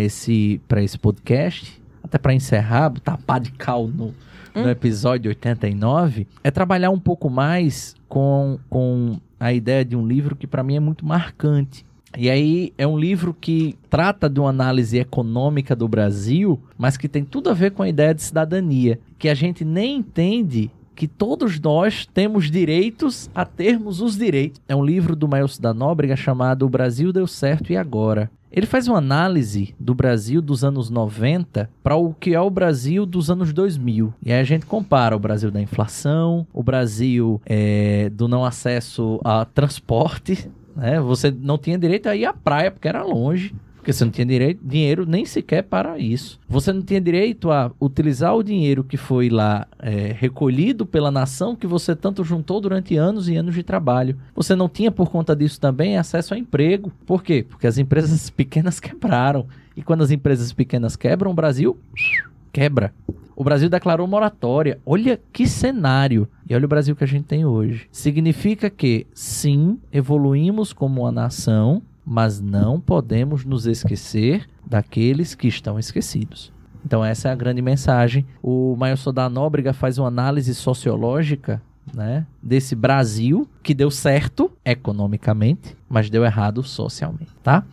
esse, 0.00 0.58
esse 0.82 0.98
podcast, 0.98 1.84
até 2.06 2.18
para 2.18 2.34
encerrar, 2.34 2.90
botar 2.90 3.18
pá 3.18 3.38
de 3.38 3.50
cal 3.52 3.86
no, 3.86 4.06
hum? 4.06 4.62
no 4.62 4.70
episódio 4.70 5.28
89, 5.28 6.26
é 6.42 6.50
trabalhar 6.50 6.90
um 6.90 6.98
pouco 6.98 7.28
mais 7.28 7.94
com, 8.08 8.58
com 8.70 9.18
a 9.38 9.52
ideia 9.52 9.84
de 9.84 9.94
um 9.94 10.06
livro 10.06 10.34
que 10.34 10.46
para 10.46 10.62
mim 10.62 10.76
é 10.76 10.80
muito 10.80 11.04
marcante. 11.04 11.84
E 12.16 12.30
aí 12.30 12.72
é 12.78 12.86
um 12.86 12.98
livro 12.98 13.36
que 13.38 13.76
trata 13.90 14.30
de 14.30 14.40
uma 14.40 14.48
análise 14.48 14.98
econômica 14.98 15.76
do 15.76 15.86
Brasil, 15.86 16.58
mas 16.78 16.96
que 16.96 17.08
tem 17.08 17.24
tudo 17.24 17.50
a 17.50 17.54
ver 17.54 17.72
com 17.72 17.82
a 17.82 17.88
ideia 17.88 18.14
de 18.14 18.22
cidadania, 18.22 18.98
que 19.18 19.28
a 19.28 19.34
gente 19.34 19.64
nem 19.64 19.98
entende 19.98 20.70
que 20.96 21.06
todos 21.06 21.60
nós 21.60 22.06
temos 22.06 22.50
direitos 22.50 23.30
a 23.34 23.44
termos 23.44 24.00
os 24.00 24.16
direitos. 24.16 24.60
É 24.66 24.74
um 24.74 24.84
livro 24.84 25.14
do 25.14 25.28
Maelso 25.28 25.60
da 25.60 25.74
Nóbrega 25.74 26.16
chamado 26.16 26.64
O 26.64 26.70
Brasil 26.70 27.12
Deu 27.12 27.26
Certo 27.26 27.70
e 27.70 27.76
Agora. 27.76 28.30
Ele 28.50 28.64
faz 28.64 28.88
uma 28.88 28.96
análise 28.96 29.74
do 29.78 29.94
Brasil 29.94 30.40
dos 30.40 30.64
anos 30.64 30.88
90 30.88 31.68
para 31.82 31.96
o 31.96 32.14
que 32.14 32.34
é 32.34 32.40
o 32.40 32.48
Brasil 32.48 33.04
dos 33.04 33.30
anos 33.30 33.52
2000. 33.52 34.14
E 34.24 34.32
aí 34.32 34.40
a 34.40 34.44
gente 34.44 34.64
compara 34.64 35.14
o 35.14 35.20
Brasil 35.20 35.50
da 35.50 35.60
inflação, 35.60 36.46
o 36.54 36.62
Brasil 36.62 37.40
é, 37.44 38.08
do 38.08 38.26
não 38.26 38.46
acesso 38.46 39.20
a 39.22 39.44
transporte. 39.44 40.50
Né? 40.74 40.98
Você 41.00 41.30
não 41.30 41.58
tinha 41.58 41.78
direito 41.78 42.06
a 42.06 42.16
ir 42.16 42.24
à 42.24 42.32
praia 42.32 42.70
porque 42.70 42.88
era 42.88 43.02
longe 43.02 43.54
porque 43.86 43.92
você 43.92 44.04
não 44.04 44.10
tinha 44.10 44.26
direito, 44.26 44.60
dinheiro 44.64 45.06
nem 45.06 45.24
sequer 45.24 45.62
para 45.62 45.96
isso. 45.96 46.40
Você 46.48 46.72
não 46.72 46.82
tinha 46.82 47.00
direito 47.00 47.52
a 47.52 47.70
utilizar 47.80 48.34
o 48.34 48.42
dinheiro 48.42 48.82
que 48.82 48.96
foi 48.96 49.28
lá 49.28 49.64
é, 49.78 50.12
recolhido 50.12 50.84
pela 50.84 51.08
nação 51.08 51.54
que 51.54 51.68
você 51.68 51.94
tanto 51.94 52.24
juntou 52.24 52.60
durante 52.60 52.96
anos 52.96 53.28
e 53.28 53.36
anos 53.36 53.54
de 53.54 53.62
trabalho. 53.62 54.16
Você 54.34 54.56
não 54.56 54.68
tinha, 54.68 54.90
por 54.90 55.08
conta 55.08 55.36
disso 55.36 55.60
também, 55.60 55.96
acesso 55.96 56.34
a 56.34 56.38
emprego. 56.38 56.90
Por 57.06 57.22
quê? 57.22 57.46
Porque 57.48 57.64
as 57.64 57.78
empresas 57.78 58.28
pequenas 58.28 58.80
quebraram. 58.80 59.46
E 59.76 59.82
quando 59.82 60.02
as 60.02 60.10
empresas 60.10 60.52
pequenas 60.52 60.96
quebram, 60.96 61.30
o 61.30 61.34
Brasil 61.34 61.78
quebra. 62.52 62.92
O 63.36 63.44
Brasil 63.44 63.68
declarou 63.68 64.08
moratória. 64.08 64.80
Olha 64.84 65.20
que 65.32 65.46
cenário. 65.46 66.26
E 66.50 66.56
olha 66.56 66.64
o 66.64 66.68
Brasil 66.68 66.96
que 66.96 67.04
a 67.04 67.06
gente 67.06 67.26
tem 67.26 67.44
hoje. 67.44 67.86
Significa 67.92 68.68
que, 68.68 69.06
sim, 69.14 69.78
evoluímos 69.92 70.72
como 70.72 71.02
uma 71.02 71.12
nação, 71.12 71.80
mas 72.06 72.40
não 72.40 72.80
podemos 72.80 73.44
nos 73.44 73.66
esquecer 73.66 74.48
daqueles 74.64 75.34
que 75.34 75.48
estão 75.48 75.78
esquecidos. 75.78 76.52
Então 76.84 77.04
essa 77.04 77.28
é 77.28 77.32
a 77.32 77.34
grande 77.34 77.60
mensagem. 77.60 78.24
O 78.40 78.76
Maio 78.76 78.96
da 79.12 79.28
Nóbrega 79.28 79.72
faz 79.72 79.98
uma 79.98 80.06
análise 80.06 80.54
sociológica 80.54 81.60
né, 81.92 82.24
desse 82.42 82.74
Brasil 82.74 83.48
que 83.62 83.74
deu 83.74 83.90
certo 83.90 84.50
economicamente, 84.64 85.76
mas 85.88 86.08
deu 86.08 86.24
errado 86.24 86.62
socialmente, 86.62 87.32
tá? 87.42 87.64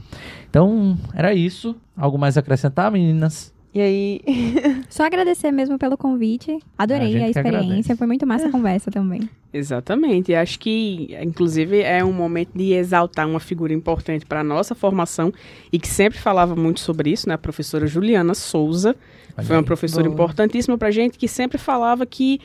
Então, 0.49 0.97
era 1.13 1.34
isso. 1.34 1.75
Algo 1.97 2.17
mais 2.17 2.38
a 2.38 2.39
acrescentar, 2.39 2.91
meninas? 2.91 3.53
E 3.74 3.82
aí. 3.82 4.21
Só 4.88 5.03
agradecer 5.03 5.51
mesmo 5.51 5.80
pelo 5.80 5.97
convite. 5.97 6.59
Adorei 6.78 7.19
a, 7.21 7.26
a 7.26 7.30
experiência. 7.30 7.95
Foi 7.95 8.05
muito 8.05 8.26
massa 8.28 8.47
a 8.47 8.51
conversa 8.51 8.91
também. 8.91 9.28
Exatamente. 9.51 10.34
Acho 10.34 10.59
que, 10.59 11.15
inclusive, 11.21 11.82
é 11.82 12.03
um 12.03 12.13
momento 12.13 12.51
de 12.55 12.74
exaltar 12.74 13.28
uma 13.28 13.39
figura 13.39 13.74
importante 13.74 14.26
para 14.26 14.41
a 14.41 14.43
nossa 14.43 14.76
formação 14.76 15.34
e 15.71 15.80
que 15.80 15.88
sempre 15.88 16.19
falava 16.19 16.55
muito 16.55 16.80
sobre 16.80 17.11
isso, 17.11 17.28
né? 17.28 17.36
A 17.36 17.38
professora 17.38 17.88
Juliana 17.88 18.36
Souza. 18.36 18.95
Foi 19.43 19.55
uma 19.55 19.63
professora 19.63 20.03
Boa. 20.03 20.13
importantíssima 20.13 20.78
para 20.78 20.91
gente 20.91 21.17
que 21.17 21.28
sempre 21.28 21.57
falava 21.57 22.05
que 22.05 22.39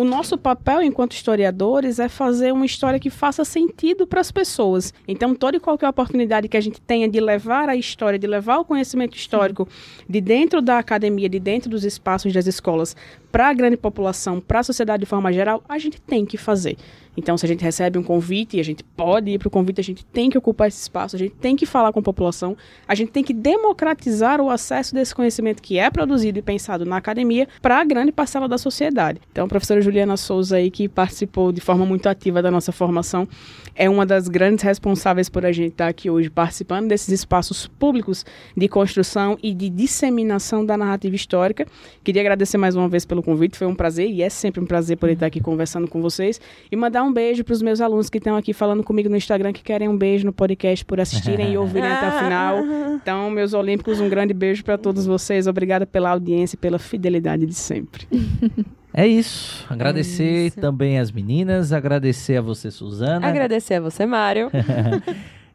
o 0.00 0.04
nosso 0.04 0.38
papel 0.38 0.82
enquanto 0.82 1.12
historiadores 1.12 1.98
é 1.98 2.08
fazer 2.08 2.54
uma 2.54 2.64
história 2.64 2.98
que 2.98 3.10
faça 3.10 3.44
sentido 3.44 4.06
para 4.06 4.18
as 4.18 4.32
pessoas. 4.32 4.94
Então, 5.06 5.34
toda 5.34 5.58
e 5.58 5.60
qualquer 5.60 5.90
oportunidade 5.90 6.48
que 6.48 6.56
a 6.56 6.60
gente 6.60 6.80
tenha 6.80 7.06
de 7.06 7.20
levar 7.20 7.68
a 7.68 7.76
história, 7.76 8.18
de 8.18 8.26
levar 8.26 8.60
o 8.60 8.64
conhecimento 8.64 9.14
histórico 9.14 9.68
de 10.08 10.18
dentro 10.22 10.62
da 10.62 10.78
academia, 10.78 11.28
de 11.28 11.38
dentro 11.38 11.68
dos 11.68 11.84
espaços 11.84 12.32
das 12.32 12.46
escolas, 12.46 12.96
para 13.30 13.50
a 13.50 13.52
grande 13.52 13.76
população, 13.76 14.40
para 14.40 14.60
a 14.60 14.62
sociedade 14.62 15.02
de 15.02 15.06
forma 15.06 15.30
geral, 15.34 15.62
a 15.68 15.76
gente 15.76 16.00
tem 16.00 16.24
que 16.24 16.38
fazer. 16.38 16.78
Então, 17.16 17.36
se 17.36 17.44
a 17.44 17.48
gente 17.48 17.62
recebe 17.62 17.98
um 17.98 18.02
convite 18.02 18.56
e 18.56 18.60
a 18.60 18.64
gente 18.64 18.82
pode 18.82 19.30
ir 19.30 19.38
para 19.38 19.48
o 19.48 19.50
convite, 19.50 19.80
a 19.80 19.84
gente 19.84 20.04
tem 20.04 20.30
que 20.30 20.38
ocupar 20.38 20.68
esse 20.68 20.80
espaço, 20.80 21.16
a 21.16 21.18
gente 21.18 21.34
tem 21.34 21.56
que 21.56 21.66
falar 21.66 21.92
com 21.92 22.00
a 22.00 22.02
população, 22.02 22.56
a 22.86 22.94
gente 22.94 23.10
tem 23.10 23.22
que 23.22 23.34
democratizar 23.34 24.40
o 24.40 24.48
acesso 24.48 24.94
desse 24.94 25.14
conhecimento 25.14 25.60
que 25.62 25.78
é 25.78 25.90
produzido 25.90 26.38
e 26.38 26.42
pensado 26.42 26.84
na 26.84 26.96
academia 26.96 27.48
para 27.60 27.80
a 27.80 27.84
grande 27.84 28.12
parcela 28.12 28.48
da 28.48 28.58
sociedade. 28.58 29.20
Então, 29.30 29.44
a 29.44 29.48
professora 29.48 29.80
Juliana 29.80 30.16
Souza 30.16 30.56
aí, 30.56 30.70
que 30.70 30.88
participou 30.88 31.52
de 31.52 31.60
forma 31.60 31.84
muito 31.84 32.08
ativa 32.08 32.40
da 32.40 32.50
nossa 32.50 32.72
formação, 32.72 33.28
é 33.74 33.88
uma 33.88 34.06
das 34.06 34.28
grandes 34.28 34.62
responsáveis 34.62 35.28
por 35.28 35.44
a 35.44 35.52
gente 35.52 35.72
estar 35.72 35.88
aqui 35.88 36.10
hoje 36.10 36.30
participando 36.30 36.88
desses 36.88 37.08
espaços 37.08 37.66
públicos 37.66 38.24
de 38.56 38.68
construção 38.68 39.38
e 39.42 39.54
de 39.54 39.68
disseminação 39.68 40.64
da 40.64 40.76
narrativa 40.76 41.14
histórica. 41.14 41.66
Queria 42.02 42.22
agradecer 42.22 42.58
mais 42.58 42.76
uma 42.76 42.88
vez 42.88 43.04
pelo 43.04 43.22
convite, 43.22 43.56
foi 43.56 43.66
um 43.66 43.74
prazer 43.74 44.10
e 44.10 44.22
é 44.22 44.28
sempre 44.28 44.60
um 44.60 44.66
prazer 44.66 44.96
poder 44.96 45.14
estar 45.14 45.26
aqui 45.26 45.40
conversando 45.40 45.88
com 45.88 46.00
vocês 46.00 46.40
e 46.70 46.76
mandar 46.76 47.02
um 47.02 47.12
beijo 47.12 47.44
para 47.44 47.52
os 47.52 47.62
meus 47.62 47.80
alunos 47.80 48.10
que 48.10 48.18
estão 48.18 48.36
aqui 48.36 48.52
falando 48.52 48.82
comigo 48.82 49.08
no 49.08 49.16
Instagram, 49.16 49.52
que 49.52 49.62
querem 49.62 49.88
um 49.88 49.96
beijo 49.96 50.26
no 50.26 50.32
podcast 50.32 50.84
por 50.84 51.00
assistirem 51.00 51.52
e 51.52 51.58
ouvirem 51.58 51.90
até 51.90 52.08
o 52.08 52.24
final. 52.24 52.90
Então, 53.00 53.30
meus 53.30 53.54
olímpicos, 53.54 53.98
um 53.98 54.10
grande 54.10 54.34
beijo 54.34 54.62
para 54.62 54.76
todos 54.76 55.06
vocês. 55.06 55.46
Obrigada 55.46 55.86
pela 55.86 56.10
audiência 56.10 56.54
e 56.54 56.58
pela 56.58 56.78
fidelidade 56.78 57.46
de 57.46 57.54
sempre. 57.54 58.06
É 58.92 59.06
isso. 59.06 59.64
Agradecer 59.68 60.24
é 60.24 60.46
isso. 60.46 60.60
também 60.60 60.98
as 60.98 61.12
meninas, 61.12 61.72
agradecer 61.72 62.36
a 62.38 62.42
você, 62.42 62.70
Suzana. 62.70 63.26
Agradecer 63.26 63.74
a 63.74 63.80
você, 63.80 64.04
Mário. 64.06 64.50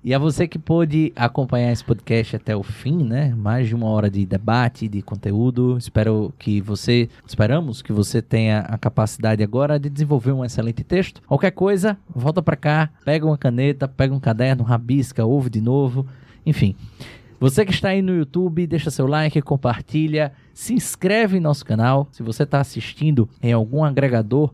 E 0.07 0.13
a 0.13 0.19
você 0.19 0.47
que 0.47 0.59
pôde 0.59 1.11
acompanhar 1.15 1.71
esse 1.71 1.83
podcast 1.83 2.35
até 2.35 2.55
o 2.55 2.61
fim, 2.61 3.03
né? 3.03 3.33
Mais 3.35 3.67
de 3.67 3.73
uma 3.73 3.87
hora 3.87 4.07
de 4.07 4.23
debate, 4.23 4.87
de 4.87 5.01
conteúdo. 5.01 5.79
Espero 5.79 6.31
que 6.37 6.61
você, 6.61 7.09
esperamos 7.25 7.81
que 7.81 7.91
você 7.91 8.21
tenha 8.21 8.59
a 8.59 8.77
capacidade 8.77 9.41
agora 9.41 9.79
de 9.79 9.89
desenvolver 9.89 10.31
um 10.31 10.45
excelente 10.45 10.83
texto. 10.83 11.23
Qualquer 11.25 11.49
coisa, 11.49 11.97
volta 12.15 12.39
para 12.39 12.55
cá, 12.55 12.91
pega 13.03 13.25
uma 13.25 13.35
caneta, 13.35 13.87
pega 13.87 14.13
um 14.13 14.19
caderno, 14.19 14.63
rabisca, 14.63 15.25
ouve 15.25 15.49
de 15.49 15.59
novo. 15.59 16.05
Enfim, 16.45 16.75
você 17.39 17.65
que 17.65 17.71
está 17.71 17.89
aí 17.89 18.03
no 18.03 18.15
YouTube, 18.15 18.67
deixa 18.67 18.91
seu 18.91 19.07
like, 19.07 19.41
compartilha, 19.41 20.31
se 20.55 20.73
inscreve 20.73 21.37
em 21.37 21.41
nosso 21.41 21.65
canal. 21.65 22.07
Se 22.11 22.23
você 22.23 22.43
está 22.43 22.61
assistindo 22.61 23.29
em 23.43 23.51
algum 23.51 23.83
agregador, 23.83 24.51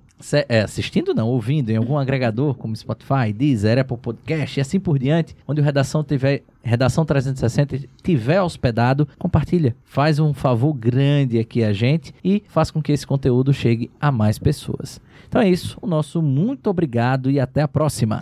é, 0.49 0.61
assistindo 0.61 1.13
não, 1.13 1.29
ouvindo 1.29 1.69
em 1.69 1.77
algum 1.77 1.97
agregador 1.97 2.55
como 2.55 2.75
Spotify, 2.75 3.31
Deezer, 3.33 3.79
Apple 3.79 3.97
Podcast 3.97 4.59
e 4.59 4.61
assim 4.61 4.79
por 4.79 4.99
diante, 4.99 5.35
onde 5.47 5.61
o 5.61 5.63
Redação 5.63 6.03
tiver 6.03 6.43
Redação 6.63 7.05
360 7.05 7.79
tiver 8.03 8.41
hospedado, 8.41 9.07
compartilha. 9.17 9.75
Faz 9.83 10.19
um 10.19 10.33
favor 10.33 10.73
grande 10.73 11.39
aqui 11.39 11.63
a 11.63 11.71
gente 11.71 12.13
e 12.23 12.43
faz 12.47 12.69
com 12.69 12.81
que 12.81 12.91
esse 12.91 13.05
conteúdo 13.05 13.53
chegue 13.53 13.89
a 13.99 14.11
mais 14.11 14.37
pessoas. 14.37 14.99
Então 15.27 15.41
é 15.41 15.49
isso, 15.49 15.77
o 15.81 15.87
nosso 15.87 16.21
muito 16.21 16.67
obrigado 16.67 17.31
e 17.31 17.39
até 17.39 17.61
a 17.61 17.67
próxima. 17.67 18.21